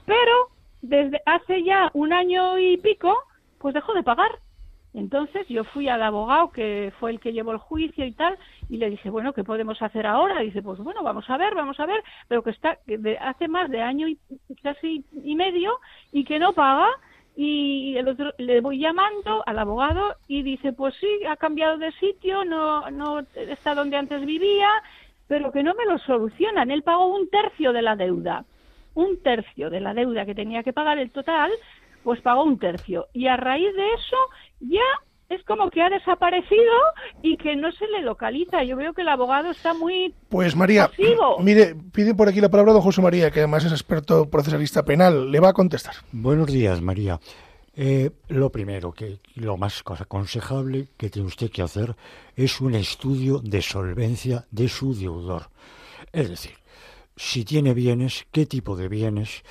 Pero 0.06 0.50
desde 0.82 1.22
hace 1.26 1.64
ya 1.64 1.90
un 1.94 2.14
año 2.14 2.60
y 2.60 2.78
pico, 2.78 3.18
pues 3.60 3.74
dejó 3.74 3.94
de 3.94 4.04
pagar. 4.04 4.40
Entonces 4.96 5.46
yo 5.50 5.66
fui 5.66 5.90
al 5.90 6.02
abogado 6.02 6.52
que 6.52 6.94
fue 7.00 7.12
el 7.12 7.20
que 7.20 7.34
llevó 7.34 7.52
el 7.52 7.58
juicio 7.58 8.06
y 8.06 8.14
tal, 8.14 8.38
y 8.70 8.78
le 8.78 8.90
dije, 8.90 9.10
bueno, 9.10 9.34
¿qué 9.34 9.44
podemos 9.44 9.82
hacer 9.82 10.08
ahora? 10.08 10.40
dice, 10.40 10.62
pues 10.62 10.80
bueno, 10.80 11.04
vamos 11.04 11.30
a 11.30 11.38
ver, 11.38 11.54
vamos 11.54 11.80
a 11.80 11.86
ver, 11.86 12.02
pero 12.28 12.42
que 12.42 12.52
está 12.52 12.80
de 12.88 13.18
hace 13.18 13.48
más 13.50 13.70
de 13.70 13.82
año 13.82 14.08
y 14.08 14.18
casi 14.64 15.04
y 15.12 15.36
medio 15.36 15.80
y 16.12 16.24
que 16.24 16.40
no 16.40 16.54
paga 16.54 16.88
y 17.36 17.98
el 17.98 18.08
otro, 18.08 18.34
le 18.38 18.62
voy 18.62 18.80
llamando 18.80 19.44
al 19.46 19.60
abogado 19.60 20.16
y 20.28 20.42
dice, 20.42 20.72
pues 20.72 20.96
sí, 21.02 21.08
ha 21.28 21.36
cambiado 21.36 21.78
de 21.78 21.92
sitio, 21.94 22.46
no, 22.46 22.90
no 22.92 23.20
está 23.36 23.76
donde 23.76 23.98
antes 23.98 24.26
vivía, 24.26 24.70
pero 25.28 25.52
que 25.52 25.64
no 25.64 25.74
me 25.74 25.86
lo 25.86 25.98
solucionan. 26.00 26.72
Él 26.72 26.84
pagó 26.84 27.08
un 27.08 27.30
tercio 27.30 27.74
de 27.74 27.82
la 27.82 27.98
deuda, 27.98 28.46
un 28.94 29.22
tercio 29.22 29.70
de 29.70 29.82
la 29.82 29.94
deuda 29.94 30.26
que 30.26 30.34
tenía 30.34 30.64
que 30.64 30.72
pagar 30.72 30.98
el 30.98 31.12
total, 31.12 31.52
pues 32.06 32.22
pagó 32.22 32.44
un 32.44 32.58
tercio. 32.58 33.08
Y 33.12 33.28
a 33.28 33.36
raíz 33.36 33.76
de 33.76 33.88
eso 33.94 34.18
ya 34.60 34.82
es 35.30 35.44
como 35.44 35.70
que 35.70 35.82
ha 35.82 35.90
desaparecido 35.90 36.74
y 37.22 37.38
que 37.38 37.56
no 37.56 37.72
se 37.72 37.88
le 37.88 38.02
localiza. 38.02 38.64
Yo 38.64 38.76
veo 38.76 38.94
que 38.94 39.02
el 39.02 39.10
abogado 39.10 39.50
está 39.50 39.74
muy 39.74 40.14
Pues 40.30 40.56
María, 40.56 40.90
mire, 41.40 41.76
pide 41.92 42.14
por 42.14 42.30
aquí 42.30 42.42
la 42.42 42.50
palabra 42.50 42.74
don 42.74 42.82
José 42.82 43.02
María, 43.02 43.32
que 43.32 43.40
además 43.40 43.66
es 43.66 43.72
experto 43.72 44.30
procesalista 44.30 44.84
penal. 44.84 45.32
Le 45.32 45.40
va 45.40 45.50
a 45.50 45.54
contestar. 45.54 45.96
Buenos 46.12 46.48
días, 46.48 46.82
María. 46.82 47.20
Eh, 47.78 48.12
lo 48.30 48.52
primero, 48.52 48.94
que 48.94 49.20
lo 49.36 49.58
más 49.58 49.84
aconsejable 50.00 50.88
que 50.96 51.10
tiene 51.10 51.28
usted 51.28 51.52
que 51.52 51.62
hacer 51.62 51.96
es 52.36 52.62
un 52.62 52.74
estudio 52.76 53.40
de 53.40 53.62
solvencia 53.62 54.46
de 54.52 54.70
su 54.70 54.96
deudor. 54.96 55.50
Es 56.14 56.30
decir, 56.30 56.54
si 57.18 57.44
tiene 57.44 57.74
bienes, 57.74 58.28
qué 58.32 58.46
tipo 58.46 58.78
de 58.78 58.88
bienes, 58.88 59.44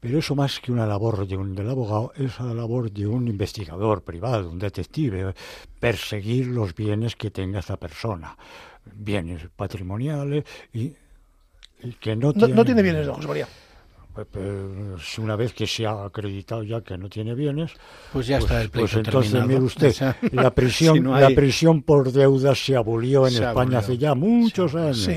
pero 0.00 0.18
eso 0.18 0.34
más 0.34 0.60
que 0.60 0.72
una 0.72 0.86
labor 0.86 1.26
de 1.26 1.36
un, 1.36 1.54
del 1.54 1.70
abogado 1.70 2.12
es 2.16 2.38
la 2.40 2.54
labor 2.54 2.90
de 2.90 3.06
un 3.06 3.28
investigador 3.28 4.02
privado, 4.02 4.50
un 4.50 4.58
detective, 4.58 5.34
perseguir 5.80 6.46
los 6.46 6.74
bienes 6.74 7.16
que 7.16 7.30
tenga 7.30 7.60
esa 7.60 7.76
persona, 7.76 8.36
bienes 8.84 9.48
patrimoniales 9.56 10.44
y, 10.72 10.94
que 12.00 12.16
no, 12.16 12.32
no, 12.34 12.48
no 12.48 12.64
tiene 12.64 12.82
bienes, 12.82 13.06
don 13.06 13.16
José 13.16 13.28
María. 13.28 13.48
Pues, 14.16 14.28
pues, 14.32 15.18
una 15.18 15.36
vez 15.36 15.52
que 15.52 15.66
se 15.66 15.84
ha 15.84 16.06
acreditado 16.06 16.62
ya 16.62 16.80
que 16.80 16.96
no 16.96 17.10
tiene 17.10 17.34
bienes, 17.34 17.72
pues 18.14 18.26
ya 18.26 18.38
está 18.38 18.62
el 18.62 18.70
Pues, 18.70 18.92
pues 18.92 19.06
entonces 19.06 19.44
mire 19.44 19.60
usted, 19.60 19.94
la 20.32 20.50
prisión, 20.54 21.04
la 21.04 21.28
prisión 21.28 21.82
por 21.82 22.10
deudas 22.10 22.58
se 22.64 22.76
abolió 22.76 23.26
en 23.28 23.34
España 23.34 23.80
hace 23.80 23.98
ya 23.98 24.14
muchos 24.14 24.74
años. 24.74 25.10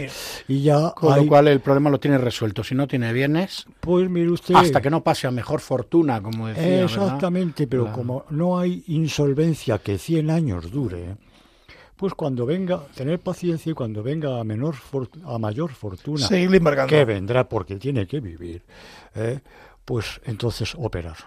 Y 0.49 0.63
ya 0.63 0.91
con 0.91 1.15
lo 1.15 1.25
cual 1.27 1.47
el 1.47 1.61
problema 1.61 1.89
lo 1.89 1.99
tiene 1.99 2.17
resuelto. 2.17 2.61
Si 2.61 2.75
no 2.75 2.87
tiene 2.87 3.13
bienes, 3.13 3.65
pues 3.79 4.09
mire 4.09 4.29
usted, 4.31 4.55
hasta 4.55 4.81
que 4.81 4.89
no 4.89 5.01
pase 5.01 5.27
a 5.27 5.31
mejor 5.31 5.61
fortuna, 5.61 6.21
como 6.21 6.47
decía. 6.47 6.83
Exactamente, 6.83 7.67
pero 7.67 7.93
como 7.93 8.25
no 8.31 8.59
hay 8.59 8.83
insolvencia 8.87 9.77
que 9.77 9.97
100 9.97 10.29
años 10.29 10.71
dure 10.71 11.15
pues 11.99 12.13
cuando 12.13 12.45
venga, 12.45 12.81
tener 12.95 13.19
paciencia 13.19 13.71
y 13.71 13.73
cuando 13.73 14.01
venga 14.01 14.39
a 14.39 14.43
menor 14.45 14.75
a 15.25 15.37
mayor 15.37 15.71
fortuna, 15.71 16.29
que 16.29 17.03
vendrá 17.03 17.49
porque 17.49 17.75
tiene 17.75 18.07
que 18.07 18.21
vivir, 18.21 18.63
¿eh? 19.15 19.41
pues 19.83 20.21
entonces 20.23 20.75
operar. 20.77 21.17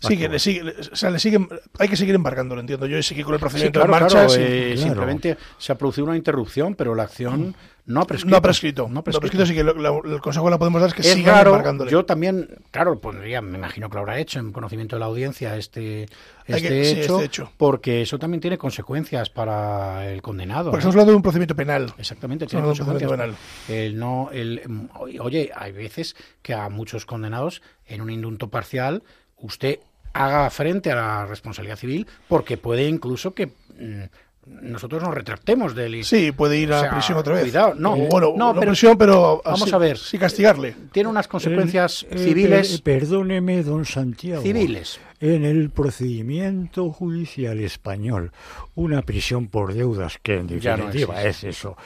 Sí, 0.00 0.18
que 0.18 0.28
le 0.28 0.38
sigue, 0.38 0.74
o 0.92 0.96
sea, 0.96 1.08
le 1.08 1.18
siguen, 1.18 1.48
hay 1.78 1.88
que 1.88 1.96
seguir 1.96 2.14
embarcando, 2.14 2.54
lo 2.54 2.60
entiendo 2.60 2.84
yo, 2.84 2.98
y 2.98 3.02
seguir 3.02 3.24
con 3.24 3.32
el 3.32 3.40
procedimiento 3.40 3.82
en 3.82 3.90
marcha. 3.90 4.26
Eh, 4.36 4.74
simplemente 4.76 5.38
se 5.56 5.72
ha 5.72 5.78
producido 5.78 6.08
una 6.08 6.16
interrupción, 6.16 6.74
pero 6.74 6.94
la 6.94 7.04
acción 7.04 7.54
no 7.84 8.00
ha 8.00 8.06
prescrito. 8.06 8.30
No 8.30 8.36
ha 8.36 8.42
prescrito. 8.42 8.88
No 8.88 9.00
ha 9.00 9.04
prescrito, 9.04 9.44
sí 9.44 9.54
que 9.54 9.60
el 9.60 10.20
consejo 10.20 10.44
que 10.46 10.50
le 10.52 10.58
podemos 10.58 10.80
dar 10.80 10.88
es 10.90 10.94
que 10.94 11.02
siga 11.02 11.42
embargándole. 11.42 11.90
Yo 11.90 12.04
también, 12.04 12.48
claro, 12.70 13.00
pondría, 13.00 13.42
me 13.42 13.58
imagino 13.58 13.88
que 13.88 13.94
lo 13.94 14.00
habrá 14.00 14.18
hecho 14.18 14.38
en 14.38 14.52
conocimiento 14.52 14.96
de 14.96 15.00
la 15.00 15.06
audiencia 15.06 15.56
este, 15.56 16.06
este, 16.46 17.00
este, 17.00 17.24
hecho, 17.24 17.50
porque 17.56 18.02
eso 18.02 18.18
también 18.18 18.40
tiene 18.40 18.56
consecuencias 18.56 19.30
para 19.30 20.08
el 20.10 20.22
condenado. 20.22 20.70
Porque 20.70 20.78
estamos 20.78 20.94
hablando 20.94 21.12
de 21.12 21.16
un 21.16 21.22
procedimiento 21.22 21.56
penal. 21.56 21.92
Exactamente, 21.98 22.46
tiene 22.46 22.64
consecuencias. 22.64 23.10
Penal. 23.10 23.34
El 23.68 23.98
no, 23.98 24.30
el, 24.32 24.88
oye, 24.94 25.50
hay 25.54 25.72
veces 25.72 26.14
que 26.40 26.54
a 26.54 26.68
muchos 26.68 27.04
condenados 27.04 27.62
en 27.86 28.00
un 28.00 28.10
indulto 28.10 28.48
parcial 28.48 29.02
usted 29.36 29.80
haga 30.12 30.48
frente 30.50 30.92
a 30.92 30.94
la 30.94 31.26
responsabilidad 31.26 31.76
civil 31.76 32.06
porque 32.28 32.56
puede 32.56 32.86
incluso 32.86 33.34
que 33.34 33.46
mm, 33.46 34.04
nosotros 34.46 35.02
nos 35.02 35.14
retractemos 35.14 35.74
del 35.74 36.04
sí 36.04 36.32
puede 36.32 36.58
ir 36.58 36.72
a 36.72 36.90
prisión 36.90 37.18
otra 37.18 37.34
vez. 37.34 37.44
cuidado 37.44 37.74
no 37.74 37.96
bueno 37.96 38.34
no, 38.36 38.54
pero, 38.54 38.72
prisión 38.72 38.98
pero 38.98 39.40
vamos 39.44 39.72
a 39.72 39.78
ver 39.78 39.96
sí 39.98 40.18
castigarle. 40.18 40.74
tiene 40.90 41.08
unas 41.08 41.28
consecuencias 41.28 42.06
civiles. 42.16 42.80
perdóneme 42.80 43.62
don 43.62 43.84
Santiago. 43.84 44.42
Civiles 44.42 44.98
en 45.22 45.44
el 45.44 45.70
procedimiento 45.70 46.90
judicial 46.90 47.60
español 47.60 48.32
una 48.74 49.02
prisión 49.02 49.46
por 49.46 49.72
deudas, 49.72 50.18
que 50.20 50.38
en 50.38 50.48
definitiva 50.48 51.22
es 51.22 51.44
eso, 51.44 51.76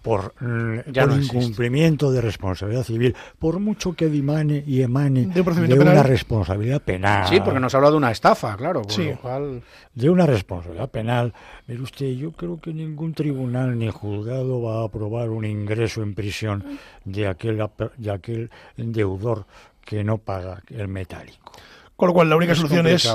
por, 0.00 0.32
mm, 0.40 0.80
incumplimiento 1.20 2.12
de 2.12 2.20
responsabilidad 2.20 2.84
civil, 2.84 3.16
por 3.40 3.58
mucho 3.58 3.94
que 3.94 4.08
dimane 4.08 4.62
y 4.64 4.82
emane 4.82 5.26
de, 5.26 5.40
una 5.40 6.04
responsabilidad 6.04 6.80
penal. 6.82 7.26
Sí, 7.28 7.40
porque 7.44 7.58
nos 7.58 7.74
habla 7.74 7.90
de 7.90 7.96
una 7.96 8.12
estafa, 8.12 8.56
claro. 8.56 8.82
De 9.92 10.10
una 10.10 10.26
responsabilidad 10.26 10.88
penal. 10.88 11.34
Mire 11.66 11.82
usted, 11.82 12.12
yo 12.12 12.30
creo 12.30 12.60
que 12.60 12.72
ningún 12.72 13.12
tribunal 13.12 13.76
ni 13.76 13.90
juzgado 13.90 14.62
va 14.62 14.82
a 14.82 14.84
aprobar 14.84 15.30
un 15.30 15.44
ingreso 15.44 16.00
en 16.02 16.14
prisión 16.14 16.78
de 17.04 17.26
aquel, 17.26 17.60
de 17.96 18.10
aquel 18.12 18.50
deudor 18.76 19.46
que 19.84 20.04
no 20.04 20.18
paga 20.18 20.62
el 20.68 20.88
metálico. 20.88 21.43
Con 21.96 22.08
lo 22.08 22.14
cual, 22.14 22.28
la 22.28 22.36
única 22.36 22.56
solución 22.56 22.88
es, 22.88 23.08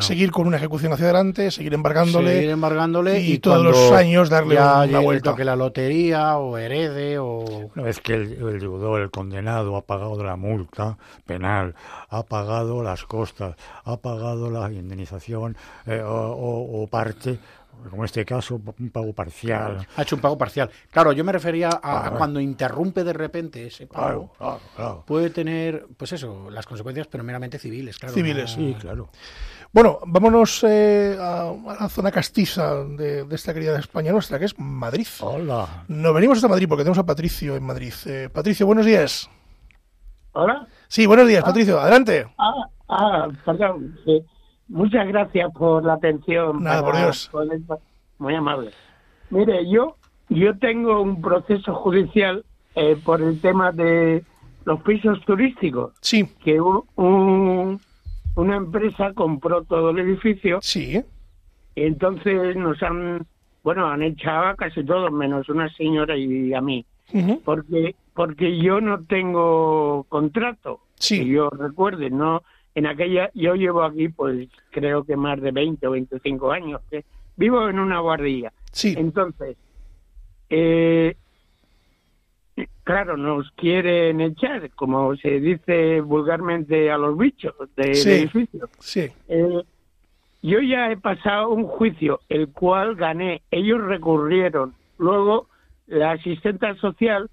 seguir 0.00 0.30
con 0.30 0.46
una 0.46 0.58
ejecución 0.58 0.92
hacia 0.92 1.06
adelante, 1.06 1.50
seguir 1.50 1.72
embargándole. 1.72 2.34
Seguir 2.34 2.50
embargándole 2.50 3.20
y, 3.20 3.38
todos 3.38 3.64
los 3.64 3.92
años 3.92 4.28
darle 4.28 4.56
una 4.56 5.00
vuelta. 5.00 5.34
que 5.34 5.44
la 5.44 5.56
lotería 5.56 6.36
o 6.36 6.58
herede 6.58 7.18
o... 7.18 7.70
Una 7.74 7.84
vez 7.84 8.00
que 8.00 8.14
el, 8.14 8.58
deudor, 8.58 9.00
el 9.00 9.10
condenado, 9.10 9.74
ha 9.76 9.82
pagado 9.82 10.22
la 10.22 10.36
multa 10.36 10.98
penal, 11.24 11.74
ha 12.10 12.22
pagado 12.22 12.82
las 12.82 13.04
costas, 13.04 13.56
ha 13.84 13.96
pagado 13.96 14.50
la 14.50 14.70
indemnización 14.70 15.56
eh, 15.86 16.02
o 16.04 16.86
parte, 16.90 17.38
como 17.88 18.02
en 18.02 18.06
este 18.06 18.24
caso, 18.24 18.60
un 18.78 18.90
pago 18.90 19.12
parcial. 19.12 19.86
Ha 19.96 20.02
hecho 20.02 20.16
un 20.16 20.22
pago 20.22 20.36
parcial. 20.36 20.70
Claro, 20.90 21.12
yo 21.12 21.24
me 21.24 21.32
refería 21.32 21.70
a, 21.82 22.12
cuando 22.16 22.40
interrumpe 22.40 23.04
de 23.04 23.12
repente 23.12 23.66
ese 23.66 23.86
pago. 23.86 24.32
Puede 25.06 25.30
tener, 25.30 25.86
pues 25.96 26.12
eso, 26.12 26.50
las 26.50 26.66
consecuencias, 26.66 27.06
pero 27.06 27.24
meramente 27.24 27.58
civiles, 27.58 27.98
claro. 27.98 28.14
Civiles, 28.14 28.50
sí, 28.50 28.76
claro. 28.78 29.10
Bueno, 29.72 30.00
vámonos 30.04 30.64
eh, 30.64 31.16
a, 31.18 31.54
la 31.80 31.88
zona 31.88 32.10
castiza 32.10 32.84
de, 32.84 33.24
esta 33.30 33.54
querida 33.54 33.78
España 33.78 34.10
nuestra, 34.10 34.38
que 34.38 34.46
es 34.46 34.58
Madrid. 34.58 35.06
Hola. 35.20 35.84
Nos 35.86 36.12
venimos 36.12 36.38
hasta 36.38 36.48
Madrid 36.48 36.66
porque 36.68 36.82
tenemos 36.82 36.98
a 36.98 37.06
Patricio 37.06 37.54
en 37.54 37.62
Madrid. 37.62 37.94
Eh, 38.06 38.28
Patricio, 38.32 38.66
buenos 38.66 38.84
días. 38.84 39.30
Hola. 40.32 40.66
Sí, 40.88 41.06
buenos 41.06 41.28
días, 41.28 41.44
Patricio. 41.44 41.78
Adelante. 41.80 42.26
Ah, 42.36 42.68
ah 42.88 43.28
perdón. 43.44 43.96
Sí. 44.04 44.24
Muchas 44.70 45.06
gracias 45.08 45.52
por 45.52 45.84
la 45.84 45.94
atención. 45.94 46.62
Nada, 46.62 46.82
por 46.82 46.96
Dios. 46.96 47.30
muy 48.18 48.34
amable. 48.34 48.70
Mire, 49.30 49.68
yo, 49.68 49.96
yo 50.28 50.56
tengo 50.58 51.02
un 51.02 51.20
proceso 51.20 51.74
judicial 51.74 52.44
eh, 52.76 52.96
por 53.04 53.20
el 53.20 53.40
tema 53.40 53.72
de 53.72 54.24
los 54.64 54.80
pisos 54.82 55.20
turísticos. 55.24 55.92
Sí. 56.00 56.24
Que 56.44 56.60
un, 56.60 57.80
una 58.36 58.56
empresa 58.56 59.12
compró 59.12 59.64
todo 59.64 59.90
el 59.90 59.98
edificio. 59.98 60.60
Sí. 60.62 61.02
Y 61.74 61.82
entonces 61.82 62.56
nos 62.56 62.82
han, 62.82 63.26
bueno, 63.64 63.86
han 63.86 64.02
echado 64.02 64.46
a 64.46 64.54
casi 64.54 64.84
todos, 64.84 65.10
menos 65.12 65.48
una 65.48 65.68
señora 65.74 66.16
y 66.16 66.54
a 66.54 66.60
mí. 66.60 66.86
Porque 67.44 67.96
porque 68.14 68.58
yo 68.58 68.80
no 68.80 69.02
tengo 69.04 70.04
contrato. 70.10 70.80
Sí. 70.96 71.26
yo 71.26 71.48
recuerde, 71.48 72.10
no 72.10 72.42
en 72.74 72.86
aquella 72.86 73.30
yo 73.34 73.54
llevo 73.54 73.82
aquí 73.82 74.08
pues 74.08 74.48
creo 74.70 75.04
que 75.04 75.16
más 75.16 75.40
de 75.40 75.50
20 75.50 75.86
o 75.86 75.90
25 75.92 76.52
años 76.52 76.80
que 76.90 77.04
vivo 77.36 77.68
en 77.68 77.78
una 77.78 78.00
guardia. 78.00 78.52
Sí. 78.72 78.94
Entonces, 78.96 79.56
eh, 80.50 81.16
claro, 82.84 83.16
nos 83.16 83.50
quieren 83.52 84.20
echar, 84.20 84.70
como 84.70 85.16
se 85.16 85.40
dice 85.40 86.00
vulgarmente 86.00 86.90
a 86.90 86.98
los 86.98 87.16
bichos 87.16 87.54
del 87.76 87.96
edificio. 87.96 88.68
Sí. 88.78 89.08
Eh, 89.28 89.62
yo 90.42 90.60
ya 90.60 90.90
he 90.90 90.96
pasado 90.96 91.50
un 91.50 91.64
juicio, 91.64 92.20
el 92.28 92.48
cual 92.48 92.96
gané. 92.96 93.42
Ellos 93.50 93.80
recurrieron. 93.82 94.74
Luego, 94.98 95.48
la 95.86 96.12
asistente 96.12 96.74
social 96.76 97.30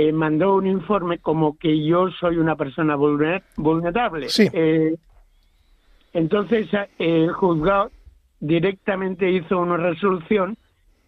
eh, 0.00 0.12
mandó 0.12 0.54
un 0.54 0.68
informe 0.68 1.18
como 1.18 1.58
que 1.58 1.84
yo 1.84 2.08
soy 2.20 2.36
una 2.36 2.54
persona 2.54 2.94
vulnerable. 2.94 4.28
Sí. 4.28 4.48
Eh, 4.52 4.94
entonces, 6.12 6.68
el 7.00 7.32
juzgado 7.32 7.90
directamente 8.38 9.28
hizo 9.28 9.58
una 9.58 9.76
resolución 9.76 10.56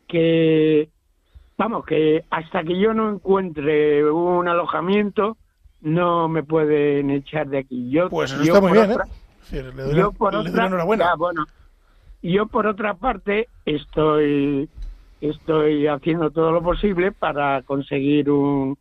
que 0.09 0.89
vamos, 1.57 1.87
que 1.87 2.25
hasta 2.31 2.65
que 2.65 2.81
yo 2.81 2.93
no 2.93 3.13
encuentre 3.13 4.11
un 4.11 4.49
alojamiento, 4.49 5.37
no 5.83 6.29
me 6.29 6.43
pueden 6.43 7.11
echar 7.11 7.47
de 7.47 7.59
aquí. 7.59 7.91
Yo, 7.91 8.11
pues 8.11 8.33
eso 8.33 8.43
está 8.43 8.61
muy 8.61 8.73
bien, 8.73 8.91
¿eh? 8.91 9.95
yo 9.95 10.11
por 10.11 10.35
otra, 10.35 10.69
bueno, 11.17 11.47
yo 12.23 12.47
por 12.47 12.67
otra 12.67 12.95
parte 12.95 13.47
estoy 13.65 14.69
estoy 15.21 15.87
haciendo 15.87 16.31
todo 16.31 16.51
lo 16.51 16.63
posible 16.63 17.13
para 17.13 17.63
conseguir 17.63 18.31
un, 18.31 18.79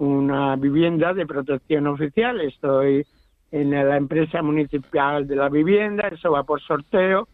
una 0.00 0.56
vivienda 0.56 1.14
de 1.14 1.26
protección 1.26 1.86
oficial. 1.86 2.40
Estoy 2.40 3.06
en 3.52 3.70
la 3.70 3.96
empresa 3.96 4.42
municipal 4.42 5.26
de 5.26 5.36
la 5.36 5.48
vivienda, 5.48 6.08
eso 6.08 6.32
va 6.32 6.42
por 6.42 6.60
sorteo. 6.60 7.28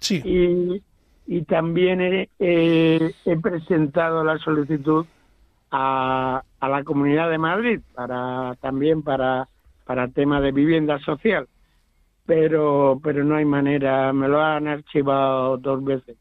Sí. 0.00 0.22
Y 0.24 0.82
y 1.26 1.42
también 1.42 2.28
he, 2.38 3.10
presentado 3.42 4.22
la 4.22 4.38
solicitud 4.38 5.06
a, 5.70 6.42
a, 6.60 6.68
la 6.68 6.84
Comunidad 6.84 7.28
de 7.30 7.38
Madrid 7.38 7.80
para 7.94 8.54
también 8.60 9.02
para 9.02 9.48
para 9.84 10.08
tema 10.08 10.40
de 10.40 10.52
vivienda 10.52 10.98
social 11.00 11.48
pero 12.24 13.00
pero 13.02 13.24
no 13.24 13.36
hay 13.36 13.44
manera 13.44 14.12
me 14.12 14.28
lo 14.28 14.40
han 14.40 14.68
archivado 14.68 15.56
dos 15.58 15.84
veces 15.84 16.16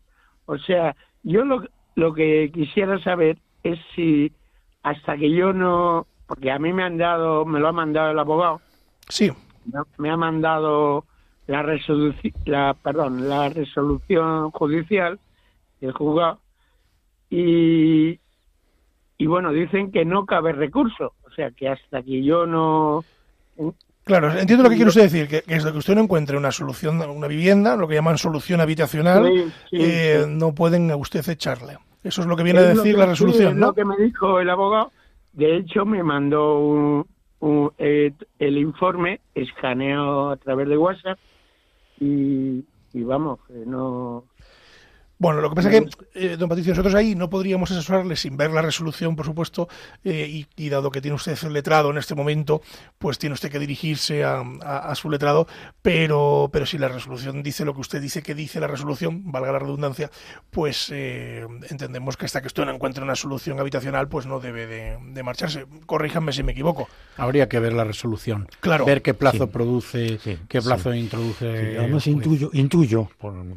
o 0.48 0.58
sea 0.58 0.96
yo 1.22 1.46
lo, 1.46 1.64
lo 1.96 2.14
que 2.14 2.50
quisiera 2.52 3.00
saber 3.00 3.38
es 3.64 3.80
si 3.96 4.32
hasta 4.86 5.18
que 5.18 5.32
yo 5.32 5.52
no 5.52 6.06
porque 6.28 6.52
a 6.52 6.60
mí 6.60 6.72
me 6.72 6.84
han 6.84 6.98
dado 6.98 7.44
me 7.44 7.60
lo 7.60 7.68
ha 7.68 7.72
mandado 7.72 8.12
el 8.12 8.20
abogado. 8.20 8.62
Sí. 9.10 9.32
Me 9.98 10.12
ha 10.12 10.18
mandado 10.18 11.06
la 11.48 11.64
resolución, 11.64 12.34
la, 12.46 12.76
perdón, 12.76 13.28
la 13.28 13.50
resolución 13.50 14.52
judicial 14.52 15.20
del 15.82 15.92
juzgado 15.92 16.40
y, 17.32 18.20
y 19.18 19.26
bueno, 19.26 19.52
dicen 19.52 19.92
que 19.92 20.06
no 20.06 20.28
cabe 20.28 20.54
recurso, 20.54 21.14
o 21.24 21.32
sea 21.32 21.50
que 21.50 21.68
hasta 21.68 22.04
que 22.04 22.24
yo 22.24 22.46
no... 22.46 23.04
Claro, 24.04 24.32
entiendo 24.38 24.64
lo 24.64 24.70
que 24.70 24.76
quiere 24.76 24.90
usted 24.90 25.10
decir, 25.10 25.28
que, 25.28 25.44
es 25.48 25.66
que 25.66 25.78
usted 25.78 25.96
no 25.96 26.02
encuentre 26.02 26.38
una 26.38 26.52
solución, 26.52 27.02
una 27.02 27.28
vivienda, 27.28 27.76
lo 27.76 27.88
que 27.88 27.96
llaman 27.96 28.20
solución 28.20 28.62
habitacional, 28.62 29.52
eh, 29.72 30.26
no 30.30 30.54
pueden 30.54 30.92
a 30.92 30.96
usted 30.96 31.28
echarle. 31.28 31.80
Eso 32.06 32.22
es 32.22 32.28
lo 32.28 32.36
que 32.36 32.44
viene 32.44 32.60
a 32.60 32.68
decir 32.68 32.96
la 32.96 33.08
resolución, 33.08 33.60
¿no? 33.60 33.68
lo 33.68 33.74
que 33.74 33.84
me 33.84 33.98
dijo 33.98 34.40
el 34.40 34.48
abogado. 34.52 34.92
De 35.34 35.58
hecho, 35.58 35.86
me 35.86 36.04
mandó 36.04 36.60
un, 36.60 37.72
eh, 37.80 38.14
el 38.38 38.60
informe 38.60 39.22
escaneado 39.34 40.30
a 40.30 40.38
través 40.38 40.70
de 40.70 40.78
WhatsApp 40.78 41.18
y, 42.00 42.64
vamos, 42.94 43.40
no, 43.50 44.24
bueno, 45.18 45.40
lo 45.40 45.50
que 45.50 45.56
pasa 45.56 45.72
es 45.72 45.82
que, 45.82 46.34
eh, 46.34 46.38
don 46.38 46.50
Patricio, 46.50 46.74
nosotros 46.74 46.94
ahí 46.94 47.16
no 47.16 47.30
podríamos 47.30 47.72
asesorarle 47.72 48.18
sin 48.18 48.36
ver 48.36 48.52
la 48.52 48.62
resolución, 48.62 49.16
por 49.16 49.26
supuesto, 49.26 49.70
eh, 50.04 50.46
y, 50.56 50.70
dado 50.70 50.92
que 50.92 51.00
tiene 51.00 51.16
usted 51.16 51.38
el 51.44 51.54
letrado 51.54 51.90
en 51.90 51.98
este 51.98 52.16
momento, 52.16 52.62
pues 52.98 53.18
tiene 53.18 53.34
usted 53.34 53.50
que 53.50 53.60
dirigirse 53.60 54.26
a, 54.26 54.94
su 54.96 55.10
letrado, 55.10 55.48
pero, 55.82 56.50
pero 56.52 56.66
si 56.66 56.78
la 56.78 56.88
resolución 56.88 57.44
dice 57.44 57.64
lo 57.64 57.74
que 57.74 57.82
usted 57.82 58.02
dice 58.02 58.24
que 58.24 58.36
dice 58.36 58.60
la 58.60 58.68
resolución, 58.68 59.32
valga 59.32 59.52
la 59.54 59.60
redundancia, 59.60 60.12
pues 60.50 60.90
eh, 60.94 61.46
entendemos 61.70 62.18
que 62.18 62.26
hasta 62.26 62.42
que 62.42 62.48
usted 62.48 62.66
no 62.66 62.74
encuentre 62.74 63.04
una 63.04 63.16
solución 63.16 63.60
habitacional, 63.60 64.08
pues 64.10 64.26
no 64.26 64.40
debe 64.40 64.68
de, 64.68 65.24
marcharse. 65.24 65.66
Corríjanme 65.86 66.34
si 66.34 66.44
me 66.44 66.52
equivoco. 66.52 66.88
Habría 67.18 67.48
que 67.48 67.60
ver 67.60 67.74
la 67.74 67.84
resolución. 67.84 68.48
Claro. 68.60 68.86
Ver 68.86 69.02
qué 69.02 69.14
plazo 69.14 69.48
produce, 69.48 70.20
qué 70.48 70.62
plazo 70.62 70.94
introduce. 70.94 71.78
además, 71.80 72.06
intuyo, 72.08 72.50
intuyo 72.54 73.10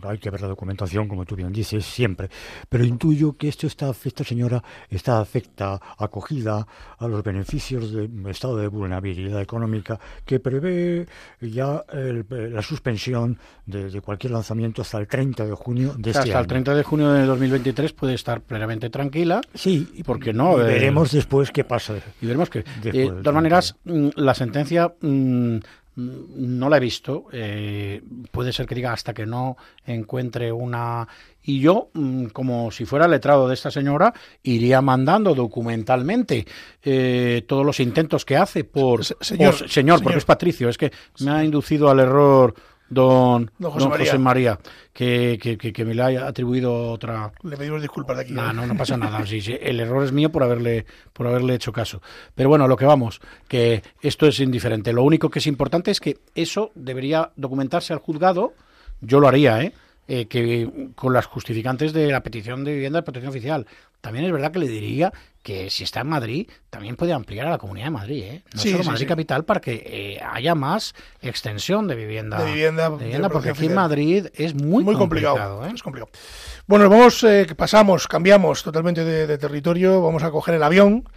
hay 0.02 0.18
que 0.18 0.30
ver 0.30 0.40
la 0.40 0.48
documentación, 0.48 1.08
como 1.08 1.24
tú 1.24 1.36
bien 1.36 1.47
dice 1.52 1.80
siempre, 1.80 2.28
pero 2.68 2.84
intuyo 2.84 3.36
que 3.36 3.48
esto 3.48 3.66
está, 3.66 3.92
esta 4.04 4.24
señora 4.24 4.62
está 4.88 5.20
afecta, 5.20 5.80
acogida 5.98 6.66
a 6.98 7.08
los 7.08 7.22
beneficios 7.22 7.92
del 7.92 8.26
estado 8.28 8.56
de 8.56 8.68
vulnerabilidad 8.68 9.40
económica 9.40 9.98
que 10.24 10.40
prevé 10.40 11.06
ya 11.40 11.84
la 12.30 12.62
suspensión 12.62 13.38
de, 13.66 14.00
cualquier 14.00 14.32
lanzamiento 14.32 14.82
hasta 14.82 14.98
el 14.98 15.06
30 15.06 15.46
de 15.46 15.52
junio 15.52 15.94
de 15.98 16.10
este 16.10 16.20
hasta 16.20 16.40
el 16.40 16.46
30 16.46 16.74
de 16.74 16.82
junio 16.82 17.12
de 17.12 17.26
2023 17.26 17.92
puede 17.92 18.14
estar 18.14 18.40
plenamente 18.40 18.90
tranquila. 18.90 19.40
Sí, 19.54 19.88
y 19.94 20.02
porque 20.02 20.32
no. 20.32 20.58
Y 20.58 20.64
veremos 20.64 21.12
después 21.12 21.50
qué 21.50 21.64
pasa. 21.64 21.94
Y 22.20 22.26
veremos 22.26 22.50
que. 22.50 22.64
de 22.82 23.10
todas 23.22 23.34
maneras, 23.34 23.76
mm, 23.84 24.08
la 24.16 24.34
sentencia 24.34 24.92
mm, 25.00 25.58
no 25.96 26.68
la 26.68 26.76
he 26.76 26.80
visto. 26.80 27.26
Eh, 27.32 28.02
puede 28.30 28.52
ser 28.52 28.66
que 28.66 28.74
diga 28.74 28.92
hasta 28.92 29.12
que 29.12 29.26
no 29.26 29.56
encuentre 29.84 30.52
una. 30.52 31.06
Y 31.48 31.60
yo, 31.60 31.88
mm, 31.94 32.26
como 32.26 32.70
si 32.70 32.84
fuera 32.84 33.08
letrado 33.08 33.48
de 33.48 33.54
esta 33.54 33.70
señora, 33.70 34.12
iría 34.42 34.82
mandando 34.82 35.34
documentalmente 35.34 36.46
eh, 36.82 37.42
todos 37.48 37.64
los 37.64 37.80
intentos 37.80 38.26
que 38.26 38.36
hace 38.36 38.64
por. 38.64 39.02
Señor, 39.02 39.66
señor, 39.66 40.02
porque 40.02 40.18
es 40.18 40.26
Patricio, 40.26 40.68
es 40.68 40.76
que 40.76 40.92
me 41.20 41.30
ha 41.30 41.42
inducido 41.42 41.88
al 41.88 42.00
error 42.00 42.54
don, 42.90 43.50
José, 43.62 44.18
María. 44.18 44.58
que, 44.92 45.38
que, 45.38 45.84
me 45.86 45.94
le 45.94 46.02
haya 46.02 46.26
atribuido 46.26 46.90
otra. 46.90 47.32
Le 47.42 47.56
pedimos 47.56 47.80
disculpas 47.80 48.18
de 48.18 48.22
aquí. 48.24 48.34
No, 48.34 48.50
¿eh? 48.50 48.52
no, 48.52 48.66
no 48.66 48.76
pasa 48.76 48.96
nada. 48.98 49.24
Sí, 49.24 49.40
sí, 49.40 49.56
el 49.58 49.80
error 49.80 50.04
es 50.04 50.12
mío 50.12 50.30
por 50.30 50.42
haberle, 50.42 50.84
por 51.14 51.28
haberle 51.28 51.54
hecho 51.54 51.72
caso. 51.72 52.02
Pero 52.34 52.50
bueno, 52.50 52.68
lo 52.68 52.76
que 52.76 52.84
vamos, 52.84 53.22
que 53.48 53.82
esto 54.02 54.26
es 54.26 54.38
indiferente. 54.40 54.92
Lo 54.92 55.02
único 55.02 55.30
que 55.30 55.38
es 55.38 55.46
importante 55.46 55.92
es 55.92 56.00
que 56.00 56.18
eso 56.34 56.72
debería 56.74 57.30
documentarse 57.36 57.94
al 57.94 58.00
juzgado. 58.00 58.52
Yo 59.00 59.18
lo 59.18 59.28
haría, 59.28 59.62
¿eh? 59.62 59.72
Eh 60.08 60.26
que 60.26 60.90
con 60.94 61.12
las 61.12 61.26
justificantes 61.26 61.92
de 61.92 62.08
la 62.08 62.22
petición 62.22 62.64
de 62.64 62.72
vivienda 62.72 63.00
de 63.00 63.02
protección 63.04 63.30
oficial. 63.30 63.66
También 64.00 64.24
es 64.24 64.32
verdad 64.32 64.52
que 64.52 64.60
le 64.60 64.68
diría 64.68 65.12
que 65.42 65.70
si 65.70 65.82
está 65.82 66.00
en 66.00 66.08
Madrid, 66.08 66.48
también 66.70 66.96
puede 66.96 67.12
ampliar 67.12 67.46
a 67.46 67.50
la 67.50 67.58
Comunidad 67.58 67.86
de 67.86 67.90
Madrid, 67.90 68.22
¿eh? 68.22 68.42
no 68.54 68.60
solo 68.60 68.84
Madrid 68.84 69.08
Capital, 69.08 69.44
para 69.44 69.60
que 69.60 69.82
eh, 69.84 70.20
haya 70.22 70.54
más 70.54 70.94
extensión 71.20 71.88
de 71.88 71.94
vivienda. 71.94 72.42
De 72.42 72.52
vivienda, 72.52 72.90
porque 73.28 73.50
aquí 73.50 73.66
en 73.66 73.74
Madrid 73.74 74.26
es 74.34 74.54
muy, 74.54 74.84
muy 74.84 74.94
complicado. 74.94 75.64
¿eh? 75.66 75.72
Es 75.74 75.82
complicado. 75.82 76.10
Bueno, 76.66 76.88
vamos, 76.88 77.24
eh, 77.24 77.46
pasamos, 77.56 78.06
cambiamos 78.06 78.62
totalmente 78.62 79.04
de, 79.04 79.38
territorio, 79.38 80.00
vamos 80.00 80.22
a 80.22 80.30
coger 80.30 80.54
el 80.54 80.62
avión 80.62 81.08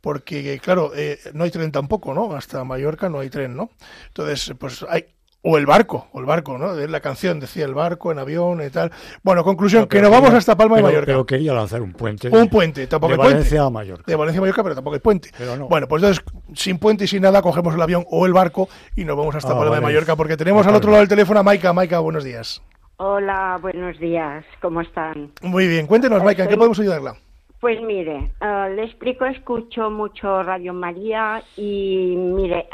porque 0.00 0.60
claro, 0.62 0.92
no 1.32 1.44
hay 1.44 1.50
tren 1.50 1.72
tampoco, 1.72 2.14
¿no? 2.14 2.32
Hasta 2.36 2.62
Mallorca 2.64 3.08
no 3.08 3.20
hay 3.20 3.30
tren, 3.30 3.56
¿no? 3.56 3.70
Entonces, 4.08 4.54
pues 4.58 4.84
hay, 4.88 5.06
o 5.48 5.56
el 5.58 5.64
barco, 5.64 6.08
o 6.12 6.18
el 6.18 6.26
barco, 6.26 6.58
¿no? 6.58 6.74
De 6.74 6.88
la 6.88 6.98
canción 6.98 7.38
decía 7.38 7.64
el 7.66 7.74
barco 7.74 8.10
en 8.10 8.18
avión 8.18 8.60
y 8.66 8.70
tal. 8.70 8.90
Bueno, 9.22 9.44
conclusión, 9.44 9.86
que 9.86 10.02
nos 10.02 10.10
vamos 10.10 10.34
hasta 10.34 10.56
Palma 10.56 10.76
de 10.76 10.82
Mallorca. 10.82 11.06
Pero 11.06 11.24
quería 11.24 11.52
lanzar 11.52 11.82
un 11.82 11.92
puente. 11.92 12.28
Un 12.28 12.48
puente, 12.48 12.84
tampoco 12.88 13.16
de 13.16 13.22
hay 13.22 13.28
Valencia 13.28 13.62
a 13.62 13.70
Mallorca. 13.70 14.02
De 14.08 14.16
Valencia 14.16 14.40
a 14.40 14.42
Mallorca, 14.42 14.62
pero 14.64 14.74
tampoco 14.74 14.94
hay 14.94 15.00
puente. 15.00 15.30
Bueno, 15.70 15.86
pues 15.86 16.02
entonces, 16.02 16.24
sin 16.54 16.78
puente 16.78 17.04
y 17.04 17.06
sin 17.06 17.22
nada, 17.22 17.42
cogemos 17.42 17.74
el 17.74 17.80
avión 17.80 18.04
o 18.10 18.26
el 18.26 18.32
barco 18.32 18.68
y 18.96 19.04
nos 19.04 19.16
vamos 19.16 19.36
hasta 19.36 19.52
ah, 19.52 19.58
Palma 19.58 19.76
de 19.76 19.82
Mallorca, 19.82 20.16
porque 20.16 20.36
tenemos 20.36 20.66
al 20.66 20.74
otro 20.74 20.90
lado 20.90 21.02
del 21.02 21.08
teléfono 21.08 21.38
a 21.38 21.42
Maika. 21.44 21.72
Maika, 21.72 22.00
buenos 22.00 22.24
días. 22.24 22.60
Hola, 22.96 23.58
buenos 23.62 23.96
días. 24.00 24.44
¿Cómo 24.60 24.80
están? 24.80 25.30
Muy 25.42 25.68
bien. 25.68 25.86
Cuéntenos, 25.86 26.24
Maika, 26.24 26.42
¿en 26.42 26.48
qué 26.48 26.56
podemos 26.56 26.80
ayudarla? 26.80 27.14
Pues 27.60 27.80
mire, 27.82 28.32
uh, 28.40 28.74
le 28.74 28.84
explico, 28.84 29.24
escucho 29.24 29.90
mucho 29.90 30.42
Radio 30.42 30.74
María 30.74 31.42
y 31.56 32.14
mire, 32.16 32.66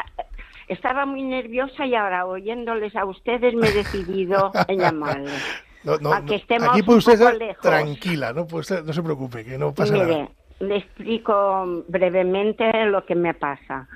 estaba 0.72 1.06
muy 1.06 1.22
nerviosa 1.22 1.86
y 1.86 1.94
ahora 1.94 2.26
oyéndoles 2.26 2.94
a 2.96 3.04
ustedes 3.04 3.54
me 3.54 3.68
he 3.68 3.72
decidido 3.72 4.52
en 4.68 4.78
llamarles. 4.78 5.32
No, 5.84 5.96
no, 5.96 6.12
aquí 6.12 6.82
puede 6.84 6.98
usted 6.98 7.14
estar 7.14 7.36
tranquila, 7.60 8.32
no, 8.32 8.46
no 8.46 8.92
se 8.92 9.02
preocupe, 9.02 9.44
que 9.44 9.58
no 9.58 9.74
pasa 9.74 9.94
Mire, 9.94 10.06
nada. 10.06 10.28
le 10.60 10.76
explico 10.76 11.82
brevemente 11.88 12.86
lo 12.86 13.04
que 13.04 13.16
me 13.16 13.34
pasa. 13.34 13.88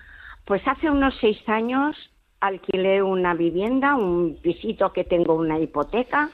Pues 0.44 0.66
hace 0.66 0.90
unos 0.90 1.14
seis 1.20 1.38
años 1.48 1.96
alquilé 2.40 3.02
una 3.02 3.34
vivienda, 3.34 3.94
un 3.94 4.36
pisito 4.42 4.92
que 4.92 5.04
tengo 5.04 5.34
una 5.34 5.58
hipoteca 5.58 6.30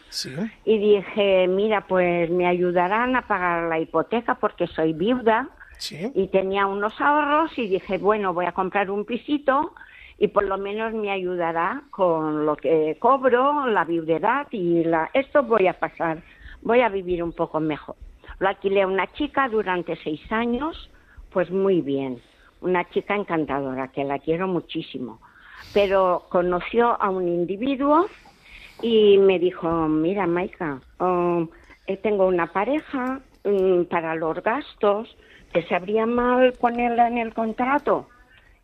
y 0.64 0.78
dije, 0.78 1.46
mira, 1.48 1.86
pues 1.86 2.30
me 2.30 2.46
ayudarán 2.46 3.16
a 3.16 3.26
pagar 3.26 3.68
la 3.68 3.78
hipoteca 3.78 4.36
porque 4.36 4.66
soy 4.66 4.92
viuda 4.92 5.48
y 6.14 6.28
tenía 6.28 6.66
unos 6.66 6.98
ahorros 7.00 7.56
y 7.58 7.68
dije, 7.68 7.98
bueno, 7.98 8.32
voy 8.32 8.46
a 8.46 8.52
comprar 8.52 8.90
un 8.90 9.04
pisito 9.04 9.74
y 10.22 10.28
por 10.28 10.44
lo 10.44 10.56
menos 10.56 10.94
me 10.94 11.10
ayudará 11.10 11.82
con 11.90 12.46
lo 12.46 12.56
que 12.56 12.96
cobro, 12.98 13.66
la 13.66 13.84
viudedad 13.84 14.46
y 14.52 14.84
la 14.84 15.10
esto 15.12 15.42
voy 15.42 15.66
a 15.66 15.74
pasar, 15.74 16.22
voy 16.62 16.80
a 16.80 16.88
vivir 16.88 17.22
un 17.22 17.32
poco 17.32 17.60
mejor. 17.60 17.96
Lo 18.38 18.48
alquilé 18.48 18.82
a 18.82 18.86
una 18.86 19.12
chica 19.12 19.48
durante 19.48 19.96
seis 19.96 20.20
años, 20.30 20.90
pues 21.32 21.50
muy 21.50 21.80
bien, 21.80 22.22
una 22.60 22.88
chica 22.90 23.14
encantadora 23.14 23.88
que 23.88 24.04
la 24.04 24.18
quiero 24.18 24.48
muchísimo 24.48 25.18
pero 25.72 26.26
conoció 26.28 27.00
a 27.00 27.10
un 27.10 27.28
individuo 27.28 28.06
y 28.82 29.18
me 29.18 29.38
dijo, 29.38 29.68
mira, 29.88 30.26
Maika, 30.26 30.80
um, 30.98 31.48
eh, 31.86 31.96
tengo 31.96 32.26
una 32.26 32.52
pareja 32.52 33.20
um, 33.44 33.84
para 33.86 34.14
los 34.14 34.42
gastos, 34.42 35.16
¿te 35.52 35.66
sabría 35.68 36.06
mal 36.06 36.52
ponerla 36.54 37.08
en 37.08 37.18
el 37.18 37.32
contrato? 37.32 38.08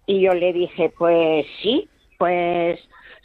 Y 0.08 0.20
yo 0.22 0.32
le 0.32 0.52
dije, 0.52 0.90
pues 0.98 1.46
sí, 1.62 1.88
pues 2.18 2.80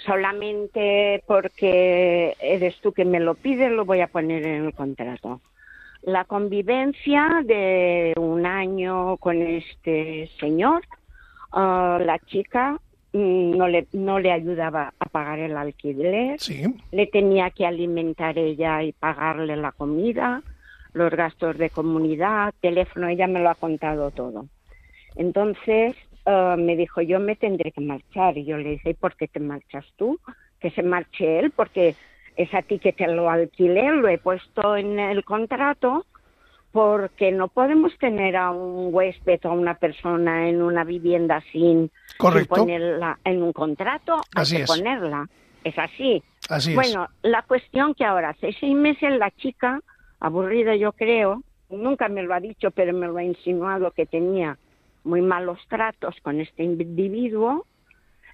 solamente 0.06 1.24
porque 1.26 2.36
eres 2.40 2.80
tú 2.82 2.92
que 2.92 3.06
me 3.06 3.20
lo 3.20 3.34
pides, 3.34 3.72
lo 3.72 3.86
voy 3.86 4.02
a 4.02 4.08
poner 4.08 4.46
en 4.46 4.66
el 4.66 4.74
contrato. 4.74 5.42
La 6.04 6.26
convivencia 6.26 7.42
de 7.44 8.14
un 8.18 8.46
año 8.46 9.18
con 9.18 9.42
este 9.42 10.30
señor, 10.40 10.84
uh, 11.54 11.98
la 11.98 12.20
chica 12.28 12.80
Mm, 13.14 13.58
no 13.58 13.68
le, 13.68 13.86
no 13.94 14.20
le 14.20 14.32
ayudaba 14.32 14.92
a 15.00 15.06
pagar 15.06 15.38
el 15.38 15.56
alquiler, 15.56 16.40
le 16.92 17.08
tenía 17.08 17.52
que 17.52 17.68
alimentar 17.68 18.40
ella 18.40 18.82
y 18.82 18.92
pagarle 18.92 19.56
la 19.56 19.72
comida, 19.72 20.42
los 20.94 21.12
gastos 21.12 21.60
de 21.60 21.70
comunidad, 21.70 22.56
teléfono, 22.60 23.08
ella 23.08 23.28
me 23.28 23.40
lo 23.40 23.52
ha 23.52 23.56
contado 23.56 24.10
todo. 24.10 24.48
Entonces 25.16 25.96
eh, 26.26 26.56
me 26.58 26.76
dijo, 26.76 27.02
yo 27.02 27.20
me 27.20 27.36
tendré 27.36 27.72
que 27.72 27.82
marchar. 27.82 28.38
Y 28.38 28.46
yo 28.46 28.58
le 28.58 28.72
dije, 28.72 28.94
¿por 28.94 29.16
qué 29.16 29.28
te 29.28 29.40
marchas 29.40 29.86
tú? 29.98 30.20
Que 30.60 30.72
se 30.72 30.84
marche 30.84 31.40
él, 31.40 31.52
porque 31.52 31.96
es 32.36 32.54
a 32.54 32.62
ti 32.62 32.80
que 32.80 32.94
te 32.94 33.08
lo 33.08 33.30
alquilé, 33.30 33.92
lo 33.92 34.08
he 34.08 34.18
puesto 34.18 34.76
en 34.76 35.00
el 35.00 35.24
contrato 35.24 36.06
porque 36.74 37.32
no 37.32 37.50
podemos 37.50 37.96
tener 38.00 38.36
a 38.36 38.50
un 38.50 38.92
huésped 38.92 39.40
o 39.44 39.50
a 39.50 39.52
una 39.52 39.76
persona 39.76 40.50
en 40.50 40.60
una 40.60 40.84
vivienda 40.84 41.44
sin, 41.52 41.92
ponerla 42.18 43.20
en 43.24 43.44
un 43.44 43.54
contrato, 43.54 44.20
hay 44.34 44.58
que 44.58 44.66
ponerla. 44.66 45.30
Es 45.64 45.78
así. 45.78 46.24
así 46.50 46.74
bueno, 46.74 47.08
la 47.22 47.44
cuestión 47.44 47.94
que 47.94 48.04
ahora 48.04 48.30
hace 48.30 48.54
seis 48.60 48.76
meses 48.76 49.12
la 49.20 49.30
chica, 49.30 49.82
aburrida 50.20 50.76
yo 50.76 50.94
creo, 50.94 51.44
nunca 51.70 52.10
me 52.10 52.24
lo 52.24 52.34
ha 52.34 52.40
dicho, 52.40 52.72
pero 52.72 52.92
me 52.92 53.06
lo 53.06 53.18
ha 53.18 53.24
insinuado 53.24 53.92
que 53.92 54.08
tenía 54.08 54.58
muy 55.04 55.22
malos 55.22 55.60
tratos 55.70 56.16
con 56.22 56.40
este 56.40 56.64
individuo 56.64 57.66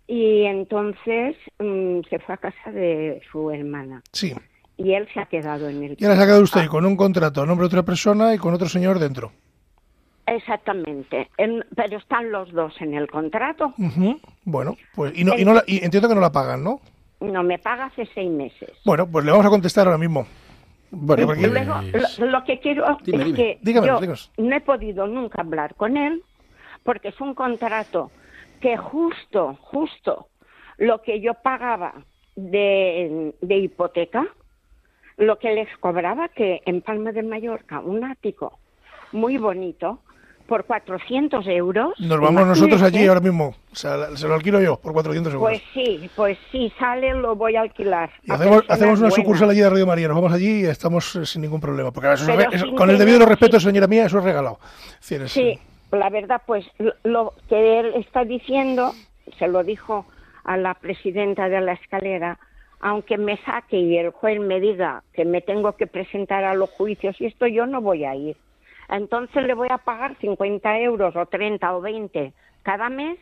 y 0.07 0.43
entonces 0.43 1.36
mm, 1.59 2.01
se 2.09 2.20
fue 2.20 2.36
a 2.36 2.38
casa 2.38 2.72
de 2.72 3.22
su 3.32 3.51
hermana. 3.51 4.01
Sí 4.11 4.34
y 4.80 4.93
él 4.93 5.07
se 5.13 5.20
ha 5.20 5.26
quedado 5.26 5.67
en 5.67 5.84
el. 5.84 5.97
Y 5.99 6.05
ahora 6.05 6.15
se 6.15 6.24
ha 6.24 6.26
quedado 6.26 6.43
usted 6.43 6.67
con 6.67 6.86
un 6.86 6.95
contrato 6.95 7.41
a 7.41 7.45
nombre 7.45 7.63
de 7.63 7.67
otra 7.67 7.84
persona 7.84 8.34
y 8.34 8.38
con 8.38 8.53
otro 8.53 8.70
señor 8.70 8.97
dentro. 8.97 9.32
Exactamente, 10.26 11.30
pero 11.76 11.97
están 11.97 12.32
los 12.32 12.51
dos 12.53 12.74
en 12.80 12.93
el 12.93 13.09
contrato. 13.09 13.74
Bueno, 14.45 14.78
pues 14.95 15.17
y, 15.17 15.24
no, 15.24 15.38
y, 15.38 15.43
no 15.43 15.55
y 15.65 15.84
entiendo 15.84 16.07
que 16.07 16.15
no 16.15 16.22
la 16.22 16.32
pagan, 16.32 16.63
¿no? 16.63 16.80
No, 17.20 17.43
me 17.43 17.59
paga 17.59 17.86
hace 17.86 18.07
seis 18.13 18.30
meses. 18.30 18.70
Bueno, 18.86 19.07
pues 19.09 19.26
le 19.26 19.32
vamos 19.32 19.45
a 19.45 19.49
contestar 19.49 19.88
ahora 19.88 19.97
mismo. 19.97 20.26
Bueno, 20.91 21.26
porque... 21.28 21.47
lo, 22.20 22.43
que 22.45 22.59
quiero 22.59 22.86
es 22.89 22.97
que 23.03 23.59
yo 23.63 23.99
no 24.38 24.55
he 24.55 24.61
podido 24.61 25.07
nunca 25.07 25.41
hablar 25.41 25.76
con 25.76 25.97
él 25.97 26.24
porque 26.90 27.10
es 27.10 27.22
un 27.22 27.36
contrato 27.36 28.10
que 28.60 28.76
justo, 28.76 29.56
justo 29.62 30.30
lo 30.80 31.04
que 31.04 31.22
yo 31.22 31.36
pagaba 31.36 31.94
de, 32.36 33.36
de 33.42 33.58
hipoteca, 33.58 34.26
lo 35.16 35.38
que 35.38 35.54
les 35.54 35.68
cobraba 35.78 36.30
que 36.30 36.64
en 36.66 36.82
Palma 36.82 37.12
de 37.12 37.22
Mallorca 37.22 37.80
un 37.80 38.04
ático 38.04 38.58
muy 39.12 39.38
bonito 39.38 40.00
por 40.48 40.66
400 40.66 41.46
euros. 41.46 41.94
Nos 42.00 42.20
vamos 42.20 42.48
nosotros 42.48 42.82
allí 42.82 43.06
ahora 43.06 43.22
mismo. 43.22 43.54
se 43.72 44.28
lo 44.28 44.34
alquilo 44.34 44.60
yo 44.60 44.78
por 44.78 44.94
400 44.94 45.32
euros. 45.36 45.48
Pues 45.48 45.62
sí, 45.76 46.10
pues 46.16 46.40
sí, 46.52 46.74
sale, 46.80 47.14
lo 47.14 47.36
voy 47.36 47.56
a 47.56 47.62
alquilar. 47.62 48.10
hacemos, 48.68 49.00
una 49.00 49.12
sucursal 49.12 49.52
allí 49.52 49.60
de 49.60 49.70
Radio 49.70 49.86
María. 49.86 50.08
Nos 50.08 50.16
vamos 50.16 50.34
allí 50.34 50.62
y 50.62 50.66
estamos 50.66 51.16
eh, 51.18 51.26
sin 51.28 51.44
ningún 51.44 51.62
problema. 51.62 51.92
Porque 51.92 52.08
con 52.76 52.90
el 52.90 52.98
debido 52.98 53.24
respeto, 53.28 53.60
señora 53.60 53.86
mía, 53.86 54.08
eso 54.08 54.18
es 54.18 54.24
regalado. 54.24 54.58
sí, 55.00 55.60
la 55.92 56.10
verdad, 56.10 56.42
pues 56.46 56.66
lo 57.04 57.34
que 57.48 57.80
él 57.80 57.94
está 57.96 58.24
diciendo, 58.24 58.94
se 59.38 59.48
lo 59.48 59.64
dijo 59.64 60.06
a 60.44 60.58
la 60.58 60.74
presidenta 60.76 61.50
de 61.50 61.62
la 61.62 61.74
escalera, 61.74 62.40
aunque 62.80 63.18
me 63.18 63.38
saque 63.38 63.78
y 63.78 63.98
el 63.98 64.12
juez 64.12 64.40
me 64.40 64.60
diga 64.60 65.04
que 65.14 65.26
me 65.26 65.42
tengo 65.42 65.74
que 65.74 65.88
presentar 65.88 66.44
a 66.44 66.54
los 66.54 66.70
juicios 66.72 67.20
y 67.20 67.26
esto 67.26 67.48
yo 67.48 67.66
no 67.66 67.82
voy 67.82 68.06
a 68.06 68.16
ir. 68.16 68.38
Entonces 68.88 69.44
le 69.44 69.54
voy 69.54 69.68
a 69.70 69.78
pagar 69.78 70.16
50 70.20 70.80
euros 70.80 71.16
o 71.16 71.26
30 71.26 71.76
o 71.76 71.82
20 71.82 72.34
cada 72.64 72.90
mes 72.90 73.20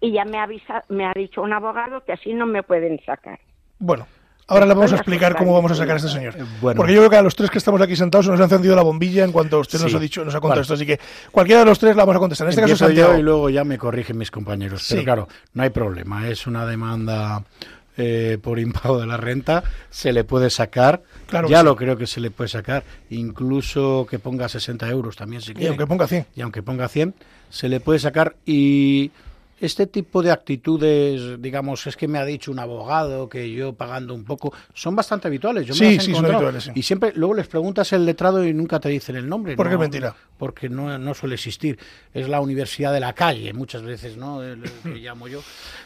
y 0.00 0.12
ya 0.12 0.24
me, 0.24 0.38
avisa, 0.38 0.84
me 0.88 1.06
ha 1.06 1.12
dicho 1.14 1.42
un 1.42 1.52
abogado 1.52 2.04
que 2.04 2.12
así 2.12 2.34
no 2.34 2.46
me 2.46 2.62
pueden 2.62 3.00
sacar. 3.04 3.38
Bueno, 3.78 4.06
ahora 4.46 4.66
le 4.66 4.74
vamos 4.74 4.92
a 4.92 4.96
explicar 4.96 5.36
cómo 5.36 5.52
vamos 5.52 5.72
a 5.72 5.74
sacar 5.74 5.94
a 5.94 5.96
este 5.96 6.08
señor. 6.08 6.34
Eh, 6.36 6.44
Porque 6.60 6.92
yo 6.92 7.00
creo 7.00 7.10
que 7.10 7.16
a 7.16 7.22
los 7.22 7.34
tres 7.34 7.50
que 7.50 7.58
estamos 7.58 7.80
aquí 7.80 7.96
sentados 7.96 8.28
nos 8.28 8.40
ha 8.40 8.44
encendido 8.44 8.76
la 8.76 8.82
bombilla 8.82 9.24
en 9.24 9.32
cuanto 9.32 9.58
usted 9.58 9.80
nos 9.80 9.94
ha 9.94 9.98
dicho, 9.98 10.24
nos 10.24 10.34
ha 10.34 10.40
contado 10.40 10.62
esto. 10.62 10.74
Así 10.74 10.86
que 10.86 11.00
cualquiera 11.30 11.60
de 11.60 11.66
los 11.66 11.78
tres 11.78 11.96
la 11.96 12.04
vamos 12.04 12.16
a 12.16 12.20
contestar. 12.20 12.46
En 12.46 12.50
este 12.50 12.62
caso, 12.62 12.90
yo 12.90 13.16
y 13.16 13.22
luego 13.22 13.50
ya 13.50 13.64
me 13.64 13.78
corrigen 13.78 14.18
mis 14.18 14.30
compañeros. 14.30 14.86
Pero 14.88 15.02
claro, 15.04 15.28
no 15.54 15.62
hay 15.62 15.70
problema. 15.70 16.28
Es 16.28 16.46
una 16.46 16.66
demanda 16.66 17.42
eh, 17.98 18.38
por 18.42 18.58
impago 18.58 19.00
de 19.00 19.06
la 19.06 19.16
renta, 19.16 19.64
se 19.88 20.12
le 20.12 20.22
puede 20.22 20.50
sacar. 20.50 21.02
Claro 21.26 21.48
ya 21.48 21.62
lo 21.62 21.76
creo 21.76 21.96
que 21.96 22.06
se 22.06 22.20
le 22.20 22.30
puede 22.30 22.48
sacar. 22.48 22.84
Incluso 23.08 24.06
que 24.08 24.18
ponga 24.18 24.48
60 24.48 24.88
euros 24.90 25.16
también 25.16 25.40
si 25.40 25.52
quiere. 25.54 25.64
Y 25.64 25.68
aunque 25.68 25.86
ponga 25.86 26.06
100. 26.06 26.26
Y 26.36 26.42
aunque 26.42 26.62
ponga 26.62 26.88
100, 26.88 27.14
se 27.48 27.68
le 27.70 27.80
puede 27.80 27.98
sacar. 27.98 28.36
Y 28.44 29.10
este 29.60 29.86
tipo 29.86 30.22
de 30.22 30.30
actitudes, 30.30 31.40
digamos, 31.40 31.86
es 31.86 31.96
que 31.96 32.08
me 32.08 32.18
ha 32.18 32.24
dicho 32.24 32.50
un 32.50 32.58
abogado 32.58 33.28
que 33.28 33.50
yo 33.50 33.72
pagando 33.74 34.14
un 34.14 34.24
poco, 34.24 34.52
son 34.74 34.94
bastante 34.94 35.28
habituales. 35.28 35.66
Yo 35.66 35.74
sí, 35.74 35.98
sí, 35.98 36.14
son 36.14 36.26
habituales. 36.26 36.70
Y 36.74 36.82
siempre, 36.82 37.12
luego 37.14 37.34
les 37.34 37.46
preguntas 37.46 37.92
el 37.92 38.04
letrado 38.04 38.44
y 38.44 38.52
nunca 38.52 38.80
te 38.80 38.88
dicen 38.88 39.16
el 39.16 39.28
nombre. 39.28 39.56
Porque 39.56 39.74
es 39.74 39.80
mentira. 39.80 40.14
Porque 40.38 40.68
no, 40.68 40.98
no 40.98 41.14
suele 41.14 41.36
existir. 41.36 41.78
Es 42.12 42.28
la 42.28 42.40
universidad 42.40 42.92
de 42.92 43.00
la 43.00 43.14
calle, 43.14 43.52
muchas 43.52 43.82
veces, 43.82 44.16
¿no? 44.16 44.42
El, 44.42 44.62
que 44.82 44.88
llamo 45.00 45.28
yo. 45.28 45.40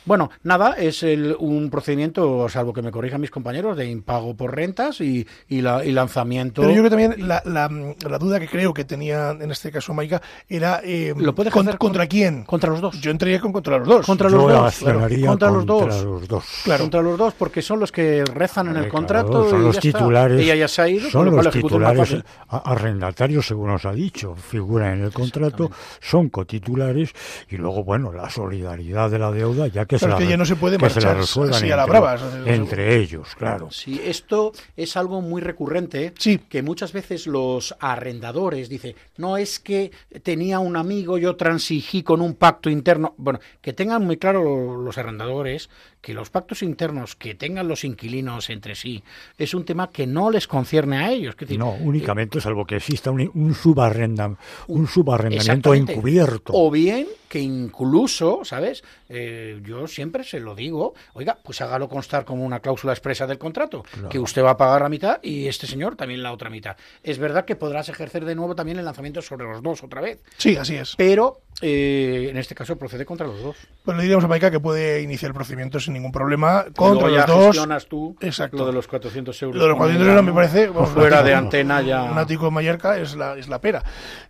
Bueno, 0.05 0.31
nada, 0.43 0.75
es 0.75 1.03
el, 1.03 1.37
un 1.39 1.71
procedimiento, 1.71 2.49
salvo 2.49 2.73
que 2.73 2.83
me 2.83 2.91
corrijan 2.91 3.21
mis 3.21 3.31
compañeros, 3.31 3.77
de 3.77 3.89
impago 3.89 4.35
por 4.35 4.55
rentas 4.55 5.01
y, 5.01 5.27
y, 5.49 5.61
la, 5.61 5.85
y 5.85 5.93
lanzamiento. 5.93 6.63
Pero 6.63 6.75
yo 6.75 6.83
creo 6.83 6.85
que 6.85 6.91
también 6.91 7.29
la, 7.29 7.43
la, 7.45 8.19
duda 8.19 8.41
que 8.41 8.49
creo 8.49 8.75
que 8.75 8.85
tenía 8.85 9.31
en 9.31 9.51
este 9.51 9.71
caso 9.71 9.95
Maica 9.95 10.21
era 10.49 10.81
eh, 10.83 11.15
¿Lo 11.17 11.35
puedes 11.35 11.53
contra, 11.53 11.77
contra, 11.77 12.07
quién? 12.07 12.45
Contra 12.45 12.71
los 12.71 12.81
dos. 12.81 13.01
Yo 13.01 13.11
entraría 13.11 13.41
con 13.41 13.53
contra 13.61 13.79
los 13.79 13.89
dos. 13.89 14.07
Contra 14.07 14.31
los 14.31 14.43
dos. 14.43 14.79
Contra, 15.27 15.51
los 15.51 15.67
dos. 15.67 16.45
Claro. 16.65 16.85
Contra 16.85 17.03
los 17.03 17.19
dos, 17.19 17.35
porque 17.35 17.61
son 17.61 17.81
los 17.81 17.93
que 17.93 18.25
rezan 18.25 18.69
en 18.69 18.77
el 18.77 18.89
contrato. 18.89 19.51
son 19.51 19.65
los 19.65 19.79
titulares. 19.79 20.41
Ella 20.41 20.55
ya 20.55 20.69
se 20.69 20.83
ha 20.83 20.89
ido. 20.89 21.11
Son 21.11 21.31
los 21.35 21.51
titulares 21.51 22.17
arrendatarios, 22.49 23.47
según 23.47 23.69
nos 23.69 23.85
ha 23.85 23.93
dicho. 23.93 24.35
Figuran 24.35 24.99
en 24.99 25.05
el 25.05 25.13
contrato, 25.13 25.71
son 26.01 26.31
cotitulares 26.31 27.13
y 27.49 27.57
luego, 27.57 27.85
bueno, 27.85 28.13
la 28.13 28.31
solidaridad 28.31 29.11
de 29.11 29.19
la 29.19 29.31
deuda, 29.31 29.67
ya 29.69 29.85
que, 29.85 29.99
se, 29.99 30.09
la, 30.09 30.19
no 30.19 30.45
se 30.45 30.57
puede 30.57 30.79
resuelvan 30.79 31.55
entre, 31.55 31.73
a 31.73 31.77
la 31.77 31.87
brava, 31.87 32.19
entre 32.47 32.97
ellos, 32.97 33.35
claro. 33.37 33.69
Sí, 33.71 34.01
esto 34.05 34.53
es 34.77 34.97
algo 34.97 35.21
muy 35.21 35.43
recurrente. 35.43 36.13
Sí. 36.19 36.41
Que 36.49 36.63
muchas 36.63 36.93
veces 36.93 37.27
los 37.27 37.75
arrendadores 37.81 38.69
dicen, 38.69 38.95
no 39.19 39.37
es 39.37 39.61
que 39.61 39.91
tenía 40.23 40.59
un 40.59 40.77
amigo, 40.77 41.19
yo 41.19 41.37
transigí 41.37 42.03
con 42.03 42.21
un 42.21 42.35
pacto 42.35 42.71
interno. 42.71 43.15
Bueno, 43.17 43.41
que 43.61 43.73
tenga 43.73 43.91
tengan 43.91 44.05
muy 44.05 44.17
claro 44.17 44.77
los 44.81 44.99
arrendadores 44.99 45.71
que 46.01 46.15
los 46.15 46.31
pactos 46.31 46.63
internos 46.63 47.17
que 47.17 47.35
tengan 47.35 47.69
los 47.69 47.85
inquilinos 47.85 48.51
entre 48.51 48.75
sí 48.75 49.03
es 49.37 49.55
un 49.55 49.65
tema 49.65 49.91
que 49.91 50.07
no 50.07 50.31
les 50.31 50.47
concierne 50.47 50.99
a 50.99 51.11
ellos. 51.11 51.37
no, 51.57 51.71
únicamente, 51.73 52.41
salvo 52.41 52.65
que 52.65 52.77
exista 52.77 53.11
un, 53.11 53.31
un, 53.35 53.55
subarrenda, 53.55 54.37
un 54.69 54.87
subarrendamiento 54.87 55.75
encubierto. 55.75 56.53
O 56.55 56.71
bien 56.71 57.07
que 57.31 57.39
incluso, 57.39 58.41
¿sabes? 58.43 58.83
Eh, 59.09 59.61
yo 59.65 59.87
siempre 59.87 60.25
se 60.25 60.41
lo 60.41 60.57
digo, 60.57 60.95
oiga, 61.13 61.39
pues 61.41 61.61
hágalo 61.61 61.89
constar 61.89 62.25
como 62.25 62.45
una 62.45 62.59
cláusula 62.59 62.93
expresa 62.93 63.25
del 63.25 63.39
contrato, 63.39 63.85
que 64.11 64.19
usted 64.19 64.43
va 64.43 64.51
a 64.51 64.57
pagar 64.57 64.83
la 64.83 64.89
mitad 64.89 65.23
y 65.23 65.47
este 65.47 65.69
señor 65.69 65.95
también 65.95 66.25
la 66.25 66.33
otra 66.33 66.51
mitad. 66.51 66.77
Es 67.05 67.19
verdad 67.19 67.45
que 67.45 67.55
podrás 67.55 67.89
ejercer 67.89 68.25
de 68.25 68.35
nuevo 68.35 68.57
también 68.57 68.81
el 68.81 68.85
lanzamiento 68.85 69.23
sobre 69.23 69.47
los 69.47 69.63
dos 69.63 69.85
otra 69.85 70.01
vez. 70.01 70.19
Sí, 70.39 70.57
así 70.57 70.75
es. 70.75 70.97
Pero 70.97 71.43
eh, 71.63 72.29
en 72.31 72.37
este 72.37 72.57
caso 72.57 72.77
procede 72.77 73.05
contra 73.05 73.29
los 73.29 73.41
dos. 73.41 73.57
Pues 73.85 73.97
le 73.97 74.03
diríamos 74.03 74.25
a 74.25 74.29
Maika 74.29 74.51
que 74.51 74.59
puede 74.59 75.01
iniciar 75.01 75.31
el 75.31 75.35
procedimiento 75.35 75.79
sin 75.79 75.90
ningún 75.93 76.13
problema 76.13 76.65
contra 76.75 77.09
los 77.09 77.27
dos. 77.27 77.87
tú 77.89 78.17
Exacto. 78.21 78.59
lo 78.59 78.67
de 78.67 78.73
los 78.73 78.87
400 78.87 79.43
euros. 79.43 79.57
Lo 79.57 79.63
de 79.63 79.69
los 79.69 79.79
400 79.79 80.09
euros 80.09 80.25
me 80.25 80.33
parece... 80.33 80.69
fuera 80.69 81.23
de 81.23 81.35
antena 81.35 81.83
ya... 81.83 82.03
Un 82.03 82.19
ático 82.19 82.49
en 82.49 82.55
Mallorca 82.55 82.99
es 82.99 83.17
la, 83.17 83.37
es 83.37 83.49
la 83.49 83.61
pera. 83.61 83.83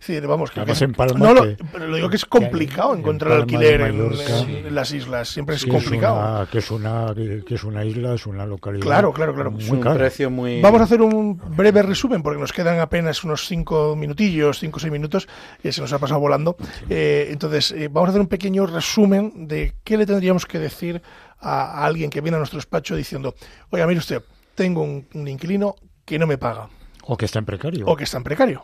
Es 0.05 0.27
vamos, 0.27 0.51
que, 0.51 0.59
en 0.59 0.93
no, 1.17 1.33
lo, 1.33 1.55
pero 1.71 1.87
lo 1.87 1.95
digo 1.95 2.09
que 2.09 2.15
es 2.15 2.25
complicado 2.25 2.95
encontrar 2.95 3.33
alquiler 3.33 3.81
en, 3.81 4.75
las 4.75 4.91
islas. 4.91 5.29
Siempre 5.29 5.55
es 5.55 5.65
complicado. 5.65 6.47
que, 6.51 6.59
es 6.59 6.71
una, 6.71 7.13
que 7.15 7.55
es 7.55 7.63
una 7.63 7.83
isla, 7.85 8.13
es 8.13 8.25
una 8.25 8.45
localidad. 8.45 8.83
Claro, 8.83 9.13
claro, 9.13 9.33
claro. 9.33 9.51
Muy 9.51 9.69
un 9.69 9.93
precio 9.93 10.29
muy... 10.29 10.61
Vamos 10.61 10.81
a 10.81 10.83
hacer 10.85 11.01
un 11.01 11.39
breve 11.55 11.81
resumen 11.81 12.21
porque 12.23 12.39
nos 12.39 12.53
quedan 12.53 12.79
apenas 12.79 13.23
unos 13.23 13.47
5 13.47 13.95
minutillos, 13.95 14.59
5 14.59 14.77
o 14.77 14.79
6 14.79 14.91
minutos. 14.91 15.27
y 15.63 15.71
se 15.71 15.81
nos 15.81 15.93
ha 15.93 15.99
pasado 15.99 16.19
volando. 16.19 16.55
Eh, 16.89 17.29
entonces, 17.31 17.71
eh, 17.71 17.89
vamos 17.89 18.09
a 18.09 18.11
hacer 18.11 18.21
un 18.21 18.27
pequeño 18.27 18.65
resumen 18.65 19.47
de 19.47 19.73
qué 19.83 19.97
le 19.97 20.05
tendríamos 20.05 20.45
que 20.45 20.59
decir 20.59 21.01
a, 21.41 21.85
alguien 21.85 22.09
que 22.09 22.21
viene 22.21 22.35
a 22.35 22.39
nuestro 22.39 22.57
despacho 22.57 22.95
diciendo, 22.95 23.35
oiga, 23.69 23.87
mire 23.87 23.99
usted, 23.99 24.21
tengo 24.55 24.83
un, 24.83 25.27
inquilino 25.27 25.75
que 26.05 26.19
no 26.19 26.27
me 26.27 26.37
paga. 26.37 26.69
O 27.03 27.17
que 27.17 27.25
está 27.25 27.39
en 27.39 27.45
precario. 27.45 27.85
O 27.87 27.95
que 27.95 28.03
está 28.03 28.17
en 28.17 28.23
precario. 28.23 28.63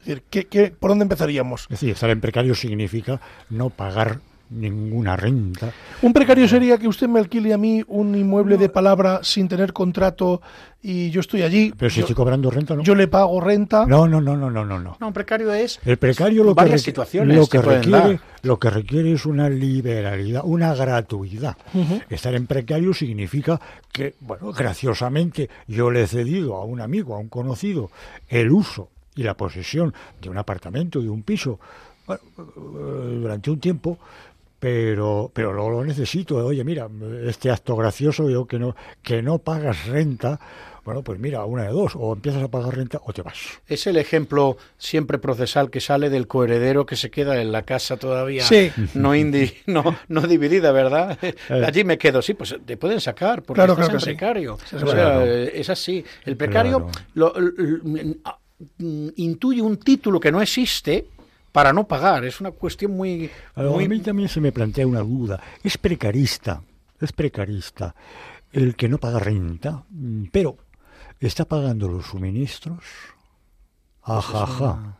Es 0.00 0.06
decir, 0.06 0.22
¿qué, 0.28 0.44
qué, 0.46 0.70
por 0.70 0.90
dónde 0.90 1.04
empezaríamos? 1.04 1.62
Es 1.62 1.68
decir, 1.68 1.90
estar 1.90 2.10
en 2.10 2.20
precario 2.20 2.54
significa 2.54 3.20
no 3.48 3.70
pagar 3.70 4.20
ninguna 4.50 5.16
renta. 5.16 5.72
Un 6.02 6.12
precario 6.12 6.46
sería 6.46 6.78
que 6.78 6.88
usted 6.88 7.08
me 7.08 7.18
alquile 7.18 7.52
a 7.52 7.58
mí 7.58 7.82
un 7.88 8.14
inmueble 8.14 8.56
de 8.56 8.68
palabra 8.68 9.20
sin 9.22 9.48
tener 9.48 9.72
contrato 9.72 10.40
y 10.82 11.10
yo 11.10 11.20
estoy 11.20 11.42
allí. 11.42 11.72
Pero 11.76 11.90
si 11.90 12.00
estoy 12.00 12.14
cobrando 12.14 12.50
renta, 12.50 12.74
¿no? 12.74 12.82
Yo 12.82 12.94
le 12.94 13.08
pago 13.08 13.40
renta. 13.40 13.86
No, 13.86 14.06
no, 14.06 14.20
no, 14.20 14.36
no, 14.36 14.50
no, 14.50 14.64
no. 14.64 14.78
No, 14.78 15.06
un 15.06 15.12
precario 15.12 15.52
es. 15.52 15.80
El 15.84 15.96
precario 15.96 16.44
lo 16.44 16.54
varias 16.54 16.82
que, 16.82 16.90
situaciones 16.90 17.36
lo 17.36 17.46
que, 17.46 17.60
requiere, 17.60 18.20
lo 18.42 18.58
que 18.58 18.70
requiere 18.70 19.12
es 19.12 19.24
una 19.24 19.48
liberalidad, 19.48 20.42
una 20.44 20.74
gratuidad. 20.74 21.56
Estar 22.10 22.34
en 22.34 22.46
precario 22.46 22.92
significa 22.92 23.60
que, 23.90 24.14
bueno, 24.20 24.52
graciosamente 24.52 25.48
yo 25.66 25.90
le 25.90 26.02
he 26.02 26.06
cedido 26.06 26.56
a 26.56 26.64
un 26.64 26.80
amigo, 26.80 27.14
a 27.14 27.18
un 27.18 27.28
conocido, 27.28 27.90
el 28.28 28.50
uso 28.50 28.90
y 29.16 29.22
la 29.22 29.34
posesión 29.36 29.94
de 30.20 30.28
un 30.28 30.36
apartamento, 30.36 31.00
de 31.00 31.08
un 31.08 31.22
piso, 31.22 31.58
durante 32.56 33.50
un 33.50 33.60
tiempo, 33.60 33.98
pero 34.64 35.30
pero 35.34 35.52
luego 35.52 35.70
lo 35.70 35.84
necesito 35.84 36.36
oye 36.36 36.64
mira 36.64 36.88
este 37.26 37.50
acto 37.50 37.76
gracioso 37.76 38.30
yo 38.30 38.46
que 38.46 38.58
no 38.58 38.74
que 39.02 39.20
no 39.20 39.38
pagas 39.38 39.84
renta 39.86 40.40
bueno, 40.84 41.02
pues 41.02 41.18
mira, 41.18 41.46
una 41.46 41.62
de 41.62 41.70
dos, 41.70 41.94
o 41.96 42.12
empiezas 42.12 42.42
a 42.42 42.48
pagar 42.48 42.76
renta 42.76 43.00
o 43.06 43.12
te 43.14 43.22
vas. 43.22 43.38
Es 43.66 43.86
el 43.86 43.96
ejemplo 43.96 44.58
siempre 44.76 45.18
procesal 45.18 45.70
que 45.70 45.80
sale 45.80 46.10
del 46.10 46.26
coheredero 46.26 46.84
que 46.84 46.94
se 46.94 47.10
queda 47.10 47.40
en 47.40 47.52
la 47.52 47.62
casa 47.62 47.96
todavía 47.96 48.44
no, 48.92 49.14
indi, 49.14 49.50
no, 49.64 49.96
no 50.08 50.20
dividida, 50.20 50.72
¿verdad? 50.72 51.18
Eh. 51.48 51.64
Allí 51.66 51.84
me 51.84 51.96
quedo, 51.96 52.20
sí, 52.20 52.34
pues 52.34 52.54
te 52.66 52.76
pueden 52.76 53.00
sacar 53.00 53.42
porque 53.42 53.58
claro, 53.58 53.72
estás 53.72 53.94
en 53.94 54.00
precario. 54.00 54.54
O 54.54 54.86
sea, 54.86 55.24
es 55.24 55.70
así. 55.70 56.04
El 56.26 56.36
precario 56.36 56.88
lo, 57.14 57.32
intuye 58.78 59.62
un 59.62 59.78
título 59.78 60.20
que 60.20 60.30
no 60.30 60.40
existe 60.40 61.06
para 61.54 61.72
no 61.72 61.86
pagar. 61.86 62.24
Es 62.24 62.40
una 62.40 62.50
cuestión 62.50 62.96
muy, 62.96 63.30
A 63.54 63.62
mí 63.62 64.00
también 64.00 64.28
se 64.28 64.40
me 64.40 64.50
plantea 64.50 64.88
una 64.88 65.02
duda. 65.02 65.40
Es 65.62 65.78
precarista, 65.78 66.60
es 67.00 67.12
precarista 67.12 67.94
el 68.50 68.74
que 68.74 68.88
no 68.88 68.98
paga 68.98 69.20
renta, 69.20 69.84
mm, 69.88 70.24
pero 70.32 70.56
está 71.20 71.44
pagando 71.44 71.86
los 71.86 72.06
suministros. 72.06 72.82
Ajaja. 74.02 74.98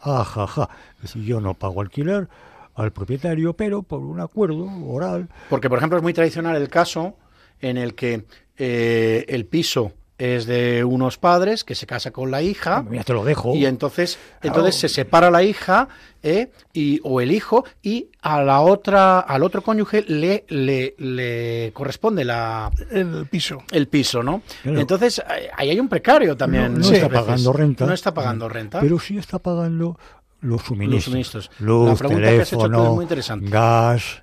Ajaja. 0.00 0.68
Es 0.96 1.02
decir, 1.02 1.22
yo 1.22 1.40
no 1.40 1.54
pago 1.54 1.80
alquiler 1.80 2.28
al 2.74 2.92
propietario, 2.92 3.54
pero 3.54 3.82
por 3.82 4.00
un 4.00 4.20
acuerdo 4.20 4.68
oral. 4.86 5.30
Porque, 5.48 5.70
por 5.70 5.78
ejemplo, 5.78 5.96
es 5.96 6.02
muy 6.02 6.12
tradicional 6.12 6.56
el 6.56 6.68
caso 6.68 7.16
en 7.58 7.78
el 7.78 7.94
que 7.94 8.26
eh, 8.58 9.24
el 9.28 9.46
piso 9.46 9.94
es 10.20 10.44
de 10.44 10.84
unos 10.84 11.16
padres 11.16 11.64
que 11.64 11.74
se 11.74 11.86
casa 11.86 12.10
con 12.10 12.30
la 12.30 12.42
hija. 12.42 12.84
Ya 12.90 13.02
te 13.04 13.14
lo 13.14 13.24
dejo. 13.24 13.54
Y 13.54 13.64
entonces, 13.64 14.18
entonces 14.42 14.74
se 14.74 14.90
separa 14.90 15.30
la 15.30 15.42
hija 15.42 15.88
¿eh? 16.22 16.50
y, 16.74 17.00
o 17.04 17.22
el 17.22 17.32
hijo 17.32 17.64
y 17.82 18.08
a 18.20 18.42
la 18.42 18.60
otra, 18.60 19.20
al 19.20 19.42
otro 19.42 19.62
cónyuge 19.62 20.04
le, 20.06 20.44
le, 20.48 20.94
le 20.98 21.72
corresponde 21.72 22.26
la 22.26 22.70
el 22.90 23.26
piso. 23.30 23.62
El 23.70 23.88
piso, 23.88 24.22
¿no? 24.22 24.42
Entonces 24.64 25.22
ahí 25.56 25.70
hay 25.70 25.80
un 25.80 25.88
precario 25.88 26.36
también. 26.36 26.78
No, 26.78 26.90
está 26.90 27.08
pagando 27.08 27.52
renta. 27.54 27.86
No 27.86 27.94
está 27.94 28.12
pagando 28.12 28.48
renta. 28.50 28.80
Pero 28.80 28.98
sí 28.98 29.16
está 29.16 29.38
pagando 29.38 29.98
los 30.42 30.60
suministros. 30.62 30.94
Los 30.94 31.04
suministros. 31.04 31.50
Luz, 31.60 31.98
teléfono, 31.98 32.84
es 32.84 32.90
muy 32.90 33.04
interesante. 33.04 33.48
gas. 33.48 34.22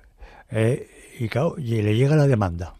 Eh, 0.50 0.88
y, 1.18 1.28
claro, 1.28 1.56
y 1.58 1.82
le 1.82 1.96
llega 1.96 2.14
la 2.14 2.28
demanda. 2.28 2.74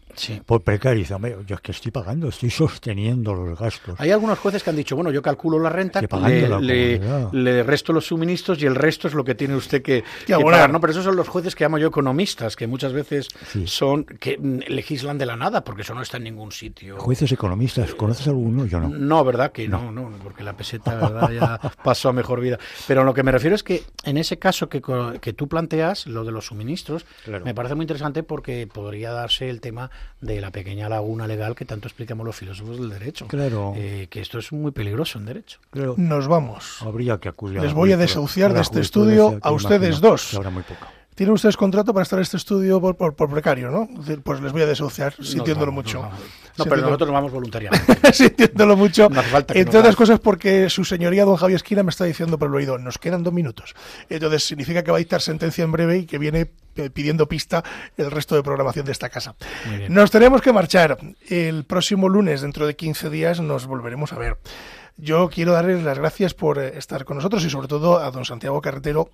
Por 0.45 0.61
precarizar. 0.61 1.19
Yo 1.45 1.55
es 1.55 1.61
que 1.61 1.71
estoy 1.71 1.91
pagando, 1.91 2.29
estoy 2.29 2.49
sosteniendo 2.49 3.33
los 3.33 3.59
gastos. 3.59 3.99
Hay 3.99 4.11
algunos 4.11 4.39
jueces 4.39 4.63
que 4.63 4.69
han 4.69 4.75
dicho, 4.75 4.95
bueno, 4.95 5.11
yo 5.11 5.21
calculo 5.21 5.59
la 5.59 5.69
renta, 5.69 6.01
le, 6.01 6.99
le, 7.31 7.63
resto 7.63 7.93
los 7.93 8.07
suministros 8.07 8.61
y 8.61 8.65
el 8.65 8.75
resto 8.75 9.07
es 9.07 9.13
lo 9.13 9.23
que 9.23 9.35
tiene 9.35 9.55
usted 9.55 9.81
que, 9.81 10.03
pagar, 10.27 10.71
¿no? 10.71 10.79
Pero 10.79 10.91
esos 10.91 11.05
son 11.05 11.15
los 11.15 11.27
jueces 11.27 11.55
que 11.55 11.63
llamo 11.63 11.77
yo 11.77 11.87
economistas, 11.87 12.55
que 12.55 12.67
muchas 12.67 12.93
veces 12.93 13.27
son, 13.65 14.05
que 14.05 14.37
legislan 14.67 15.17
de 15.17 15.25
la 15.25 15.35
nada, 15.35 15.63
porque 15.63 15.81
eso 15.81 15.93
no 15.93 16.01
está 16.01 16.17
en 16.17 16.23
ningún 16.23 16.51
sitio. 16.51 16.97
Jueces 16.97 17.31
economistas, 17.31 17.93
¿conoces 17.95 18.27
alguno? 18.27 18.65
Yo 18.65 18.79
no. 18.79 18.89
No, 18.89 19.23
¿verdad? 19.23 19.51
Que 19.51 19.67
no, 19.67 19.91
no, 19.91 20.11
porque 20.23 20.43
la 20.43 20.53
peseta, 20.53 20.95
¿verdad? 20.95 21.31
Ya 21.31 21.59
pasó 21.83 22.09
a 22.09 22.13
mejor 22.13 22.41
vida. 22.41 22.59
Pero 22.87 23.03
lo 23.03 23.13
que 23.13 23.23
me 23.23 23.31
refiero 23.31 23.55
es 23.55 23.63
que 23.63 23.83
en 24.03 24.17
ese 24.17 24.39
caso 24.39 24.69
que, 24.69 24.81
que 25.21 25.33
tú 25.33 25.47
planteas, 25.47 26.07
lo 26.07 26.23
de 26.23 26.31
los 26.31 26.47
suministros, 26.47 27.05
me 27.43 27.53
parece 27.53 27.75
muy 27.75 27.83
interesante 27.83 28.23
porque 28.23 28.67
podría 28.67 29.11
darse 29.11 29.49
el 29.49 29.61
tema 29.61 29.89
de 30.21 30.41
la 30.41 30.51
pequeña 30.51 30.89
laguna 30.89 31.27
legal 31.27 31.55
que 31.55 31.65
tanto 31.65 31.87
explicamos 31.87 32.25
los 32.25 32.35
filósofos 32.35 32.77
del 32.79 32.89
derecho. 32.89 33.27
Claro. 33.27 33.73
Eh, 33.75 34.07
que 34.09 34.21
esto 34.21 34.39
es 34.39 34.51
muy 34.51 34.71
peligroso 34.71 35.17
en 35.19 35.25
derecho. 35.25 35.59
Nos 35.97 36.27
vamos. 36.27 36.81
Habría 36.81 37.17
que 37.19 37.29
acudir. 37.29 37.61
Les 37.61 37.73
voy 37.73 37.91
a 37.91 37.97
desahuciar 37.97 38.53
de 38.53 38.61
este 38.61 38.81
estudio 38.81 39.39
a 39.41 39.51
ustedes 39.51 40.01
dos. 40.01 40.33
Ahora 40.33 40.49
muy 40.49 40.63
poco. 40.63 40.87
Tienen 41.19 41.33
ustedes 41.33 41.57
contrato 41.57 41.93
para 41.93 42.03
estar 42.03 42.17
en 42.17 42.23
este 42.23 42.37
estudio 42.37 42.79
por, 42.79 42.95
por, 42.95 43.29
precario, 43.29 43.69
¿no? 43.69 43.89
Pues 44.23 44.39
les 44.39 44.53
voy 44.53 44.61
a 44.61 44.65
desahuciar, 44.65 45.13
sintiéndolo 45.21 45.69
mucho. 45.69 46.09
No, 46.57 46.63
pero 46.63 46.77
nosotros 46.77 47.09
nos 47.09 47.13
vamos 47.13 47.31
voluntariamente. 47.33 48.13
sintiéndolo 48.13 48.77
mucho. 48.77 49.09
Entre 49.49 49.79
otras 49.79 49.97
cosas 49.97 50.21
porque 50.21 50.69
su 50.69 50.85
señoría, 50.85 51.25
don 51.25 51.35
Javier 51.35 51.57
Esquina, 51.57 51.83
me 51.83 51.89
está 51.89 52.05
diciendo 52.05 52.39
por 52.39 52.47
el 52.47 52.55
oído, 52.55 52.77
nos 52.77 52.97
quedan 52.97 53.23
dos 53.23 53.33
minutos. 53.33 53.75
Entonces 54.07 54.45
significa 54.45 54.81
que 54.81 54.91
va 54.91 54.97
a 54.97 54.99
dictar 54.99 55.19
sentencia 55.19 55.61
en 55.65 55.73
breve 55.73 55.97
y 55.97 56.05
que 56.05 56.19
viene 56.19 56.51
pidiendo 56.93 57.27
pista 57.27 57.65
el 57.97 58.11
resto 58.11 58.35
de 58.35 58.41
programación 58.41 58.85
de 58.85 58.93
esta 58.93 59.09
casa. 59.09 59.35
Nos 59.89 60.11
tenemos 60.11 60.41
que 60.41 60.53
marchar. 60.53 60.99
El 61.27 61.65
próximo 61.65 62.07
lunes, 62.07 62.39
dentro 62.39 62.65
de 62.65 62.77
15 62.77 63.09
días, 63.09 63.41
nos 63.41 63.67
volveremos 63.67 64.13
a 64.13 64.19
ver. 64.19 64.37
Yo 64.95 65.29
quiero 65.29 65.51
darles 65.51 65.83
las 65.83 65.97
gracias 65.97 66.33
por 66.33 66.59
eh, 66.59 66.77
estar 66.77 67.05
con 67.05 67.17
nosotros 67.17 67.43
y 67.45 67.49
sobre 67.49 67.67
todo 67.67 67.99
a 67.99 68.11
don 68.11 68.25
Santiago 68.25 68.61
Carretero, 68.61 69.11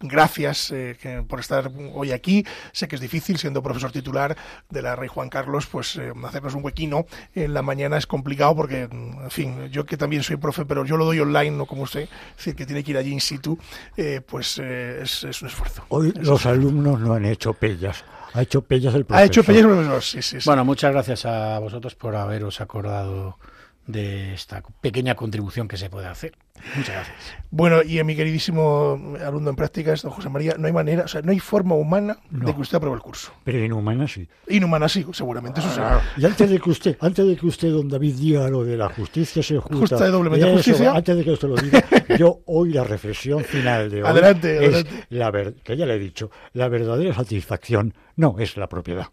Gracias 0.00 0.70
eh, 0.72 1.24
por 1.26 1.40
estar 1.40 1.70
hoy 1.94 2.12
aquí. 2.12 2.44
Sé 2.72 2.86
que 2.86 2.96
es 2.96 3.00
difícil, 3.00 3.38
siendo 3.38 3.62
profesor 3.62 3.92
titular 3.92 4.36
de 4.68 4.82
la 4.82 4.94
Rey 4.94 5.08
Juan 5.08 5.30
Carlos, 5.30 5.66
pues 5.66 5.96
eh, 5.96 6.12
hacernos 6.22 6.54
un 6.54 6.62
huequino 6.62 7.06
en 7.34 7.54
la 7.54 7.62
mañana 7.62 7.96
es 7.96 8.06
complicado 8.06 8.54
porque, 8.54 8.82
en 8.82 9.30
fin, 9.30 9.68
yo 9.70 9.86
que 9.86 9.96
también 9.96 10.22
soy 10.22 10.36
profe, 10.36 10.66
pero 10.66 10.84
yo 10.84 10.98
lo 10.98 11.06
doy 11.06 11.20
online, 11.20 11.52
no 11.52 11.64
como 11.64 11.82
usted, 11.82 12.02
es 12.02 12.36
decir, 12.36 12.54
que 12.54 12.66
tiene 12.66 12.84
que 12.84 12.90
ir 12.90 12.98
allí 12.98 13.10
in 13.10 13.22
situ, 13.22 13.58
eh, 13.96 14.20
pues 14.20 14.58
es, 14.58 15.24
un 15.24 15.48
esfuerzo. 15.48 15.84
Hoy 15.88 16.12
los 16.20 16.44
alumnos 16.44 17.00
no 17.00 17.14
han 17.14 17.24
hecho 17.24 17.54
pellas. 17.54 18.04
Ha 18.34 18.42
hecho 18.42 18.60
pellas 18.60 18.94
el 18.94 19.06
profesor. 19.06 19.22
Ha 19.22 19.26
hecho 19.26 19.44
pellas 19.44 19.62
el 19.62 19.70
profesor, 19.70 20.02
sí, 20.02 20.20
sí, 20.20 20.38
Bueno, 20.44 20.62
muchas 20.66 20.92
gracias 20.92 21.24
a 21.24 21.58
vosotros 21.58 21.94
por 21.94 22.16
haberos 22.16 22.60
acordado 22.60 23.38
de 23.86 24.34
esta 24.34 24.62
pequeña 24.80 25.14
contribución 25.14 25.68
que 25.68 25.76
se 25.76 25.88
puede 25.88 26.06
hacer. 26.06 26.32
Muchas 26.74 26.94
gracias. 26.94 27.36
Bueno, 27.50 27.82
y 27.82 27.98
a 27.98 28.04
mi 28.04 28.16
queridísimo 28.16 29.16
alumno 29.24 29.50
en 29.50 29.56
prácticas, 29.56 30.02
don 30.02 30.10
José 30.12 30.28
María, 30.28 30.56
no 30.58 30.66
hay 30.66 30.72
manera, 30.72 31.04
o 31.04 31.08
sea, 31.08 31.22
no 31.22 31.30
hay 31.30 31.38
forma 31.38 31.74
humana 31.74 32.18
de 32.30 32.54
que 32.54 32.60
usted 32.60 32.76
apruebe 32.76 32.96
el 32.96 33.02
curso. 33.02 33.32
Pero 33.44 33.64
inhumana 33.64 34.08
sí. 34.08 34.28
Inhumana 34.48 34.88
sí, 34.88 35.06
seguramente 35.12 35.60
eso 35.60 35.70
sí. 35.70 35.80
Y 36.20 36.24
antes 36.24 36.50
de 36.50 36.58
que 36.58 36.70
usted, 36.70 36.96
antes 37.00 37.26
de 37.26 37.36
que 37.36 37.46
usted, 37.46 37.70
don 37.70 37.88
David, 37.88 38.16
diga 38.16 38.48
lo 38.48 38.64
de 38.64 38.76
la 38.76 38.88
justicia 38.88 39.42
se 39.42 39.58
justa, 39.58 39.76
justa 39.76 40.04
de 40.04 40.10
doblemente 40.10 40.52
justicia. 40.52 40.92
Antes 40.92 41.16
de 41.16 41.24
que 41.24 41.30
usted 41.30 41.48
lo 41.48 41.56
diga, 41.56 41.84
yo 42.18 42.40
hoy 42.46 42.72
la 42.72 42.84
reflexión 42.84 43.44
final 43.44 43.90
de 43.90 44.02
hoy 44.02 44.08
adelante, 44.08 44.66
es 44.66 44.86
La 45.10 45.30
ver, 45.30 45.54
que 45.62 45.76
ya 45.76 45.86
le 45.86 45.94
he 45.94 45.98
dicho, 45.98 46.30
la 46.52 46.68
verdadera 46.68 47.14
satisfacción 47.14 47.94
no 48.16 48.36
es 48.38 48.56
la 48.56 48.68
propiedad. 48.68 49.06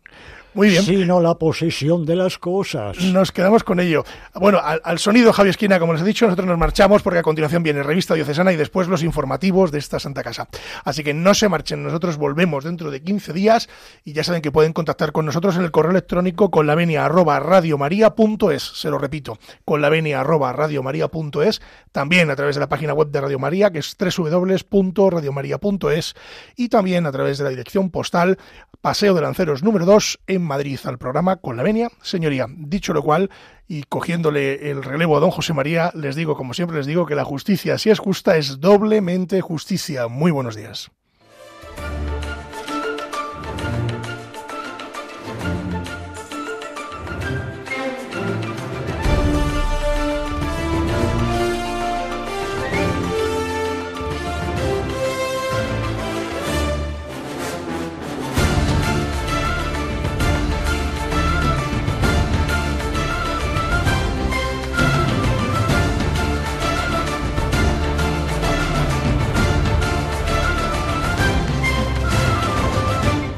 Muy 0.53 0.69
bien. 0.69 0.83
Sino 0.83 1.19
la 1.19 1.35
posesión 1.35 2.05
de 2.05 2.15
las 2.15 2.37
cosas. 2.37 2.99
Nos 2.99 3.31
quedamos 3.31 3.63
con 3.63 3.79
ello. 3.79 4.03
Bueno, 4.35 4.59
al, 4.61 4.99
sonido, 4.99 5.33
Javier 5.33 5.51
Esquina, 5.51 5.79
como 5.79 5.93
les 5.93 6.03
he 6.03 6.05
dicho, 6.05 6.25
nosotros 6.25 6.47
nos 6.47 6.57
marchamos 6.57 7.01
porque 7.01 7.19
a 7.19 7.23
continuación 7.23 7.63
viene 7.63 7.81
Revista 7.81 8.13
Diocesana 8.13 8.53
y 8.53 8.55
después 8.55 8.87
los 8.87 9.03
informativos 9.03 9.71
de 9.71 9.79
esta 9.79 9.99
Santa 9.99 10.23
Casa. 10.23 10.47
Así 10.83 11.03
que 11.03 11.13
no 11.13 11.33
se 11.33 11.49
marchen, 11.49 11.83
nosotros 11.83 12.17
volvemos 12.17 12.63
dentro 12.63 12.91
de 12.91 13.01
15 13.01 13.33
días 13.33 13.69
y 14.03 14.13
ya 14.13 14.23
saben 14.23 14.41
que 14.41 14.51
pueden 14.51 14.73
contactar 14.73 15.11
con 15.11 15.25
nosotros 15.25 15.55
en 15.55 15.63
el 15.63 15.71
correo 15.71 15.91
electrónico 15.91 16.51
con 16.51 16.67
la 16.67 16.75
venia 16.75 17.05
arroba 17.05 17.39
radiomaria.es. 17.39 18.63
Se 18.63 18.89
lo 18.89 18.97
repito, 18.97 19.39
con 19.65 19.81
la 19.81 19.89
venia 19.89 20.21
arroba 20.21 20.53
radiomaria.es. 20.53 21.61
También 21.91 22.29
a 22.29 22.35
través 22.35 22.55
de 22.55 22.61
la 22.61 22.69
página 22.69 22.93
web 22.93 23.09
de 23.09 23.21
Radio 23.21 23.39
María, 23.39 23.71
que 23.71 23.79
es 23.79 23.97
www.radiomaria.es. 23.97 26.15
Y 26.55 26.69
también 26.69 27.05
a 27.05 27.11
través 27.11 27.37
de 27.37 27.43
la 27.43 27.49
dirección 27.49 27.89
postal 27.89 28.37
Paseo 28.83 29.13
de 29.13 29.21
Lanceros 29.21 29.63
número 29.63 29.85
2 29.85 30.19
Madrid 30.43 30.79
al 30.85 30.97
programa 30.97 31.37
con 31.37 31.57
la 31.57 31.63
venia, 31.63 31.89
señoría. 32.01 32.47
Dicho 32.49 32.93
lo 32.93 33.01
cual, 33.03 33.29
y 33.67 33.83
cogiéndole 33.83 34.69
el 34.71 34.83
relevo 34.83 35.17
a 35.17 35.19
don 35.19 35.31
José 35.31 35.53
María, 35.53 35.91
les 35.95 36.15
digo, 36.15 36.35
como 36.35 36.53
siempre 36.53 36.77
les 36.77 36.85
digo, 36.85 37.05
que 37.05 37.15
la 37.15 37.25
justicia, 37.25 37.77
si 37.77 37.89
es 37.89 37.99
justa, 37.99 38.37
es 38.37 38.59
doblemente 38.59 39.41
justicia. 39.41 40.07
Muy 40.07 40.31
buenos 40.31 40.55
días. 40.55 40.91